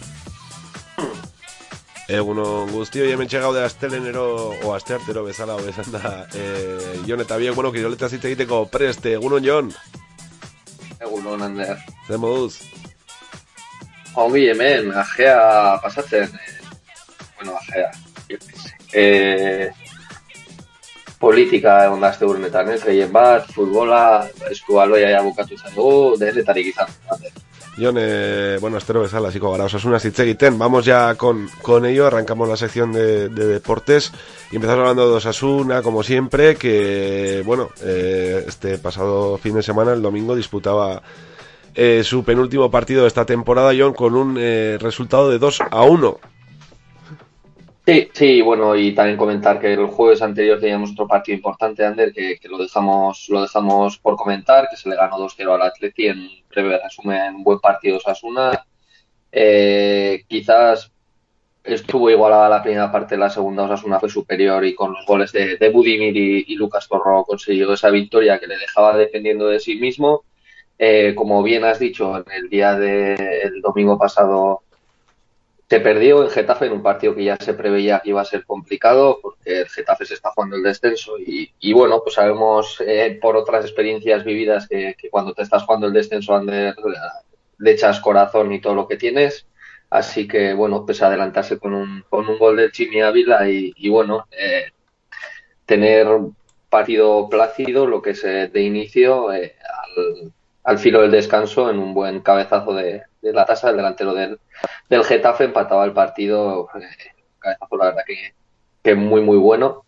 Egunon 2.08 2.72
guztio, 2.72 3.04
hemen 3.04 3.28
txegau 3.28 3.52
de 3.52 3.66
astelenero 3.66 4.24
o 4.64 4.72
asteartero 4.72 5.24
bezala 5.24 5.56
o 5.56 5.60
bezan 5.60 5.92
da 5.92 6.26
eh, 6.32 7.02
Jon 7.06 7.20
eta 7.20 7.36
biek, 7.36 7.54
bueno, 7.54 7.70
kiroleta 7.72 8.08
zite 8.08 8.30
egiteko 8.30 8.64
preste, 8.72 9.12
egunon 9.18 9.44
Jon? 9.44 9.68
Egunon, 11.00 11.44
Ander. 11.44 11.76
Zer 12.08 12.16
moduz? 12.16 12.62
Ongi 14.16 14.48
hemen, 14.48 14.88
ajea 15.04 15.76
pasatzen, 15.84 16.32
eh, 16.32 16.58
bueno, 17.36 17.60
ajea, 17.60 17.92
e, 18.92 19.70
politika 21.22 21.84
egon 21.86 22.02
da 22.02 22.10
azte 22.10 22.26
urnetan, 22.26 22.72
ez? 22.74 22.82
Gehien 22.82 23.12
bat, 23.12 23.46
futbola, 23.54 24.26
eskualoia 24.50 25.12
ja 25.14 25.22
bukatu 25.22 25.58
zen 25.58 25.74
dugu, 25.76 26.18
denetarik 26.18 26.72
izan. 26.74 26.90
Jon, 27.78 27.96
eh, 27.98 28.58
bueno, 28.60 28.76
estero 28.76 29.00
bezala, 29.00 29.28
hasiko 29.28 29.50
gara, 29.52 29.64
osasuna 29.64 29.96
egiten. 29.96 30.58
Vamos 30.58 30.84
ya 30.84 31.14
con, 31.14 31.48
con 31.62 31.86
ello, 31.86 32.06
arrancamos 32.06 32.48
la 32.48 32.56
sección 32.56 32.92
de, 32.92 33.28
de 33.30 33.46
deportes 33.46 34.12
y 34.50 34.56
empezamos 34.56 34.80
hablando 34.80 35.08
de 35.08 35.16
Osasuna, 35.16 35.80
como 35.80 36.02
siempre, 36.02 36.56
que, 36.56 37.42
bueno, 37.46 37.70
eh, 37.82 38.44
este 38.46 38.76
pasado 38.76 39.38
fin 39.38 39.54
de 39.54 39.62
semana, 39.62 39.94
el 39.94 40.02
domingo, 40.02 40.36
disputaba 40.36 41.02
eh, 41.74 42.02
su 42.04 42.22
penúltimo 42.22 42.70
partido 42.70 43.02
de 43.02 43.08
esta 43.08 43.24
temporada, 43.24 43.72
John, 43.76 43.94
con 43.94 44.14
un 44.14 44.36
eh, 44.38 44.76
resultado 44.78 45.30
de 45.30 45.38
2 45.38 45.60
a 45.70 45.82
1. 45.84 46.18
Sí, 47.84 48.08
sí, 48.12 48.40
bueno, 48.42 48.76
y 48.76 48.94
también 48.94 49.16
comentar 49.16 49.58
que 49.58 49.72
el 49.72 49.86
jueves 49.86 50.22
anterior 50.22 50.60
teníamos 50.60 50.92
otro 50.92 51.08
partido 51.08 51.34
importante, 51.36 51.84
Ander, 51.84 52.12
que, 52.12 52.38
lo 52.48 52.58
dejamos 52.58 53.26
lo 53.28 53.42
dejamos 53.42 53.98
por 53.98 54.14
comentar, 54.16 54.68
que 54.70 54.76
se 54.76 54.88
le 54.88 54.94
ganó 54.94 55.18
2-0 55.18 55.52
al 55.52 55.62
Atleti 55.62 56.06
en 56.06 56.28
breve 56.48 56.78
resumen, 56.80 57.34
un 57.36 57.42
buen 57.42 57.58
partido 57.58 57.96
Osasuna. 57.96 58.64
Eh, 59.32 60.24
quizás 60.28 60.92
estuvo 61.64 62.08
igualada 62.08 62.48
la 62.48 62.62
primera 62.62 62.92
parte, 62.92 63.16
la 63.16 63.30
segunda 63.30 63.64
Osasuna 63.64 63.98
fue 63.98 64.08
superior 64.08 64.64
y 64.64 64.74
con 64.76 64.92
los 64.92 65.04
goles 65.04 65.32
de, 65.32 65.56
de 65.56 65.70
Budimir 65.70 66.16
y, 66.16 66.54
Lucas 66.54 66.88
Torro 66.88 67.24
consiguió 67.24 67.72
esa 67.72 67.90
victoria 67.90 68.38
que 68.38 68.46
le 68.46 68.58
dejaba 68.58 68.96
dependiendo 68.96 69.48
de 69.48 69.58
sí 69.58 69.76
mismo. 69.76 70.24
Eh, 70.78 71.14
como 71.16 71.42
bien 71.42 71.64
has 71.64 71.78
dicho, 71.80 72.16
en 72.16 72.24
el 72.32 72.48
día 72.48 72.76
del 72.76 73.60
domingo 73.60 73.98
pasado 73.98 74.62
se 75.72 75.80
perdió 75.80 76.22
en 76.22 76.28
Getafe 76.28 76.66
en 76.66 76.72
un 76.72 76.82
partido 76.82 77.14
que 77.14 77.24
ya 77.24 77.38
se 77.38 77.54
preveía 77.54 78.00
que 78.00 78.10
iba 78.10 78.20
a 78.20 78.26
ser 78.26 78.44
complicado 78.44 79.20
porque 79.22 79.60
el 79.60 79.68
Getafe 79.70 80.04
se 80.04 80.12
está 80.12 80.28
jugando 80.28 80.56
el 80.56 80.62
descenso 80.62 81.14
y, 81.18 81.72
bueno, 81.72 82.02
pues 82.02 82.16
sabemos 82.16 82.76
eh, 82.86 83.18
por 83.22 83.38
otras 83.38 83.64
experiencias 83.64 84.22
vividas 84.22 84.68
que, 84.68 84.94
cuando 85.10 85.32
te 85.32 85.40
estás 85.40 85.62
jugando 85.62 85.86
el 85.86 85.94
descenso 85.94 86.38
le 86.42 87.70
echas 87.70 88.00
corazón 88.00 88.52
y 88.52 88.60
todo 88.60 88.74
lo 88.74 88.86
que 88.86 88.98
tienes. 88.98 89.46
Así 89.88 90.28
que 90.28 90.52
bueno, 90.52 90.84
pues 90.84 91.00
adelantarse 91.00 91.58
con 91.58 91.72
un, 91.72 92.04
con 92.10 92.28
un 92.28 92.38
gol 92.38 92.58
del 92.58 92.70
Chimi 92.70 93.00
Ávila 93.00 93.48
y, 93.48 93.88
bueno, 93.88 94.26
eh, 94.30 94.72
tener 95.64 96.06
partido 96.68 97.30
plácido, 97.30 97.86
lo 97.86 98.02
que 98.02 98.10
es 98.10 98.22
eh, 98.24 98.50
de 98.52 98.60
inicio, 98.60 99.32
eh, 99.32 99.56
al, 100.64 100.78
filo 100.78 101.00
del 101.00 101.12
descanso 101.12 101.70
en 101.70 101.78
un 101.78 101.94
buen 101.94 102.20
cabezazo 102.20 102.74
de, 102.74 103.04
de 103.22 103.32
la 103.32 103.46
tasa, 103.46 103.70
el 103.70 103.78
delantero 103.78 104.12
del, 104.12 104.38
del 104.88 105.04
Getafe 105.04 105.44
empataba 105.44 105.84
el 105.84 105.92
partido, 105.92 106.68
eh, 106.74 107.10
la 107.44 107.84
verdad 107.86 108.02
que, 108.82 108.94
muy 108.94 109.20
muy 109.20 109.38
bueno. 109.38 109.84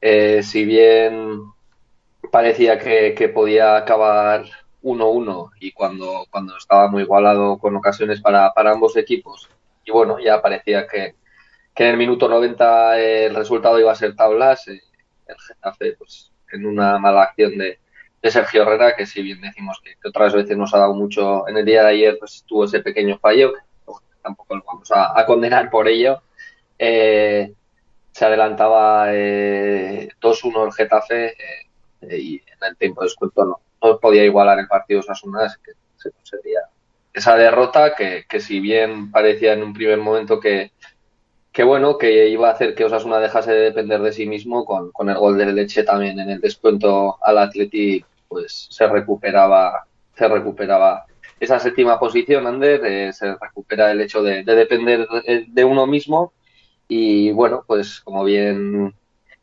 Eh, 0.00 0.42
si 0.42 0.64
bien 0.64 1.42
parecía 2.30 2.78
que, 2.78 3.30
podía 3.34 3.76
acabar 3.76 4.44
1-1 4.82 5.50
y 5.60 5.72
cuando, 5.72 6.26
cuando 6.30 6.56
estaba 6.56 6.88
muy 6.88 7.02
igualado 7.02 7.58
con 7.58 7.76
ocasiones 7.76 8.20
para, 8.20 8.52
para 8.52 8.72
ambos 8.72 8.96
equipos, 8.96 9.48
y 9.84 9.90
bueno, 9.90 10.18
ya 10.18 10.40
parecía 10.40 10.86
que, 10.86 11.14
que 11.74 11.84
en 11.84 11.90
el 11.90 11.96
minuto 11.96 12.28
90 12.28 12.98
el 12.98 13.34
resultado 13.34 13.78
iba 13.78 13.92
a 13.92 13.96
ser 13.96 14.14
tablas, 14.16 14.66
eh, 14.68 14.80
el 15.26 15.36
Getafe 15.38 15.92
pues 15.92 16.30
en 16.52 16.66
una 16.66 16.98
mala 16.98 17.22
acción 17.22 17.56
de, 17.58 17.78
Sergio 18.22 18.62
Herrera, 18.62 18.94
que 18.96 19.06
si 19.06 19.22
bien 19.22 19.40
decimos 19.40 19.80
que, 19.82 19.96
otras 20.06 20.34
veces 20.34 20.54
nos 20.54 20.74
ha 20.74 20.78
dado 20.78 20.92
mucho 20.92 21.48
en 21.48 21.56
el 21.56 21.64
día 21.64 21.84
de 21.84 21.88
ayer, 21.88 22.16
pues 22.18 22.44
tuvo 22.46 22.66
ese 22.66 22.80
pequeño 22.80 23.18
fallo, 23.18 23.54
tampoco 24.22 24.56
lo 24.56 24.62
vamos 24.64 24.90
a, 24.94 25.24
condenar 25.26 25.70
por 25.70 25.88
ello. 25.88 26.22
Eh, 26.78 27.52
se 28.12 28.24
adelantaba 28.24 29.06
eh, 29.08 30.08
2-1 30.20 30.66
el 30.66 30.72
Getafe 30.72 31.26
eh, 32.00 32.18
y 32.18 32.34
en 32.36 32.68
el 32.68 32.76
tiempo 32.76 33.00
de 33.00 33.06
descuento 33.06 33.60
no, 33.80 33.98
podía 33.98 34.24
igualar 34.24 34.58
el 34.58 34.68
partido 34.68 35.00
Osasuna, 35.00 35.44
así 35.44 35.58
que 35.64 35.72
se 35.96 36.10
conseguía 36.10 36.60
esa 37.12 37.36
derrota 37.36 37.94
que, 37.94 38.24
que 38.28 38.40
si 38.40 38.60
bien 38.60 39.10
parecía 39.10 39.52
en 39.52 39.62
un 39.62 39.72
primer 39.72 39.98
momento 39.98 40.38
que, 40.38 40.72
que 41.52 41.64
bueno, 41.64 41.98
que 41.98 42.28
iba 42.28 42.48
a 42.48 42.52
hacer 42.52 42.74
que 42.74 42.84
Osasuna 42.84 43.18
dejase 43.18 43.52
de 43.52 43.60
depender 43.60 44.00
de 44.00 44.12
sí 44.12 44.26
mismo 44.26 44.64
con, 44.64 44.92
con 44.92 45.10
el 45.10 45.18
gol 45.18 45.36
de 45.36 45.46
leche 45.46 45.82
también 45.82 46.18
en 46.20 46.30
el 46.30 46.40
descuento 46.40 47.18
al 47.22 47.38
Atleti 47.38 48.04
pues 48.28 48.68
se 48.70 48.86
recuperaba, 48.86 49.84
se 50.14 50.28
recuperaba 50.28 51.06
esa 51.40 51.58
séptima 51.58 51.98
posición, 51.98 52.46
Ander, 52.46 52.84
eh, 52.84 53.12
se 53.14 53.34
recupera 53.34 53.90
el 53.90 54.02
hecho 54.02 54.22
de, 54.22 54.44
depender 54.44 55.08
de, 55.48 55.64
uno 55.64 55.86
mismo 55.86 56.34
y 56.86 57.32
bueno, 57.32 57.64
pues 57.66 58.00
como 58.00 58.24
bien 58.24 58.94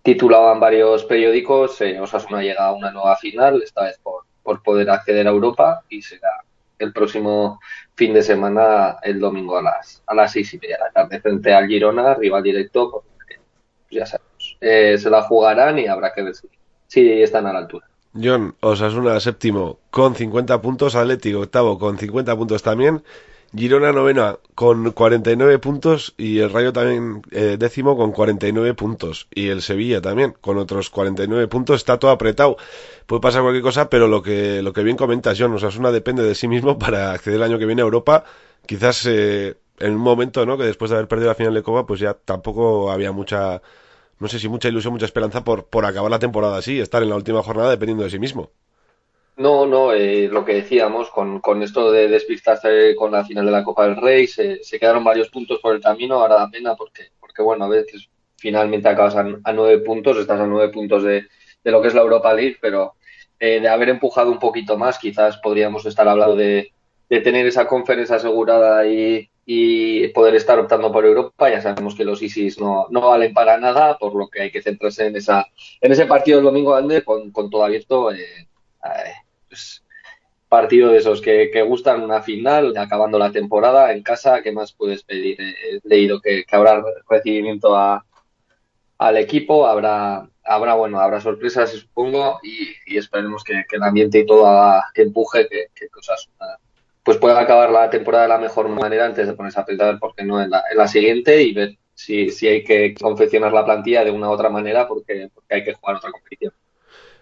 titulaban 0.03 0.60
varios 0.60 1.03
periódicos, 1.06 1.82
eh, 1.82 1.99
Osasuna 1.99 2.44
llega 2.44 2.68
a 2.68 2.72
una 2.72 2.91
nueva 2.91 3.15
final, 3.15 3.61
esta 3.64 3.84
vez 3.84 3.99
por, 4.02 4.24
poder 4.64 4.90
acceder 4.90 5.28
a 5.28 5.32
Europa 5.32 5.84
y 5.90 6.02
será 6.02 6.44
el 6.80 6.94
próximo 6.94 7.60
fin 7.95 8.14
de 8.14 8.22
semana, 8.22 8.98
el 9.02 9.19
domingo 9.19 9.57
a 9.57 9.61
las, 9.64 10.02
a 10.06 10.14
las 10.14 10.32
seis 10.32 10.53
y 10.53 10.60
media 10.60 10.78
de 10.78 10.84
la 10.84 10.91
tarde, 10.91 11.19
frente 11.19 11.53
al 11.53 11.68
Girona, 11.68 12.14
rival 12.14 12.44
directo, 12.44 13.03
ya 13.90 14.06
sabemos, 14.06 14.57
eh, 14.61 14.98
se 14.98 15.10
la 15.10 15.24
jugarán 15.24 15.80
y 15.80 15.88
habrá 15.88 16.14
que 16.14 16.22
ver 16.22 16.36
si 16.88 17.22
están 17.22 17.48
a 17.48 17.53
la 17.53 17.60
altura. 17.60 17.88
John, 18.22 18.56
Osasuna 18.61 19.19
séptimo 19.19 19.80
con 19.91 20.15
50 20.15 20.61
puntos, 20.61 20.95
Atlético 20.95 21.39
octavo 21.41 21.77
con 21.77 21.98
50 21.98 22.35
puntos 22.35 22.64
también, 22.64 23.03
Girona 23.56 23.94
novena 23.94 24.38
con 24.56 24.91
49 24.91 25.60
puntos 25.60 26.14
y 26.18 26.39
el 26.39 26.52
Rayo 26.52 26.73
también 26.73 27.22
eh, 27.31 27.56
décimo 27.57 27.95
con 27.95 28.11
49 28.11 28.73
puntos 28.73 29.27
y 29.34 29.48
el 29.48 29.61
Sevilla 29.61 30.02
también 30.02 30.35
con 30.41 30.57
otros 30.57 30.89
49 30.89 31.48
puntos, 31.48 31.77
está 31.77 31.98
todo 31.98 32.11
apretado. 32.11 32.57
Puede 33.06 33.22
pasar 33.22 33.44
cualquier 33.44 33.64
cosa, 33.64 33.89
pero 33.89 34.07
lo 34.07 34.22
que 34.22 34.61
lo 34.61 34.73
que 34.73 34.84
bien 34.84 34.98
comentas 34.98 35.38
John, 35.39 35.53
Osasuna 35.53 35.91
depende 35.91 36.23
de 36.23 36.35
sí 36.35 36.48
mismo 36.48 36.77
para 36.77 37.14
acceder 37.14 37.38
el 37.38 37.44
año 37.44 37.57
que 37.57 37.65
viene 37.65 37.81
a 37.81 37.85
Europa. 37.85 38.26
Quizás 38.65 39.06
eh, 39.06 39.56
en 39.80 39.94
un 39.94 40.02
momento, 40.02 40.45
¿no? 40.45 40.57
Que 40.57 40.65
después 40.65 40.91
de 40.91 40.98
haber 40.98 41.07
perdido 41.07 41.30
la 41.30 41.35
final 41.35 41.53
de 41.53 41.64
Copa, 41.64 41.85
pues 41.85 41.99
ya 42.02 42.14
tampoco 42.14 42.91
había 42.91 43.11
mucha 43.14 43.61
no 44.19 44.27
sé 44.27 44.39
si 44.39 44.49
mucha 44.49 44.68
ilusión, 44.68 44.94
mucha 44.94 45.06
esperanza 45.06 45.44
por, 45.44 45.65
por 45.65 45.85
acabar 45.85 46.11
la 46.11 46.19
temporada 46.19 46.57
así, 46.57 46.80
estar 46.80 47.03
en 47.03 47.10
la 47.10 47.15
última 47.15 47.44
jornada 47.44 47.69
dependiendo 47.69 48.03
de 48.03 48.10
sí 48.10 48.19
mismo. 48.19 48.52
No, 49.38 49.68
no, 49.68 49.94
eh, 49.94 50.27
lo 50.31 50.44
que 50.44 50.56
decíamos, 50.56 51.11
con, 51.11 51.39
con, 51.41 51.61
esto 51.61 51.91
de 51.91 52.07
despistarse 52.07 52.95
con 52.95 53.11
la 53.11 53.23
final 53.23 53.45
de 53.45 53.52
la 53.52 53.64
Copa 53.64 53.85
del 53.85 53.95
Rey, 53.95 54.26
se, 54.26 54.60
quedaron 54.80 55.03
varios 55.03 55.30
puntos 55.30 55.60
por 55.61 55.76
el 55.76 55.81
camino, 55.81 56.15
ahora 56.15 56.35
da 56.35 56.49
pena 56.49 56.76
porque, 56.76 57.11
porque 57.19 57.44
bueno, 57.44 57.65
a 57.65 57.69
veces 57.69 58.10
finalmente 58.35 58.89
acabas 58.89 59.15
a, 59.15 59.53
nueve 59.53 59.77
puntos, 59.80 60.18
estás 60.18 60.39
a 60.39 60.48
nueve 60.48 60.73
puntos 60.73 61.03
de, 61.03 61.27
de, 61.64 61.72
lo 61.72 61.84
que 61.84 61.89
es 61.89 61.94
la 61.94 62.02
Europa 62.02 62.34
League, 62.34 62.57
pero 62.60 62.95
eh, 63.39 63.60
de 63.60 63.69
haber 63.69 63.89
empujado 63.89 64.31
un 64.31 64.39
poquito 64.39 64.76
más, 64.76 64.98
quizás 64.98 65.38
podríamos 65.38 65.85
estar 65.85 66.07
hablando 66.07 66.35
de, 66.35 66.72
de 67.07 67.22
tener 67.22 67.45
esa 67.45 67.68
conferencia 67.68 68.15
asegurada 68.15 68.88
y, 68.88 69.30
y 69.49 70.10
poder 70.10 70.36
estar 70.36 70.60
optando 70.60 70.91
por 70.91 71.06
Europa. 71.06 71.49
Ya 71.49 71.61
sabemos 71.61 71.95
que 71.95 72.03
los 72.03 72.22
ISIS 72.22 72.60
no, 72.60 72.88
no 72.90 72.99
valen 73.07 73.34
para 73.34 73.57
nada, 73.57 73.98
por 73.98 74.14
lo 74.14 74.28
que 74.28 74.41
hay 74.41 74.52
que 74.52 74.61
centrarse 74.61 75.07
en 75.07 75.15
esa 75.15 75.48
en 75.80 75.91
ese 75.94 76.06
partido 76.06 76.38
del 76.38 76.45
domingo 76.45 76.72
grande 76.74 77.02
con, 77.03 77.32
con 77.32 77.49
todo 77.49 77.64
abierto. 77.64 78.11
Eh, 78.11 78.19
eh, 78.84 79.14
pues, 79.48 79.86
partido 80.49 80.91
de 80.91 80.98
esos 80.98 81.22
que, 81.22 81.49
que, 81.52 81.61
gustan 81.61 82.03
una 82.03 82.22
final, 82.22 82.76
acabando 82.78 83.18
la 83.18 83.32
temporada 83.32 83.94
en 83.94 84.03
casa, 84.03 84.41
¿qué 84.41 84.52
más 84.52 84.74
puedes 84.74 85.03
pedir? 85.03 85.40
He 85.40 85.80
leído 85.84 86.19
que, 86.22 86.44
que 86.45 86.56
habrá 86.56 86.84
recibimiento 87.10 87.76
a, 87.76 88.06
al 88.98 89.18
equipo, 89.18 89.68
habrá, 89.68 90.30
habrá, 90.44 90.74
bueno, 90.76 90.99
habrá 90.99 91.22
sorpresas, 91.22 91.72
supongo, 91.72 92.40
y, 92.44 92.69
y 92.86 92.98
esperemos 92.98 93.44
que, 93.44 93.64
que, 93.69 93.76
el 93.78 93.84
ambiente 93.84 94.19
y 94.19 94.26
todo 94.26 94.48
haga, 94.48 94.86
que 94.94 95.03
empuje, 95.03 95.48
que, 95.49 95.68
que 95.76 95.90
cosas 95.90 96.30
pues 97.07 97.19
pueda 97.19 97.39
acabar 97.39 97.71
la 97.71 97.89
temporada 97.89 98.23
de 98.23 98.29
la 98.29 98.38
mejor 98.38 98.67
manera 98.67 99.05
antes 99.05 99.25
de 99.25 99.31
ponerse 99.31 99.57
a 99.57 99.63
pensar 99.63 99.97
por 99.97 100.13
qué 100.13 100.25
no 100.25 100.41
en 100.41 100.49
la, 100.49 100.61
en 100.69 100.77
la 100.77 100.89
siguiente 100.89 101.41
y 101.41 101.53
ver 101.53 101.77
si, 101.93 102.31
si, 102.31 102.49
hay 102.49 102.65
que 102.65 102.93
confeccionar 102.95 103.53
la 103.53 103.63
plantilla 103.63 104.03
de 104.03 104.11
una 104.11 104.27
u 104.27 104.34
otra 104.34 104.49
manera 104.49 104.89
porque, 104.89 105.29
porque 105.34 105.55
hay 105.55 105.63
que 105.63 105.73
jugar 105.73 105.95
otra 105.95 106.11
competición. 106.11 106.51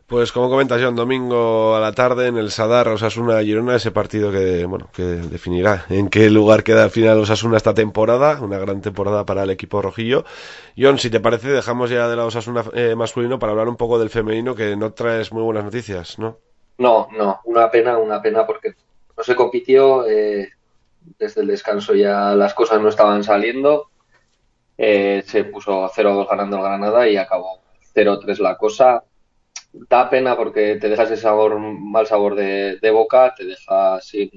Pues 0.07 0.31
como 0.31 0.49
comentas 0.49 0.81
John, 0.81 0.95
domingo 0.95 1.75
a 1.75 1.79
la 1.79 1.91
tarde 1.91 2.25
en 2.25 2.37
el 2.37 2.49
Sadar 2.49 2.87
Osasuna 2.87 3.43
Girona, 3.43 3.75
ese 3.75 3.91
partido 3.91 4.31
que 4.31 4.65
bueno 4.65 4.89
que 4.91 5.03
definirá 5.03 5.85
en 5.91 6.09
qué 6.09 6.31
lugar 6.31 6.63
queda 6.63 6.83
al 6.83 6.89
final 6.89 7.19
Osasuna 7.19 7.57
esta 7.57 7.75
temporada, 7.75 8.41
una 8.41 8.57
gran 8.57 8.81
temporada 8.81 9.23
para 9.23 9.43
el 9.43 9.51
equipo 9.51 9.83
rojillo. 9.83 10.25
John, 10.75 10.97
si 10.97 11.11
te 11.11 11.19
parece, 11.19 11.49
dejamos 11.49 11.91
ya 11.91 12.07
de 12.07 12.15
la 12.15 12.25
Osasuna 12.25 12.63
eh, 12.73 12.95
masculino 12.95 13.37
para 13.37 13.51
hablar 13.51 13.69
un 13.69 13.77
poco 13.77 13.99
del 13.99 14.09
femenino, 14.09 14.55
que 14.55 14.75
no 14.75 14.93
traes 14.93 15.31
muy 15.31 15.43
buenas 15.43 15.63
noticias, 15.63 16.17
¿no? 16.17 16.39
No, 16.79 17.07
no, 17.15 17.39
una 17.43 17.69
pena, 17.69 17.99
una 17.99 18.19
pena 18.19 18.47
porque 18.47 18.73
no 19.17 19.23
se 19.23 19.35
compitió, 19.35 20.07
eh, 20.07 20.49
desde 21.17 21.41
el 21.41 21.47
descanso 21.47 21.93
ya 21.93 22.35
las 22.35 22.53
cosas 22.53 22.81
no 22.81 22.89
estaban 22.89 23.23
saliendo, 23.23 23.89
eh, 24.77 25.23
se 25.25 25.45
puso 25.45 25.89
0-2 25.89 26.27
ganando 26.29 26.57
el 26.57 26.63
Granada 26.63 27.07
y 27.07 27.17
acabó 27.17 27.61
0-3 27.93 28.39
la 28.39 28.57
cosa. 28.57 29.03
Da 29.71 30.09
pena 30.09 30.37
porque 30.37 30.77
te 30.77 30.89
deja 30.89 31.03
ese 31.03 31.17
sabor, 31.17 31.59
mal 31.59 32.07
sabor 32.07 32.35
de, 32.35 32.91
boca, 32.91 33.33
te 33.35 33.45
deja 33.45 33.99
sin, 34.01 34.31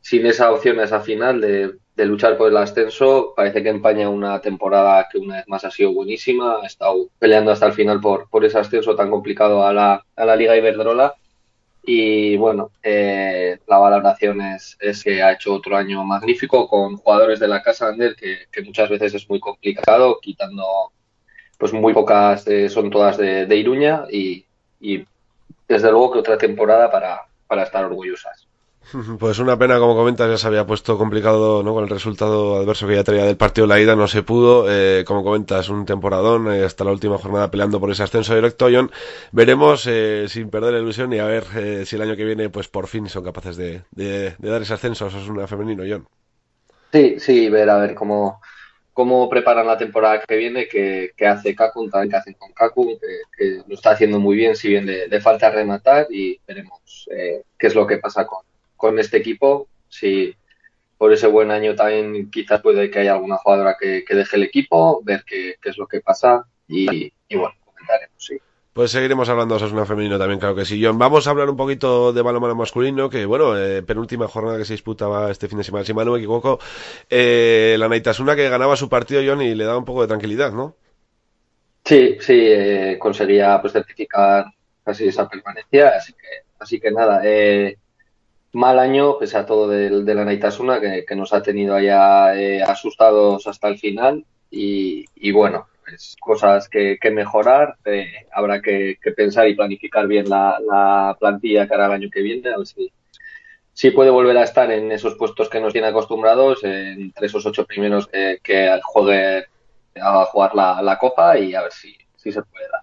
sin 0.00 0.26
esa 0.26 0.50
opción, 0.50 0.80
esa 0.80 1.00
final 1.00 1.40
de, 1.40 1.74
de, 1.94 2.06
luchar 2.06 2.38
por 2.38 2.50
el 2.50 2.56
ascenso. 2.56 3.34
Parece 3.36 3.62
que 3.62 3.68
empaña 3.68 4.08
una 4.08 4.40
temporada 4.40 5.06
que 5.10 5.18
una 5.18 5.36
vez 5.36 5.48
más 5.48 5.64
ha 5.64 5.70
sido 5.70 5.92
buenísima, 5.92 6.60
ha 6.62 6.66
estado 6.66 7.08
peleando 7.18 7.50
hasta 7.52 7.66
el 7.66 7.74
final 7.74 8.00
por, 8.00 8.30
por 8.30 8.44
ese 8.44 8.58
ascenso 8.58 8.96
tan 8.96 9.10
complicado 9.10 9.66
a 9.66 9.72
la, 9.74 10.04
a 10.16 10.24
la 10.24 10.36
Liga 10.36 10.56
Iberdrola 10.56 11.14
y 11.90 12.36
bueno, 12.36 12.70
eh, 12.82 13.60
la 13.66 13.78
valoración 13.78 14.42
es, 14.42 14.76
es, 14.78 15.02
que 15.02 15.22
ha 15.22 15.32
hecho 15.32 15.54
otro 15.54 15.74
año 15.74 16.04
magnífico 16.04 16.68
con 16.68 16.98
jugadores 16.98 17.40
de 17.40 17.48
la 17.48 17.62
casa 17.62 17.88
Ander, 17.88 18.14
que, 18.14 18.40
que 18.52 18.60
muchas 18.60 18.90
veces 18.90 19.14
es 19.14 19.30
muy 19.30 19.40
complicado, 19.40 20.18
quitando 20.20 20.92
pues 21.56 21.72
muy 21.72 21.94
pocas, 21.94 22.46
eh, 22.46 22.68
son 22.68 22.90
todas 22.90 23.16
de, 23.16 23.46
de 23.46 23.56
Iruña 23.56 24.04
y, 24.10 24.44
y, 24.78 25.06
desde 25.66 25.90
luego 25.90 26.12
que 26.12 26.18
otra 26.18 26.36
temporada 26.36 26.90
para, 26.90 27.26
para 27.46 27.62
estar 27.62 27.86
orgullosas. 27.86 28.47
Pues 29.18 29.38
una 29.38 29.58
pena, 29.58 29.78
como 29.78 29.94
comentas, 29.94 30.30
ya 30.30 30.38
se 30.38 30.46
había 30.46 30.66
puesto 30.66 30.96
complicado 30.96 31.62
¿no? 31.62 31.74
con 31.74 31.84
el 31.84 31.90
resultado 31.90 32.56
adverso 32.56 32.86
que 32.86 32.94
ya 32.94 33.04
traía 33.04 33.24
del 33.24 33.36
partido 33.36 33.66
la 33.66 33.80
ida, 33.80 33.96
no 33.96 34.08
se 34.08 34.22
pudo. 34.22 34.66
Eh, 34.68 35.04
como 35.04 35.22
comentas, 35.22 35.68
un 35.68 35.84
temporadón, 35.84 36.52
eh, 36.52 36.64
hasta 36.64 36.84
la 36.84 36.92
última 36.92 37.18
jornada 37.18 37.50
peleando 37.50 37.80
por 37.80 37.90
ese 37.90 38.02
ascenso 38.02 38.34
directo. 38.34 38.68
John, 38.72 38.90
veremos 39.32 39.86
eh, 39.86 40.26
sin 40.28 40.50
perder 40.50 40.74
la 40.74 40.80
ilusión 40.80 41.12
y 41.12 41.18
a 41.18 41.26
ver 41.26 41.44
eh, 41.56 41.84
si 41.84 41.96
el 41.96 42.02
año 42.02 42.16
que 42.16 42.24
viene, 42.24 42.48
pues 42.48 42.68
por 42.68 42.86
fin 42.86 43.08
son 43.08 43.24
capaces 43.24 43.56
de, 43.56 43.82
de, 43.90 44.34
de 44.38 44.48
dar 44.48 44.62
ese 44.62 44.74
ascenso 44.74 45.04
a 45.04 45.08
Osasuna 45.08 45.46
femenino, 45.46 45.84
John. 45.88 46.06
Sí, 46.92 47.20
sí, 47.20 47.50
ver 47.50 47.68
a 47.68 47.78
ver 47.78 47.94
cómo, 47.94 48.40
cómo 48.94 49.28
preparan 49.28 49.66
la 49.66 49.76
temporada 49.76 50.22
que 50.26 50.36
viene, 50.36 50.66
que, 50.66 51.12
hace 51.26 51.54
Kaku, 51.54 51.90
también 51.90 52.10
que 52.10 52.16
hacen 52.16 52.34
con 52.34 52.50
Kaku, 52.52 52.98
que, 53.36 53.62
lo 53.66 53.74
está 53.74 53.90
haciendo 53.90 54.18
muy 54.18 54.36
bien, 54.36 54.56
si 54.56 54.68
bien 54.68 54.86
le, 54.86 55.06
le 55.06 55.20
falta 55.20 55.50
rematar 55.50 56.06
y 56.10 56.40
veremos 56.48 57.06
qué 57.58 57.66
es 57.66 57.74
lo 57.74 57.86
que 57.86 57.98
pasa 57.98 58.26
con 58.26 58.38
con 58.78 58.98
este 58.98 59.18
equipo, 59.18 59.68
si, 59.88 60.34
por 60.96 61.12
ese 61.12 61.26
buen 61.26 61.50
año 61.50 61.74
también 61.74 62.30
quizás 62.30 62.62
puede 62.62 62.90
que 62.90 63.00
haya 63.00 63.12
alguna 63.12 63.36
jugadora 63.36 63.76
que, 63.78 64.04
deje 64.08 64.36
el 64.36 64.44
equipo, 64.44 65.02
ver 65.04 65.24
qué, 65.26 65.56
qué, 65.60 65.68
es 65.68 65.76
lo 65.76 65.86
que 65.86 66.00
pasa 66.00 66.46
y, 66.66 67.12
bueno, 67.30 67.54
comentaremos, 67.64 68.16
sí. 68.16 68.38
Pues 68.72 68.92
seguiremos 68.92 69.28
hablando 69.28 69.54
de 69.54 69.64
Osasuna 69.64 69.84
femenino 69.84 70.18
también, 70.18 70.38
claro 70.38 70.54
que 70.54 70.64
sí. 70.64 70.80
John, 70.82 70.98
vamos 70.98 71.26
a 71.26 71.30
hablar 71.30 71.50
un 71.50 71.56
poquito 71.56 72.12
de 72.12 72.22
balonmano 72.22 72.54
masculino, 72.54 73.10
que 73.10 73.26
bueno, 73.26 73.58
eh, 73.58 73.82
penúltima 73.82 74.28
jornada 74.28 74.56
que 74.56 74.64
se 74.64 74.74
disputaba 74.74 75.32
este 75.32 75.48
fin 75.48 75.58
de 75.58 75.64
semana, 75.64 75.84
si 75.84 75.92
mal 75.92 76.06
no 76.06 76.12
me 76.12 76.18
equivoco, 76.18 76.60
eh, 77.10 77.74
la 77.78 77.88
Naitasuna 77.88 78.36
que 78.36 78.48
ganaba 78.48 78.76
su 78.76 78.88
partido, 78.88 79.20
John, 79.26 79.42
y 79.42 79.54
le 79.54 79.64
daba 79.64 79.78
un 79.78 79.84
poco 79.84 80.02
de 80.02 80.08
tranquilidad, 80.08 80.52
¿no? 80.52 80.76
Sí, 81.84 82.18
sí, 82.20 82.38
eh, 82.38 82.96
conseguiría 83.00 83.60
pues 83.60 83.72
certificar 83.72 84.44
casi 84.84 85.08
esa 85.08 85.28
permanencia, 85.28 85.88
así 85.96 86.12
que, 86.12 86.28
así 86.58 86.78
que 86.78 86.90
nada, 86.90 87.22
eh, 87.24 87.78
mal 88.52 88.78
año, 88.78 89.18
pese 89.18 89.36
a 89.36 89.46
todo 89.46 89.68
de, 89.68 90.14
la 90.14 90.24
Naitasuna, 90.24 90.80
que, 90.80 91.04
que, 91.06 91.16
nos 91.16 91.32
ha 91.32 91.42
tenido 91.42 91.74
allá 91.74 92.34
eh, 92.34 92.62
asustados 92.62 93.46
hasta 93.46 93.68
el 93.68 93.78
final, 93.78 94.24
y, 94.50 95.04
y 95.14 95.32
bueno, 95.32 95.66
pues, 95.88 96.16
cosas 96.20 96.68
que, 96.68 96.98
mejorar. 97.10 97.76
Eh, 97.84 98.26
habrá 98.32 98.60
que, 98.60 98.98
pensar 99.16 99.48
y 99.48 99.54
planificar 99.54 100.06
bien 100.06 100.28
la, 100.28 101.16
plantilla 101.18 101.66
cara 101.66 101.86
al 101.86 101.92
año 101.92 102.10
que 102.12 102.20
viene, 102.20 102.50
a 102.50 102.58
ver 102.58 102.66
si, 102.66 103.90
puede 103.90 104.10
volver 104.10 104.36
a 104.36 104.42
estar 104.42 104.70
en 104.70 104.92
esos 104.92 105.14
puestos 105.14 105.48
que 105.48 105.60
nos 105.60 105.72
tiene 105.72 105.88
acostumbrados, 105.88 106.62
entre 106.64 107.26
esos 107.26 107.46
ocho 107.46 107.64
primeros 107.64 108.08
que 108.08 108.80
juegue 108.82 109.46
a 110.00 110.24
jugar 110.26 110.54
la, 110.54 110.98
Copa 111.00 111.38
y 111.38 111.54
a 111.54 111.62
ver 111.62 111.72
si, 111.72 111.96
si 112.16 112.32
se 112.32 112.42
puede 112.42 112.68
dar. 112.70 112.82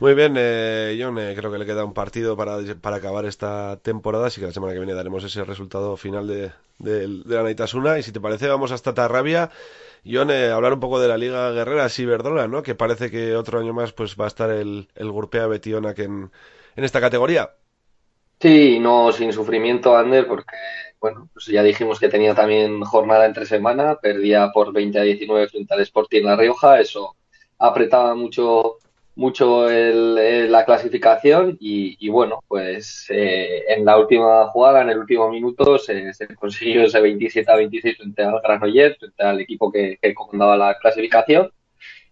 Muy 0.00 0.14
bien, 0.14 0.34
eh, 0.36 0.98
John, 1.00 1.18
eh, 1.18 1.34
creo 1.36 1.52
que 1.52 1.58
le 1.58 1.66
queda 1.66 1.84
un 1.84 1.94
partido 1.94 2.36
para, 2.36 2.58
para, 2.80 2.96
acabar 2.96 3.26
esta 3.26 3.78
temporada, 3.80 4.26
así 4.26 4.40
que 4.40 4.48
la 4.48 4.52
semana 4.52 4.72
que 4.72 4.80
viene 4.80 4.94
daremos 4.94 5.22
ese 5.22 5.44
resultado 5.44 5.96
final 5.96 6.26
de, 6.26 6.52
de, 6.78 7.06
de 7.06 7.34
la 7.34 7.44
Naitasuna. 7.44 7.98
Y 7.98 8.02
si 8.02 8.10
te 8.10 8.20
parece, 8.20 8.48
vamos 8.48 8.72
hasta 8.72 8.92
Tarrabia 8.92 9.50
John, 10.06 10.30
eh, 10.30 10.50
hablar 10.50 10.74
un 10.74 10.80
poco 10.80 11.00
de 11.00 11.08
la 11.08 11.16
Liga 11.16 11.50
Guerrera 11.52 11.88
Ciberdrola, 11.88 12.46
¿no? 12.46 12.62
Que 12.62 12.74
parece 12.74 13.10
que 13.10 13.34
otro 13.36 13.58
año 13.58 13.72
más 13.72 13.92
pues 13.92 14.16
va 14.20 14.26
a 14.26 14.28
estar 14.28 14.50
el, 14.50 14.88
el 14.94 15.10
Gurpea 15.10 15.46
Betiona 15.46 15.94
que 15.94 16.02
en, 16.02 16.30
en 16.76 16.84
esta 16.84 17.00
categoría. 17.00 17.50
Sí, 18.38 18.78
no 18.78 19.12
sin 19.12 19.32
sufrimiento, 19.32 19.96
Ander, 19.96 20.26
porque 20.26 20.56
bueno, 21.00 21.30
pues 21.32 21.46
ya 21.46 21.62
dijimos 21.62 21.98
que 21.98 22.08
tenía 22.08 22.34
también 22.34 22.82
jornada 22.82 23.24
entre 23.24 23.46
semana, 23.46 23.96
perdía 23.96 24.50
por 24.52 24.72
20 24.72 24.98
a 24.98 25.02
19 25.02 25.48
frente 25.48 25.72
al 25.72 25.80
Sporting 25.80 26.24
La 26.24 26.36
Rioja, 26.36 26.80
eso 26.80 27.16
apretaba 27.58 28.14
mucho 28.14 28.78
mucho 29.16 29.70
el, 29.70 30.50
la 30.50 30.64
clasificación 30.64 31.56
y, 31.60 32.08
bueno, 32.08 32.42
pues 32.48 33.06
eh, 33.10 33.62
en 33.68 33.84
la 33.84 33.98
última 33.98 34.46
jugada, 34.48 34.82
en 34.82 34.90
el 34.90 34.98
último 34.98 35.30
minuto, 35.30 35.78
se, 35.78 36.12
consiguió 36.38 36.82
ese 36.82 37.00
27 37.00 37.50
a 37.50 37.56
26 37.56 37.96
frente 37.96 38.22
al 38.22 38.40
Granollers, 38.42 38.98
frente 38.98 39.22
al 39.22 39.40
equipo 39.40 39.70
que, 39.70 39.98
comandaba 40.14 40.56
la 40.56 40.78
clasificación. 40.78 41.50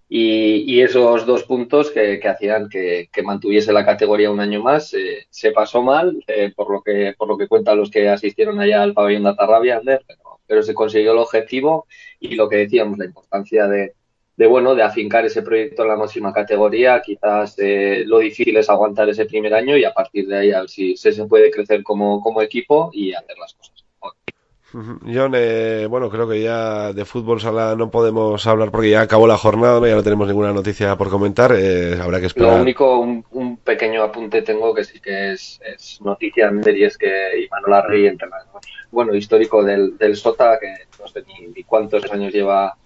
Y, 0.09 0.81
esos 0.83 1.24
dos 1.24 1.45
puntos 1.45 1.91
que, 1.91 2.20
hacían 2.29 2.69
que, 2.69 3.09
mantuviese 3.24 3.73
la 3.73 3.87
categoría 3.87 4.31
un 4.31 4.41
año 4.41 4.62
más 4.62 4.93
eh, 4.95 5.27
se 5.31 5.53
pasó 5.53 5.83
mal, 5.83 6.23
eh, 6.27 6.53
por, 6.55 6.70
lo 6.70 6.83
que, 6.83 7.15
por 7.16 7.29
lo 7.29 7.39
que 7.39 7.49
cuentan 7.49 7.79
los 7.79 7.91
que 7.91 8.09
asistieron 8.09 8.61
allá 8.61 8.83
al 8.83 8.93
pabellón 8.93 9.24
de 9.24 9.31
Atarrabia, 9.31 9.81
pero, 9.85 10.41
pero 10.47 10.62
se 10.62 10.74
consiguió 10.74 11.12
el 11.12 11.19
objetivo 11.19 11.87
y 12.20 12.35
lo 12.35 12.49
que 12.49 12.57
decíamos, 12.57 12.99
la 12.99 13.07
importancia 13.07 13.66
de, 13.66 13.95
de 14.43 14.48
bueno, 14.48 14.74
de 14.74 14.82
afincar 14.82 15.24
ese 15.24 15.40
proyecto 15.40 15.82
en 15.82 15.89
la 15.89 15.97
máxima 15.97 16.32
categoría. 16.32 17.01
Quizás 17.01 17.55
eh, 17.59 18.02
lo 18.05 18.19
difícil 18.19 18.56
es 18.56 18.69
aguantar 18.69 19.09
ese 19.09 19.24
primer 19.24 19.55
año 19.55 19.77
y 19.77 19.85
a 19.85 19.94
partir 19.94 20.27
de 20.27 20.36
ahí 20.36 20.51
a 20.51 20.62
ver 20.62 20.69
si 20.69 20.97
se, 20.97 21.12
puede 21.27 21.48
crecer 21.52 21.85
como, 21.85 22.20
como 22.20 22.43
equipo 22.43 22.90
y 22.93 23.14
hacer 23.14 23.36
las 23.39 23.55
cosas 23.55 23.85
mejor. 23.94 24.97
John, 25.14 25.35
eh, 25.36 25.86
bueno, 25.89 26.10
creo 26.10 26.28
que 26.28 26.43
ya 26.43 26.93
de 26.93 27.05
fútbol 27.05 27.40
sala 27.40 27.77
no 27.77 27.93
podemos 27.93 28.44
hablar 28.44 28.73
porque 28.73 28.90
ya 28.90 29.02
acabó 29.02 29.28
la 29.28 29.36
jornada, 29.36 29.86
ya 29.86 29.94
no 29.94 30.02
tenemos 30.02 30.27
ninguna 30.27 30.52
noticia 30.52 30.97
por 30.97 31.09
comentar, 31.09 31.52
eh, 31.56 31.97
habrá 32.02 32.19
que 32.19 32.27
esperar. 32.27 32.56
Lo 32.56 32.62
único, 32.62 32.98
un, 32.98 33.59
pequeño 33.59 34.02
apunte 34.02 34.43
tengo 34.43 34.74
que 34.74 34.82
sí 34.82 34.98
que 34.98 35.35
es, 35.35 35.60
noticia 36.01 36.51
y 36.66 36.82
es 36.82 36.98
que 36.98 37.44
Imanol 37.44 37.74
Arri, 37.74 38.09
entrenador, 38.09 38.60
bueno, 38.90 39.14
histórico 39.14 39.62
del, 39.62 39.97
del 39.98 40.16
Sota, 40.16 40.59
que 40.59 40.89
no 40.98 41.06
sé 41.06 41.23
ni 41.55 41.62
cuántos 41.62 42.10
años 42.10 42.32
lleva 42.32 42.77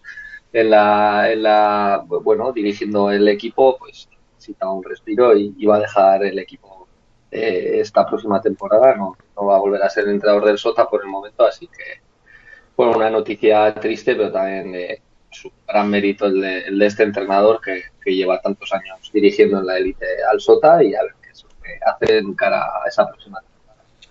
en 0.56 0.70
la, 0.70 1.30
en 1.30 1.42
la 1.42 2.02
bueno, 2.06 2.50
dirigiendo 2.50 3.10
el 3.10 3.28
equipo, 3.28 3.76
pues 3.78 4.08
necesitaba 4.34 4.72
un 4.72 4.82
respiro 4.82 5.36
y, 5.36 5.66
va 5.66 5.76
a 5.76 5.80
dejar 5.80 6.24
el 6.24 6.38
equipo 6.38 6.88
eh, 7.30 7.78
esta 7.80 8.06
próxima 8.06 8.40
temporada. 8.40 8.96
No, 8.96 9.16
no 9.36 9.46
va 9.46 9.56
a 9.56 9.60
volver 9.60 9.82
a 9.82 9.90
ser 9.90 10.04
el 10.04 10.14
entrenador 10.14 10.46
del 10.46 10.56
Sota 10.56 10.88
por 10.88 11.02
el 11.02 11.08
momento, 11.08 11.44
así 11.44 11.66
que, 11.66 12.00
bueno, 12.74 12.96
una 12.96 13.10
noticia 13.10 13.74
triste, 13.74 14.14
pero 14.14 14.32
también 14.32 14.72
de 14.72 15.02
su 15.30 15.52
gran 15.68 15.90
mérito 15.90 16.24
el 16.24 16.40
de, 16.40 16.86
este 16.86 17.02
entrenador 17.02 17.60
que, 17.60 17.82
lleva 18.06 18.40
tantos 18.40 18.72
años 18.72 19.10
dirigiendo 19.12 19.58
en 19.58 19.66
la 19.66 19.76
élite 19.76 20.06
al 20.30 20.40
Sota 20.40 20.82
y 20.82 20.94
a 20.94 21.02
ver 21.02 21.12
qué 21.20 21.30
es 21.32 21.44
que 21.62 21.78
hace 21.84 22.18
en 22.18 22.34
cara 22.34 22.62
a 22.62 22.88
esa 22.88 23.06
próxima 23.06 23.40
temporada. 23.40 23.55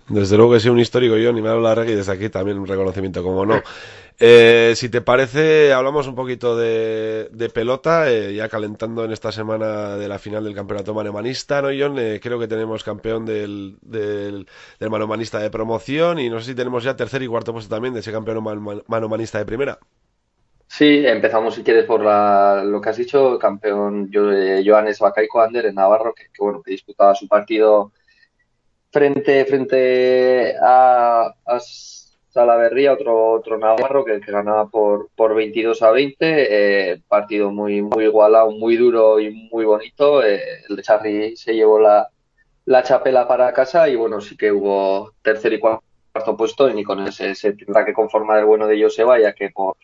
Desde 0.08 0.36
luego 0.36 0.52
que 0.52 0.60
soy 0.60 0.70
un 0.70 0.78
histórico 0.78 1.16
yo, 1.16 1.32
ni 1.32 1.42
me 1.42 1.48
hablo 1.48 1.62
la 1.62 1.74
regla 1.74 1.92
y 1.92 1.96
desde 1.96 2.12
aquí 2.12 2.28
también 2.28 2.58
un 2.58 2.66
reconocimiento, 2.66 3.22
como 3.22 3.44
no. 3.44 3.60
Eh, 4.18 4.72
si 4.76 4.88
te 4.88 5.02
parece, 5.02 5.74
hablamos 5.74 6.06
un 6.06 6.14
poquito 6.14 6.56
de, 6.56 7.50
pelota, 7.52 8.10
eh, 8.10 8.34
ya 8.34 8.48
calentando 8.48 9.04
en 9.04 9.12
esta 9.12 9.30
semana 9.30 9.96
de 9.96 10.08
la 10.08 10.18
final 10.18 10.42
del 10.42 10.54
campeonato 10.54 10.94
manomanista, 10.94 11.60
¿no, 11.60 11.68
John? 11.78 11.98
Eh, 11.98 12.18
creo 12.22 12.38
que 12.38 12.48
tenemos 12.48 12.82
campeón 12.82 13.26
del, 13.26 13.76
del, 13.82 14.46
del, 14.80 14.90
manomanista 14.90 15.38
de 15.38 15.50
promoción 15.50 16.18
y 16.18 16.30
no 16.30 16.40
sé 16.40 16.46
si 16.46 16.54
tenemos 16.54 16.82
ya 16.82 16.96
tercer 16.96 17.22
y 17.22 17.26
cuarto 17.26 17.52
puesto 17.52 17.74
también 17.74 17.92
de 17.92 18.00
ese 18.00 18.10
campeón 18.10 18.42
manomanista 18.86 19.38
de 19.38 19.44
primera. 19.44 19.78
Sí, 20.66 21.06
empezamos 21.06 21.54
si 21.54 21.62
quieres 21.62 21.84
por 21.84 22.00
lo 22.00 22.80
que 22.80 22.88
has 22.88 22.96
dicho, 22.96 23.38
campeón 23.38 24.10
Joanes 24.12 24.98
Bacaico 24.98 25.40
Ander 25.40 25.66
en 25.66 25.74
Navarro, 25.74 26.14
que, 26.14 26.24
bueno, 26.38 26.62
que 26.62 26.72
disputaba 26.72 27.14
su 27.14 27.28
partido 27.28 27.92
frente, 28.96 29.44
frente 29.44 30.54
a 30.58 31.34
Salaverría, 32.30 32.94
otro, 32.94 33.32
otro 33.32 33.58
Navarro 33.58 34.06
que, 34.06 34.18
ganaba 34.20 34.68
por, 34.68 35.10
por 35.14 35.34
22 35.34 35.82
a 35.82 35.90
20. 35.90 36.16
Eh, 36.92 37.02
partido 37.06 37.50
muy, 37.50 37.82
muy 37.82 38.04
igualado, 38.04 38.50
muy 38.52 38.76
duro 38.76 39.20
y 39.20 39.30
muy 39.52 39.66
bonito. 39.66 40.24
Eh, 40.24 40.40
el 40.68 40.76
de 40.76 41.36
se 41.36 41.54
llevó 41.54 41.78
la, 41.78 42.08
la 42.64 42.82
chapela 42.82 43.28
para 43.28 43.52
casa 43.52 43.86
y 43.86 43.96
bueno, 43.96 44.22
sí 44.22 44.34
que 44.34 44.50
hubo 44.50 45.12
tercer 45.20 45.52
y 45.52 45.60
cuarto 45.60 46.36
puesto 46.38 46.70
y 46.70 46.82
con 46.82 47.06
ese 47.06 47.34
se 47.34 47.52
tendrá 47.52 47.84
que 47.84 47.92
conformar 47.92 48.38
el 48.38 48.46
bueno 48.46 48.66
de 48.66 48.82
Joseba 48.82 49.20
ya 49.20 49.34
que 49.34 49.50
por 49.50 49.76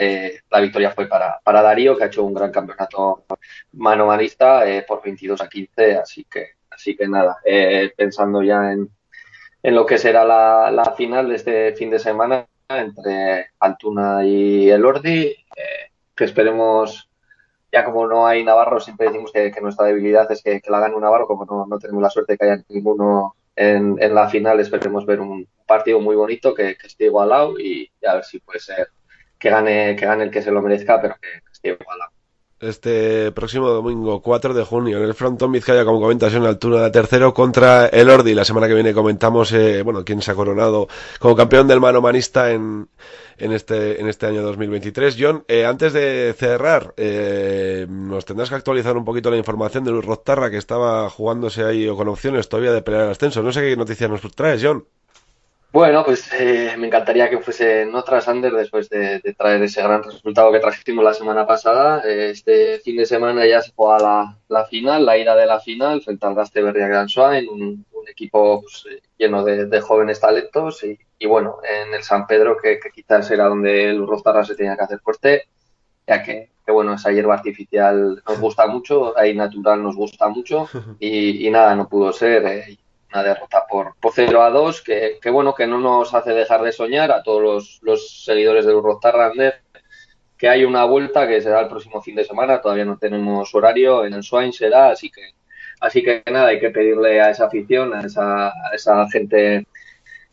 eh, 0.00 0.40
la 0.50 0.60
victoria 0.60 0.90
fue 0.92 1.06
para, 1.06 1.38
para 1.44 1.60
Darío 1.60 1.94
que 1.94 2.04
ha 2.04 2.06
hecho 2.06 2.24
un 2.24 2.32
gran 2.32 2.50
campeonato 2.50 3.24
manomanista 3.72 4.64
por 4.88 5.02
22 5.02 5.42
a 5.42 5.48
15 5.48 5.96
así 5.98 6.24
que 6.24 6.52
así 6.74 6.96
que 6.96 7.08
nada 7.08 7.36
pensando 7.96 8.42
ya 8.42 8.72
en, 8.72 8.90
en 9.64 9.74
lo 9.74 9.86
que 9.86 9.98
será 9.98 10.24
la, 10.24 10.70
la 10.70 10.92
final 10.92 11.28
de 11.28 11.36
este 11.36 11.74
fin 11.74 11.90
de 11.90 11.98
semana 11.98 12.46
entre 12.68 13.48
Altuna 13.58 14.24
y 14.24 14.70
el 14.70 14.84
Ordi, 14.84 15.26
eh, 15.26 15.90
que 16.14 16.24
esperemos, 16.24 17.10
ya 17.72 17.84
como 17.84 18.06
no 18.06 18.26
hay 18.26 18.44
Navarro, 18.44 18.80
siempre 18.80 19.06
decimos 19.06 19.32
que, 19.32 19.52
nuestra 19.60 19.86
debilidad 19.86 20.30
es 20.30 20.42
que, 20.42 20.60
la 20.68 20.80
gane 20.80 20.94
un 20.94 21.02
Navarro, 21.02 21.26
como 21.26 21.44
no, 21.44 21.66
no, 21.66 21.78
tenemos 21.78 22.02
la 22.02 22.10
suerte 22.10 22.34
de 22.34 22.38
que 22.38 22.44
haya 22.44 22.62
ninguno 22.68 23.36
en, 23.56 23.96
en, 24.00 24.14
la 24.14 24.28
final, 24.28 24.60
esperemos 24.60 25.06
ver 25.06 25.20
un 25.20 25.48
partido 25.66 26.00
muy 26.00 26.16
bonito, 26.16 26.54
que, 26.54 26.76
esté 26.82 27.06
igualado 27.06 27.58
y, 27.58 27.90
a 28.06 28.14
ver 28.14 28.24
si 28.24 28.40
puede 28.40 28.60
ser 28.60 28.88
que 29.38 29.50
gane, 29.50 29.96
que 29.96 30.06
gane 30.06 30.24
el 30.24 30.30
que 30.30 30.42
se 30.42 30.50
lo 30.50 30.62
merezca, 30.62 31.00
pero 31.00 31.16
que 31.20 31.28
esté 31.52 31.70
igualado 31.70 32.13
este 32.60 33.32
próximo 33.32 33.68
domingo 33.68 34.22
4 34.22 34.54
de 34.54 34.64
junio 34.64 34.98
en 34.98 35.04
el 35.04 35.14
frontón 35.14 35.52
Vizcaya 35.52 35.84
como 35.84 36.00
comentas 36.00 36.32
en 36.34 36.44
altura 36.44 36.82
de 36.82 36.90
tercero 36.90 37.34
contra 37.34 37.86
el 37.86 38.08
Ordi. 38.08 38.34
La 38.34 38.44
semana 38.44 38.68
que 38.68 38.74
viene 38.74 38.94
comentamos 38.94 39.52
eh, 39.52 39.82
bueno 39.82 40.04
quién 40.04 40.22
se 40.22 40.30
ha 40.30 40.34
coronado 40.34 40.88
como 41.18 41.36
campeón 41.36 41.66
del 41.68 41.80
mano 41.80 42.00
manista 42.00 42.50
en, 42.50 42.88
en 43.38 43.52
este 43.52 44.00
en 44.00 44.08
este 44.08 44.26
año 44.26 44.42
2023 44.42 45.16
John 45.18 45.44
eh, 45.48 45.66
antes 45.66 45.92
de 45.92 46.34
cerrar 46.38 46.94
eh, 46.96 47.86
nos 47.88 48.24
tendrás 48.24 48.48
que 48.48 48.54
actualizar 48.56 48.96
un 48.96 49.04
poquito 49.04 49.30
la 49.30 49.36
información 49.36 49.84
de 49.84 49.90
Luis 49.90 50.04
Roztarra 50.04 50.50
que 50.50 50.58
estaba 50.58 51.10
jugándose 51.10 51.64
ahí 51.64 51.88
o 51.88 51.96
con 51.96 52.08
opciones 52.08 52.48
todavía 52.48 52.72
de 52.72 52.82
pelear 52.82 53.04
el 53.04 53.10
ascenso. 53.10 53.42
No 53.42 53.52
sé 53.52 53.60
qué 53.62 53.76
noticias 53.76 54.10
nos 54.10 54.20
traes 54.34 54.62
John 54.62 54.84
bueno, 55.74 56.04
pues 56.04 56.30
eh, 56.32 56.76
me 56.78 56.86
encantaría 56.86 57.28
que 57.28 57.40
fuese 57.40 57.82
en 57.82 57.96
otra 57.96 58.20
Sander 58.20 58.52
después 58.52 58.88
de, 58.88 59.20
traer 59.36 59.60
ese 59.60 59.82
gran 59.82 60.04
resultado 60.04 60.52
que 60.52 60.60
trajimos 60.60 61.04
la 61.04 61.14
semana 61.14 61.48
pasada. 61.48 62.00
Eh, 62.04 62.30
este 62.30 62.78
fin 62.78 62.96
de 62.96 63.04
semana 63.04 63.44
ya 63.44 63.60
se 63.60 63.72
juega 63.74 63.98
la, 63.98 64.38
la, 64.46 64.64
final, 64.66 65.04
la 65.04 65.18
ida 65.18 65.34
de 65.34 65.46
la 65.46 65.58
final, 65.58 66.00
frente 66.00 66.26
al 66.26 66.36
Gasteberria 66.36 66.86
Gran 66.86 67.08
Swain, 67.08 67.48
un, 67.48 67.84
un 67.92 68.08
equipo 68.08 68.60
pues, 68.60 68.86
eh, 68.88 69.02
lleno 69.18 69.42
de, 69.42 69.80
jóvenes 69.80 70.20
talentos. 70.20 70.84
Y, 70.84 71.26
bueno, 71.26 71.56
en 71.68 71.92
el 71.92 72.04
San 72.04 72.28
Pedro, 72.28 72.56
que, 72.56 72.78
quizás 72.94 73.28
era 73.32 73.46
donde 73.46 73.90
el 73.90 74.06
Rostarra 74.06 74.44
se 74.44 74.54
tenía 74.54 74.76
que 74.76 74.84
hacer 74.84 75.00
fuerte, 75.00 75.48
ya 76.06 76.22
que, 76.22 76.50
bueno, 76.68 76.94
esa 76.94 77.10
hierba 77.10 77.34
artificial 77.34 78.22
nos 78.24 78.38
gusta 78.38 78.68
mucho, 78.68 79.18
ahí 79.18 79.34
natural 79.34 79.82
nos 79.82 79.96
gusta 79.96 80.28
mucho, 80.28 80.68
y, 81.00 81.48
y 81.48 81.50
nada, 81.50 81.74
no 81.74 81.88
pudo 81.88 82.12
ser 82.12 82.78
una 83.14 83.22
derrota 83.22 83.64
por, 83.68 83.94
por 84.00 84.12
0 84.12 84.42
a 84.42 84.50
2, 84.50 84.82
que, 84.82 85.18
que, 85.22 85.30
bueno, 85.30 85.54
que 85.54 85.66
no 85.66 85.78
nos 85.78 86.12
hace 86.14 86.32
dejar 86.32 86.62
de 86.62 86.72
soñar 86.72 87.12
a 87.12 87.22
todos 87.22 87.42
los, 87.42 87.78
los 87.82 88.24
seguidores 88.24 88.66
del 88.66 88.82
Rotarrander, 88.82 89.62
que 90.36 90.48
hay 90.48 90.64
una 90.64 90.84
vuelta 90.84 91.28
que 91.28 91.40
será 91.40 91.60
el 91.60 91.68
próximo 91.68 92.02
fin 92.02 92.16
de 92.16 92.24
semana, 92.24 92.60
todavía 92.60 92.84
no 92.84 92.98
tenemos 92.98 93.54
horario, 93.54 94.04
en 94.04 94.14
el 94.14 94.24
Swain 94.24 94.52
será, 94.52 94.90
así 94.90 95.10
que 95.10 95.34
así 95.80 96.02
que 96.02 96.22
nada, 96.30 96.48
hay 96.48 96.60
que 96.60 96.70
pedirle 96.70 97.20
a 97.20 97.30
esa 97.30 97.46
afición, 97.46 97.94
a 97.94 98.00
esa, 98.00 98.48
a 98.48 98.74
esa 98.74 99.08
gente 99.10 99.66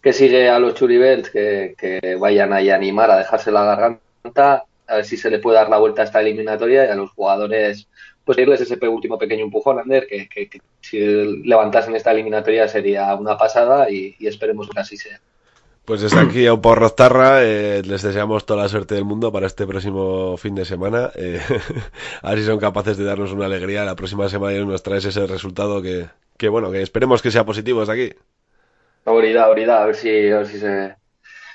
que 0.01 0.13
sigue 0.13 0.49
a 0.49 0.59
los 0.59 0.73
Churibels 0.73 1.29
que, 1.29 1.75
que 1.77 2.15
vayan 2.15 2.53
ahí 2.53 2.69
a 2.69 2.75
animar, 2.75 3.11
a 3.11 3.17
dejarse 3.17 3.51
la 3.51 3.63
garganta, 3.63 4.65
a 4.87 4.95
ver 4.95 5.05
si 5.05 5.17
se 5.17 5.29
le 5.29 5.39
puede 5.39 5.57
dar 5.57 5.69
la 5.69 5.77
vuelta 5.77 6.01
a 6.01 6.05
esta 6.05 6.21
eliminatoria 6.21 6.85
y 6.85 6.89
a 6.89 6.95
los 6.95 7.11
jugadores 7.11 7.87
pues 8.25 8.37
irles 8.37 8.61
ese 8.61 8.77
último 8.87 9.17
pequeño 9.17 9.43
empujón, 9.43 9.79
Ander, 9.79 10.07
que, 10.07 10.27
que, 10.27 10.49
que 10.49 10.61
si 10.81 10.99
levantasen 10.99 11.95
esta 11.95 12.11
eliminatoria 12.11 12.67
sería 12.67 13.13
una 13.15 13.37
pasada 13.37 13.89
y, 13.89 14.15
y 14.19 14.27
esperemos 14.27 14.69
que 14.69 14.79
así 14.79 14.97
sea. 14.97 15.19
Pues 15.85 16.01
desde 16.01 16.19
aquí 16.19 16.45
a 16.45 16.53
un 16.53 16.61
porro 16.61 16.91
Tarra, 16.91 17.43
eh, 17.43 17.81
les 17.83 18.03
deseamos 18.03 18.45
toda 18.45 18.63
la 18.63 18.69
suerte 18.69 18.95
del 18.95 19.03
mundo 19.03 19.31
para 19.31 19.47
este 19.47 19.65
próximo 19.65 20.37
fin 20.37 20.53
de 20.53 20.63
semana. 20.63 21.11
Eh, 21.15 21.41
a 22.21 22.29
ver 22.29 22.39
si 22.39 22.45
son 22.45 22.59
capaces 22.59 22.97
de 22.97 23.03
darnos 23.03 23.31
una 23.31 23.47
alegría 23.47 23.83
la 23.83 23.95
próxima 23.95 24.29
semana 24.29 24.57
y 24.57 24.65
nos 24.65 24.83
traes 24.83 25.05
ese 25.05 25.25
resultado 25.25 25.81
que, 25.81 26.07
que 26.37 26.49
bueno, 26.49 26.71
que 26.71 26.81
esperemos 26.83 27.21
que 27.21 27.31
sea 27.31 27.45
positivo 27.45 27.79
desde 27.79 27.93
aquí. 27.93 28.15
Ahorita, 29.05 29.43
ahorita, 29.45 29.81
a 29.81 29.85
ver 29.87 29.95
si, 29.95 30.09
a 30.29 30.37
ver 30.37 30.47
si 30.47 30.59
se, 30.59 30.95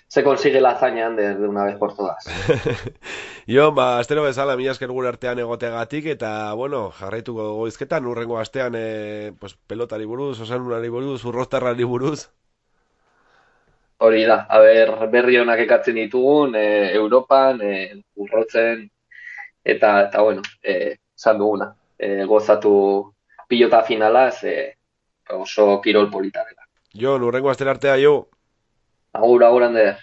se 0.09 0.23
consigue 0.23 0.61
la 0.61 0.71
hazaña 0.71 1.11
de, 1.11 1.35
de 1.35 1.49
una 1.49 1.65
vez 1.65 1.77
por 1.77 1.95
todas. 1.95 2.25
Jo, 3.49 3.71
ba, 3.71 4.01
astero 4.01 4.25
bezala, 4.25 4.57
mila 4.59 4.73
esker 4.73 4.91
gure 4.91 5.07
artean 5.07 5.39
egoteagatik, 5.39 6.09
eta, 6.11 6.53
bueno, 6.59 6.91
jarraituko 6.91 7.53
goizketan, 7.55 8.09
urrengo 8.11 8.41
astean, 8.41 8.75
e, 8.75 9.35
pues, 9.39 9.55
pelotari 9.55 10.05
buruz, 10.05 10.41
osanunari 10.41 10.89
buruz, 10.91 11.25
urroztarrari 11.25 11.87
buruz. 11.87 12.25
Hori 14.03 14.25
da, 14.27 14.41
a 14.51 14.59
ber, 14.59 14.91
berri 15.13 15.39
honak 15.39 15.63
ekartzen 15.63 15.95
ditugun, 15.95 16.59
e, 16.59 16.91
Europan, 16.99 17.63
e, 17.63 18.03
urrotzen, 18.17 18.83
eta, 19.63 19.93
eta 20.09 20.27
bueno, 20.27 20.43
e, 20.61 20.97
zan 21.15 21.39
duguna, 21.39 21.71
e, 21.97 22.25
gozatu 22.27 22.75
pilota 23.47 23.85
finalaz, 23.87 24.43
e, 24.43 24.73
oso 25.39 25.81
kirol 25.87 26.11
polita 26.11 26.43
dela. 26.43 26.67
Jo, 26.99 27.15
urrengo 27.15 27.55
astera 27.55 27.79
artea, 27.79 27.95
jo. 28.03 28.25
Agur, 29.17 29.43
agur, 29.45 29.63
Ander. 29.63 29.97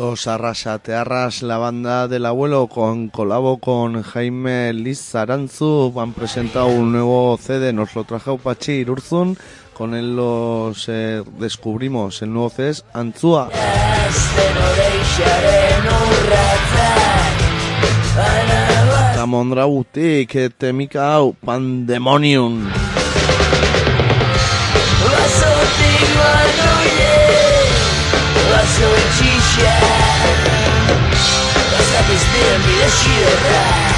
Los 0.00 0.26
Arrasatearras, 0.26 1.42
la 1.42 1.58
banda 1.58 2.08
del 2.08 2.24
abuelo, 2.24 2.68
con 2.68 3.08
colabo 3.10 3.58
con 3.58 4.02
Jaime 4.02 4.72
Liz 4.72 5.14
Aranzu, 5.14 5.92
han 6.00 6.14
presentado 6.14 6.68
un 6.68 6.90
nuevo 6.90 7.38
CD, 7.38 7.74
nos 7.74 7.94
lo 7.94 8.04
trajo 8.04 8.38
Pachi 8.38 8.72
Irurzun, 8.72 9.36
con 9.74 9.94
él 9.94 10.16
los 10.16 10.86
eh, 10.88 11.22
descubrimos, 11.38 12.22
el 12.22 12.32
nuevo 12.32 12.48
CD 12.48 12.70
es 12.70 12.84
Antzua. 12.94 13.50
Tamondra 19.16 19.66
Butik, 19.66 20.56
temika 20.56 21.18
Pandemonium. 21.44 22.70
de 32.32 32.58
mi 32.58 32.78
tierra. 33.02 33.89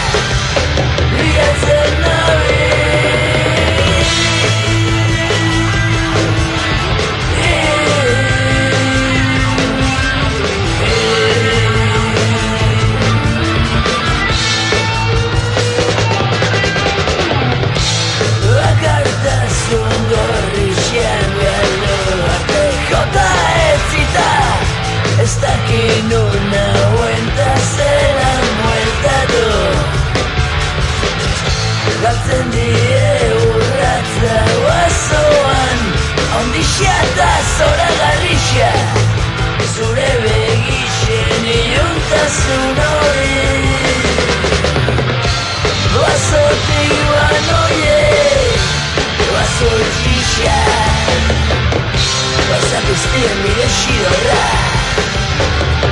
Guztien 52.92 53.38
bide 53.42 53.68
xidorra 53.76 54.44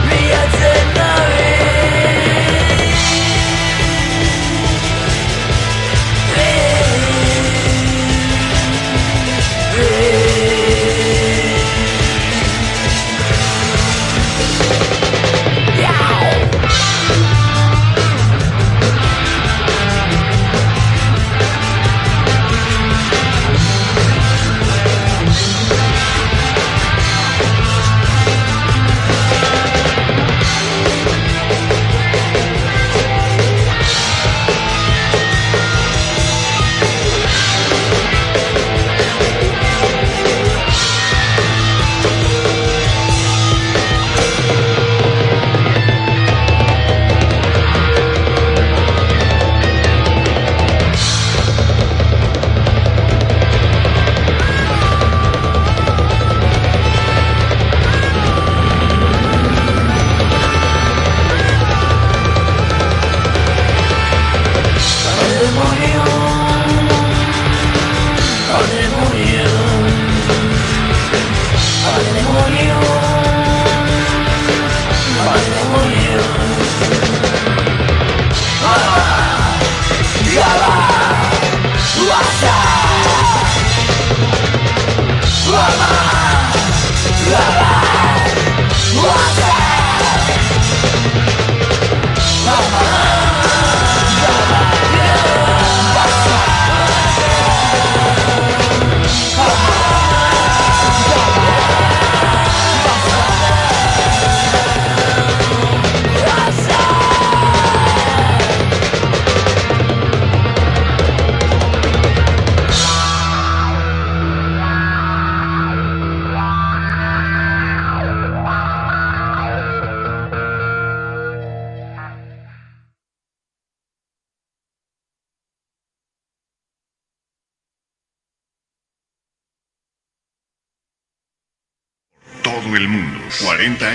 Biatzen 0.09 0.70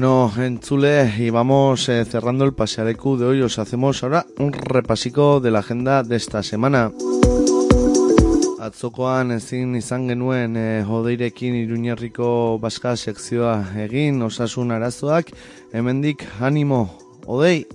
Bueno, 0.00 0.32
Entzule, 0.34 1.12
y 1.18 1.28
vamos 1.28 1.86
eh, 1.90 2.06
cerrando 2.06 2.46
el 2.46 2.54
pasearecu 2.54 3.18
de 3.18 3.26
hoy. 3.26 3.42
Os 3.42 3.58
hacemos 3.58 4.02
ahora 4.02 4.24
un 4.38 4.50
repasico 4.50 5.40
de 5.40 5.50
la 5.50 5.58
agenda 5.58 6.02
de 6.02 6.16
esta 6.16 6.42
semana. 6.42 6.90
Atzokoan 8.58 9.32
ezin 9.32 9.76
izan 9.76 10.08
genuen 10.08 10.56
eh, 10.56 10.86
hodeirekin 10.88 11.52
iruñerriko 11.52 12.56
baska 12.62 12.94
sekzioa 12.96 13.74
egin, 13.76 14.22
osasun 14.22 14.72
arazoak, 14.72 15.34
hemendik 15.74 16.24
animo, 16.40 16.96
odei! 17.26 17.66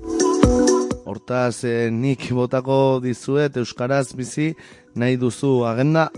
Hortaz, 1.06 1.62
eh, 1.64 1.92
nik 1.94 2.32
botako 2.34 3.04
dizuet 3.06 3.62
Euskaraz 3.62 4.16
bizi 4.18 4.56
nahi 4.96 5.22
duzu 5.22 5.60
agenda. 5.70 6.10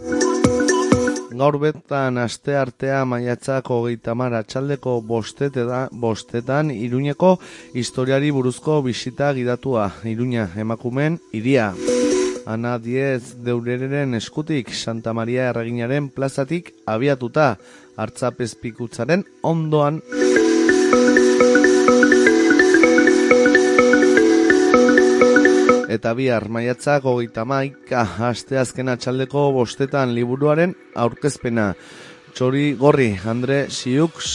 Gaur 1.28 1.58
betan 1.60 2.18
aste 2.22 2.54
artea 2.56 3.02
maiatzako 3.06 3.82
hogeita 3.82 4.14
mara 4.16 4.40
txaldeko 4.48 5.02
bostete 5.04 5.66
da, 5.68 5.82
bostetan 5.91 6.72
Iruñeko 6.72 7.34
historiari 7.76 8.32
buruzko 8.32 8.80
bisita 8.86 9.34
gidatua. 9.36 9.90
Iruña 10.08 10.48
emakumen 10.56 11.20
iria. 11.34 11.74
Ana 12.48 12.78
Diez 12.80 13.36
deurereren 13.44 14.16
eskutik 14.16 14.72
Santa 14.72 15.12
Maria 15.14 15.49
erreginaren 15.52 16.08
plazatik 16.16 16.72
abiatuta 16.88 17.58
hartzapezpikutzaren 17.98 19.26
ondoan. 19.44 19.99
Eta 25.98 26.11
bihar 26.14 26.44
maiatzak 26.53 27.07
hogeita 27.10 27.41
maika 27.49 28.03
asteazkena 28.28 28.94
txaldeko 29.02 29.48
bostetan 29.56 30.11
liburuaren 30.14 30.76
aurkezpena. 30.94 31.72
Txori 32.38 32.68
gorri, 32.78 33.07
Andre 33.26 33.64
Siux 33.74 34.30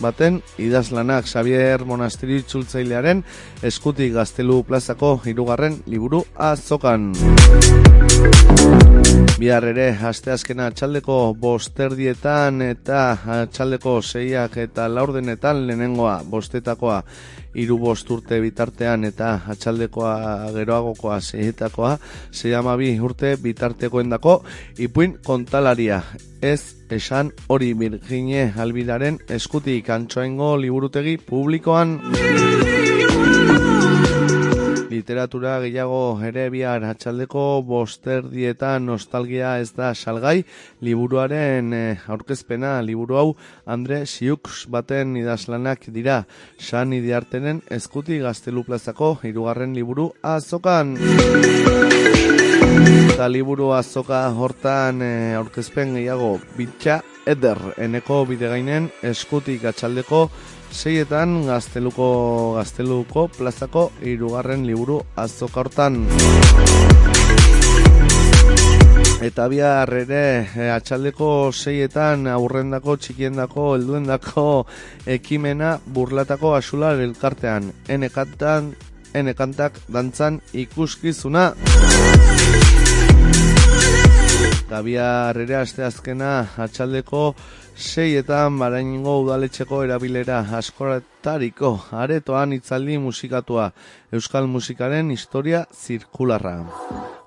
baten 0.00 0.42
idazlanak 0.60 1.24
Xavier 1.30 1.86
Monastiri 1.88 2.42
txultzailearen 2.44 3.24
eskutik 3.72 4.12
gaztelu 4.18 4.60
plazako 4.68 5.14
hirugarren 5.24 5.80
liburu 5.88 6.24
azokan. 6.50 7.14
Bihar 9.40 9.64
ere, 9.64 9.86
asteazkena 10.04 10.66
txaldeko 10.76 11.14
bosterdietan 11.40 12.60
eta 12.60 12.98
txaldeko 13.48 13.94
seiak 14.04 14.58
eta 14.60 14.84
laurdenetan 14.92 15.62
lehenengoa 15.64 16.18
bostetakoa 16.28 16.98
hiru 17.56 17.78
bost 17.80 18.10
urte 18.12 18.36
bitartean 18.44 19.08
eta 19.08 19.30
atxaldekoa 19.54 20.12
geroagokoa 20.58 21.16
zeietakoa, 21.20 21.96
zei 22.32 22.52
bi 22.76 22.90
urte 23.00 23.36
bitartekoendako 23.40 24.42
ipuin 24.78 25.16
kontalaria. 25.24 26.02
Ez 26.42 26.84
esan 26.90 27.32
hori 27.48 27.72
Virginie 27.72 28.52
Albiraren 28.58 29.18
eskutik 29.28 29.88
antxoengo 29.88 30.56
liburutegi 30.60 31.16
publikoan 31.16 32.00
literatura 35.00 35.54
gehiago 35.62 36.20
ere 36.28 36.48
bihar 36.52 36.84
atxaldeko 36.84 37.62
bosterdietan 37.64 38.84
nostalgia 38.90 39.54
ez 39.62 39.72
da 39.72 39.94
salgai. 39.94 40.42
Liburuaren 40.84 41.72
eh, 41.72 41.96
aurkezpena 42.12 42.76
liburu 42.84 43.16
hau 43.20 43.28
Andre 43.64 44.02
Siux 44.04 44.66
baten 44.68 45.16
idazlanak 45.16 45.88
dira. 45.94 46.24
San 46.58 46.92
idiartenen 46.92 47.62
eskuti 47.72 48.20
gaztelu 48.20 48.64
plazako 48.66 49.14
hirugarren 49.24 49.72
liburu 49.76 50.10
azokan. 50.22 50.96
Eta 53.10 53.28
liburu 53.28 53.72
azoka 53.76 54.26
hortan 54.36 55.00
eh, 55.04 55.34
aurkezpen 55.40 55.96
gehiago 55.96 56.34
bitxa 56.58 57.00
eder 57.30 57.58
eneko 57.80 58.24
bidegainen 58.28 58.90
eskutik 59.14 59.64
atxaldeko 59.72 60.26
seietan 60.70 61.46
gazteluko 61.46 62.06
gazteluko 62.56 63.26
plazako 63.36 63.90
hirugarren 64.02 64.66
liburu 64.66 65.00
azoka 65.16 65.60
hortan. 65.60 66.06
Eta 69.20 69.48
bihar 69.52 69.92
ere 69.98 70.22
e, 70.56 70.70
atxaldeko 70.72 71.50
seietan 71.52 72.24
aurrendako 72.32 72.96
txikiendako 72.96 73.66
helduendako 73.74 74.46
ekimena 75.18 75.74
burlatako 75.84 76.54
asula 76.56 76.94
elkartean. 76.96 77.68
Enekantan, 77.88 78.72
enekantak 79.12 79.76
dantzan 79.92 80.40
ikuskizuna. 80.64 81.50
Eta 84.70 84.84
bihar 84.86 85.34
ere 85.42 85.56
asteazkena 85.58 86.28
atxaldeko 86.62 87.22
seietan 87.74 88.60
baraingo 88.60 89.16
udaletxeko 89.24 89.80
erabilera 89.82 90.36
askoratariko 90.58 91.72
aretoan 92.04 92.54
itzaldi 92.54 93.00
musikatua 93.02 93.64
Euskal 94.14 94.46
Musikaren 94.52 95.10
historia 95.10 95.64
zirkularra. 95.74 96.54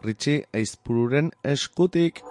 Ritxi 0.08 0.38
eizpururen 0.62 1.34
eskutik. 1.58 2.24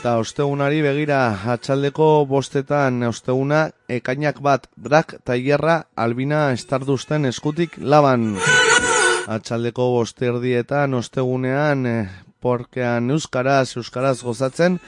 Eta 0.00 0.14
ostegunari 0.16 0.78
begira 0.80 1.16
atxaldeko 1.52 2.06
bostetan 2.24 3.02
osteguna 3.04 3.58
ekainak 3.96 4.38
bat 4.40 4.64
brak 4.72 5.12
tailerra 5.28 5.74
albina 5.92 6.38
estarduzten 6.56 7.28
eskutik 7.28 7.76
laban 7.76 8.24
atxaldeko 9.36 9.90
bosterdietan 9.98 10.96
ostegunean 10.96 11.84
e, 11.84 11.94
porkean 12.40 13.12
euskaraz, 13.12 13.76
euskaraz 13.76 14.16
gozatzen, 14.24 14.80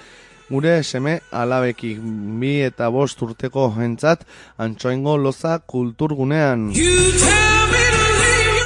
gure 0.48 0.78
seme 0.82 1.18
alabekik 1.28 2.00
bi 2.40 2.62
eta 2.72 2.88
bost 2.88 3.20
urteko 3.20 3.68
entzat 3.84 4.24
antxoengo 4.56 5.18
loza 5.20 5.58
kulturgunean. 5.60 6.70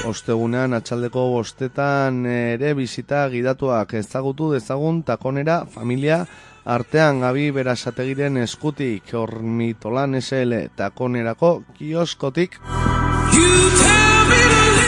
Ostegunean 0.06 0.76
atxaldeko 0.76 1.22
bostetan 1.32 2.20
ere 2.30 2.68
bizita 2.78 3.24
gidatuak 3.32 3.96
ezagutu 3.98 4.52
dezagun 4.52 5.00
takonera 5.02 5.64
familia 5.66 6.20
artean. 6.64 7.18
Gabi 7.24 7.48
berasategiren 7.56 8.38
eskutik 8.44 9.10
ormitolan 9.18 10.14
SL 10.20 10.68
takonerako 10.78 11.50
kioskotik. 11.78 12.60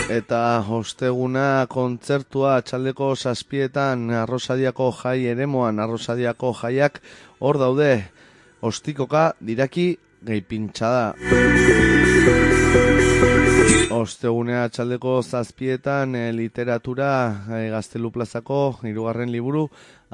Eta 0.09 0.43
osteguna 0.78 1.66
kontzertua 1.69 2.55
atxaldeko 2.62 3.12
saspietan 3.16 4.11
arrosadiako 4.23 4.93
jai 5.03 5.19
eremoan 5.35 5.82
arrosadiako 5.82 6.55
jaiak 6.62 7.03
hor 7.40 7.59
daude 7.59 7.93
ostikoka 8.62 9.32
diraki 9.43 9.90
gehi 10.24 10.47
pintxada. 10.47 11.98
Ostegunea 13.99 14.69
txaldeko 14.70 15.16
zazpietan 15.25 16.12
e, 16.15 16.29
literatura 16.31 17.09
e, 17.51 17.65
gaztelu 17.73 18.12
plazako 18.15 18.59
irugarren 18.87 19.33
liburu 19.33 19.65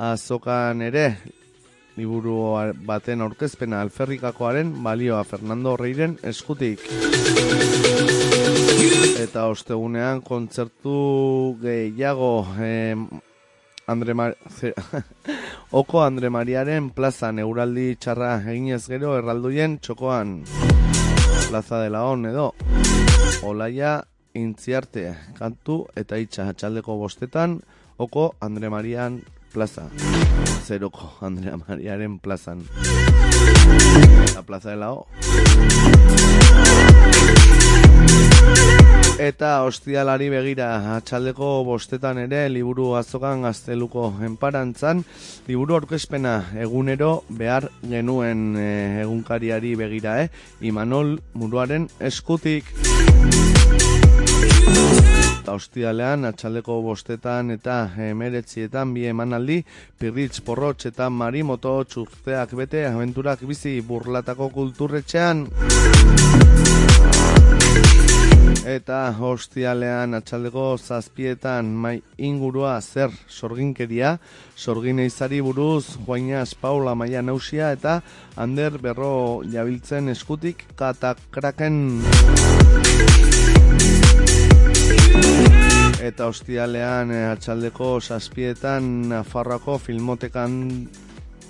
azokan 0.00 0.80
ere 0.86 1.02
liburu 1.98 2.36
baten 2.88 3.20
aurkezpena 3.26 3.82
alferrikakoaren 3.84 4.70
balioa 4.86 5.20
Fernando 5.28 5.76
Reiren 5.76 6.16
eskutik. 6.22 6.86
Eta 9.20 9.44
ostegunean 9.52 10.22
kontzertu 10.24 10.96
gehiago 11.60 12.32
e, 12.56 12.72
Andre 13.86 14.14
Mar 14.14 14.36
Oko 15.82 16.00
Andre 16.06 16.30
Mariaren 16.32 16.88
plaza 16.96 17.32
neuraldi 17.36 17.90
txarra 18.00 18.38
eginez 18.48 18.86
gero 18.88 19.18
erralduien 19.18 19.76
txokoan 19.76 20.38
plaza 21.50 21.82
de 21.82 21.90
la 21.90 22.06
on 22.08 22.24
edo 22.32 22.54
Olaia 23.42 24.02
intziarte 24.34 25.14
kantu 25.38 25.84
eta 25.96 26.18
itxa 26.18 26.52
txaldeko 26.52 26.96
bostetan 26.98 27.60
oko 27.98 28.34
Andre 28.40 28.70
Marian 28.70 29.20
plaza. 29.54 29.88
Zeroko 30.66 31.12
Andre 31.20 31.56
Mariaren 31.56 32.18
plazan. 32.18 32.64
La 34.34 34.42
plaza 34.42 34.70
de 34.70 34.76
la 34.76 34.92
O. 34.92 35.06
Eta 39.14 39.62
ostialari 39.62 40.26
begira 40.26 40.96
atxaldeko 40.96 41.62
bostetan 41.62 42.18
ere 42.18 42.48
liburu 42.50 42.96
azokan 42.98 43.44
gazteluko 43.46 44.08
enparantzan 44.26 45.04
liburu 45.46 45.76
orkespena 45.76 46.32
egunero 46.58 47.22
behar 47.28 47.68
genuen 47.86 48.56
eh, 48.58 49.02
egunkariari 49.04 49.76
begira, 49.78 50.18
eh? 50.24 50.28
Imanol 50.66 51.20
Muruaren 51.34 51.86
eskutik 52.00 52.74
eta 55.44 55.52
ostialean 55.60 56.24
atxaldeko 56.24 56.80
bostetan 56.82 57.54
eta 57.54 57.90
emeretzietan 58.00 58.94
bi 58.96 59.04
emanaldi 59.10 59.58
pirritz 60.00 60.40
porrotx 60.40 60.88
eta 60.90 61.10
marimoto 61.12 61.76
txurteak 61.84 62.56
bete 62.56 62.86
aventurak 62.88 63.44
bizi 63.46 63.76
burlatako 63.84 64.48
kulturretxean 64.58 65.46
eta 68.64 69.12
ostialean 69.20 70.16
atxaldeko 70.16 70.78
zazpietan 70.78 71.66
mai 71.66 71.98
ingurua 72.18 72.80
zer 72.80 73.12
sorginkeria? 73.28 74.18
Sorgin 74.56 74.98
eizari 75.04 75.40
buruz 75.44 75.98
Juainaz 76.06 76.54
Paula 76.54 76.94
Maia 76.94 77.22
Nausia 77.22 77.72
eta 77.76 78.00
Ander 78.36 78.78
Berro 78.78 79.42
jabiltzen 79.44 80.08
eskutik 80.08 80.64
katakraken. 80.76 82.00
Eta 86.00 86.26
ostialean 86.26 87.12
eh, 87.12 87.24
atxaldeko 87.32 88.00
saspietan 88.00 89.08
Nafarroako 89.12 89.78
filmotekan 89.78 90.60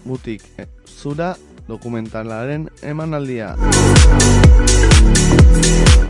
butik. 0.05 0.43
Eh, 0.59 0.67
zura 0.87 1.35
dokumentalaren 1.69 2.69
emanaldia. 2.83 3.55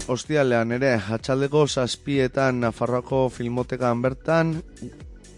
Ostialean 0.09 0.73
ere 0.77 0.95
atxaldeko 1.17 1.67
saspietan 1.67 2.61
Nafarroako 2.61 3.29
filmotekan 3.33 4.03
bertan 4.03 4.55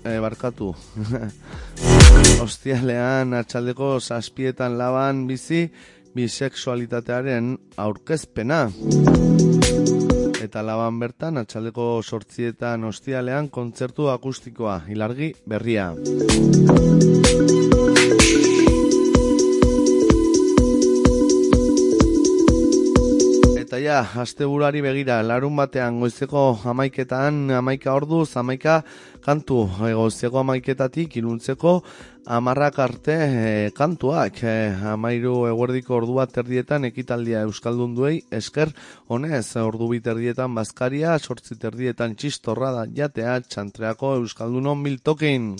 eh, 0.04 0.18
barkatu. 0.20 0.72
Ostialean 2.46 3.34
atxaldeko 3.34 4.00
saspietan 4.00 4.78
laban 4.78 5.26
bizi 5.26 5.68
bisexualitatearen 6.16 7.56
aurkezpena 7.76 8.60
eta 10.46 10.62
laban 10.62 11.00
bertan 11.02 11.40
atxaldeko 11.42 11.86
sortzietan 12.02 12.84
ostialean 12.88 13.50
kontzertu 13.50 14.08
akustikoa, 14.12 14.80
ilargi 14.94 15.32
berria. 15.48 15.90
Eta 23.76 23.84
ja, 23.84 24.22
asteburari 24.22 24.80
begira, 24.80 25.18
larun 25.20 25.58
batean 25.58 25.98
goizeko 26.00 26.62
amaiketan, 26.70 27.50
amaika 27.58 27.92
orduz, 27.92 28.30
amaika 28.40 28.78
kantu, 29.20 29.66
goizeko 29.76 30.40
amaiketatik, 30.40 31.18
iluntzeko 31.20 31.74
amarrak 32.38 32.78
arte 32.80 33.16
e, 33.20 33.70
kantuak 33.76 34.40
e, 34.48 34.54
amairu 34.94 35.44
eguerdiko 35.50 35.98
ordu 35.98 36.16
bat 36.22 36.40
erdietan 36.40 36.88
ekitaldia 36.88 37.44
Euskaldun 37.44 37.92
duei 37.98 38.22
esker 38.40 38.72
honez 39.12 39.44
ordu 39.60 39.90
bit 39.92 40.08
erdietan 40.08 40.56
bazkaria 40.56 41.18
sortzi 41.18 41.60
erdietan 41.60 42.16
txistorra 42.16 42.72
da 42.78 42.86
jatea 43.02 43.42
txantreako 43.44 44.16
Euskaldunon 44.22 44.80
miltokin 44.80 45.52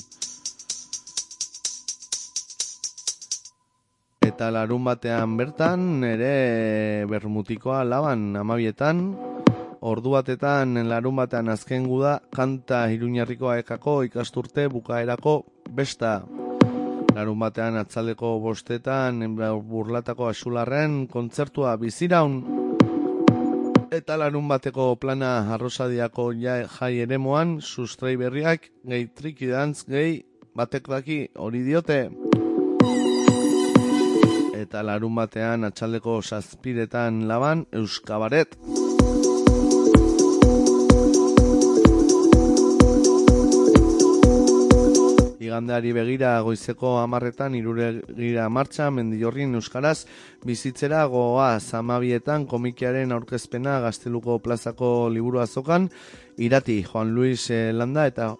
eta 4.27 4.51
larun 4.51 4.85
batean 4.85 5.37
bertan 5.39 6.05
ere 6.05 7.07
bermutikoa 7.11 7.85
laban 7.85 8.35
amabietan 8.37 9.03
Ordu 9.87 10.17
batetan 10.17 10.75
larun 10.89 11.15
batean 11.21 11.49
azken 11.53 11.85
guda 11.87 12.17
kanta 12.35 12.87
iruñarrikoa 12.91 13.59
ekako 13.61 14.03
ikasturte 14.09 14.65
bukaerako 14.73 15.35
besta. 15.71 16.25
Larun 17.15 17.39
batean 17.39 17.77
atzaleko 17.79 18.39
bostetan 18.41 19.23
burlatako 19.37 20.27
asularren 20.33 21.07
kontzertua 21.07 21.77
biziraun. 21.77 22.41
Eta 23.93 24.17
larun 24.17 24.49
bateko 24.49 24.97
plana 24.97 25.55
arrosadiako 25.55 26.33
jai 26.35 26.97
ere 27.05 27.19
moan, 27.19 27.61
sustrai 27.61 28.17
berriak, 28.17 28.73
gehi 28.83 29.07
trikidantz, 29.15 29.85
gehi 29.87 30.25
batek 30.57 30.89
daki 30.89 31.21
hori 31.37 31.63
diote. 31.63 32.01
Eta 34.57 34.81
larun 34.81 35.13
batean 35.19 35.69
atxaldeko 35.69 36.21
zazpiretan 36.25 37.27
laban, 37.29 37.67
Euskabaret. 37.77 38.55
Igandeari 45.47 45.93
begira 45.97 46.31
goizeko 46.47 46.95
amarretan 47.03 47.55
iruregira 47.59 48.49
martxa 48.49 48.89
mendillorrin 48.91 49.55
euskaraz 49.61 49.99
bizitzera 50.49 51.05
goa 51.13 51.51
zamabietan 51.61 52.49
komikiaren 52.49 53.13
aurkezpena 53.13 53.79
gazteluko 53.85 54.39
plazako 54.41 54.91
liburu 55.13 55.45
azokan 55.45 55.91
irati 56.49 56.83
Juan 56.83 57.15
Luis 57.15 57.51
eh, 57.51 57.73
Landa 57.73 58.09
eta 58.09 58.33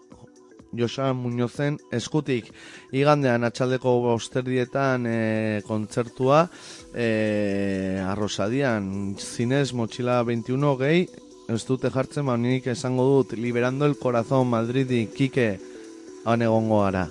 Josa 0.79 1.13
Muñozen 1.17 1.79
eskutik 1.91 2.53
igandean 2.93 3.45
atxaldeko 3.49 3.99
bosterdietan 4.05 5.07
e, 5.09 5.19
kontzertua 5.67 6.47
e, 6.95 8.01
arrosadian 8.05 9.17
zinez 9.19 9.73
motxila 9.73 10.23
21 10.23 10.77
gehi 10.83 11.07
ez 11.49 11.63
dute 11.67 11.91
jartzen, 11.95 12.27
ba, 12.27 12.37
esango 12.37 13.05
dut 13.05 13.39
liberando 13.39 13.87
el 13.87 13.97
corazón 13.97 14.49
Madridi, 14.51 15.07
Kike 15.07 15.61
han 16.25 16.43
egongo 16.43 16.83
gara. 16.83 17.09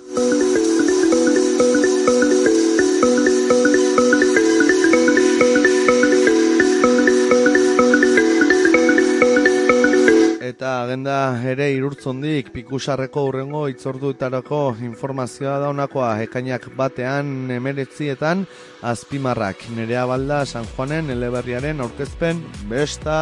Eta 10.56 10.86
agenda 10.86 11.14
ere 11.44 11.66
irurtzondik 11.76 12.46
pikusarreko 12.54 13.26
urrengo 13.28 13.66
itzorduetarako 13.68 14.60
informazioa 14.86 15.58
daunakoa 15.60 16.14
ekainak 16.24 16.70
batean 16.78 17.50
emeretzietan 17.52 18.46
azpimarrak. 18.80 19.66
Nerea 19.76 20.06
balda 20.08 20.38
San 20.48 20.64
Juanen 20.70 21.12
eleberriaren 21.12 21.84
aurkezpen 21.84 22.40
besta! 22.70 23.18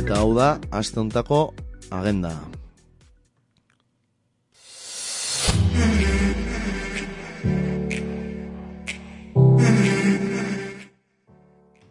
Eta 0.00 0.22
hau 0.22 0.32
da, 0.40 0.56
aste 0.72 1.04
agenda. 1.90 2.32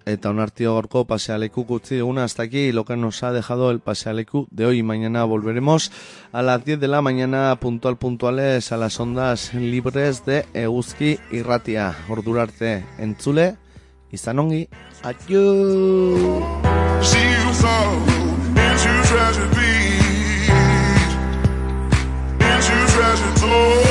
eta 0.09 0.29
onartido 0.29 0.73
gorko 0.73 1.05
pasealeku 1.05 1.65
gutzi 1.65 2.01
una 2.01 2.23
hasta 2.23 2.43
aquí 2.43 2.71
lo 2.71 2.85
que 2.85 2.97
nos 2.97 3.23
ha 3.23 3.31
dejado 3.31 3.71
el 3.71 3.79
pasealeku 3.79 4.47
de 4.51 4.65
hoy. 4.65 4.83
Mañana 4.83 5.23
volveremos 5.23 5.91
a 6.31 6.41
las 6.41 6.65
10 6.65 6.79
de 6.79 6.87
la 6.87 7.01
mañana 7.01 7.55
puntual 7.59 7.97
puntuales 7.97 8.71
a 8.71 8.77
las 8.77 8.99
ondas 8.99 9.53
libres 9.53 10.25
de 10.25 10.45
Euski 10.53 11.19
y 11.31 11.41
Ratia. 11.41 11.95
Ordurarte 12.09 12.85
entzule, 12.97 13.57
izanongi, 14.11 14.67
adiós. 15.03 16.19
treasure 19.09 19.47
beach 19.47 20.59
into 22.69 22.87
treasure. 22.93 23.88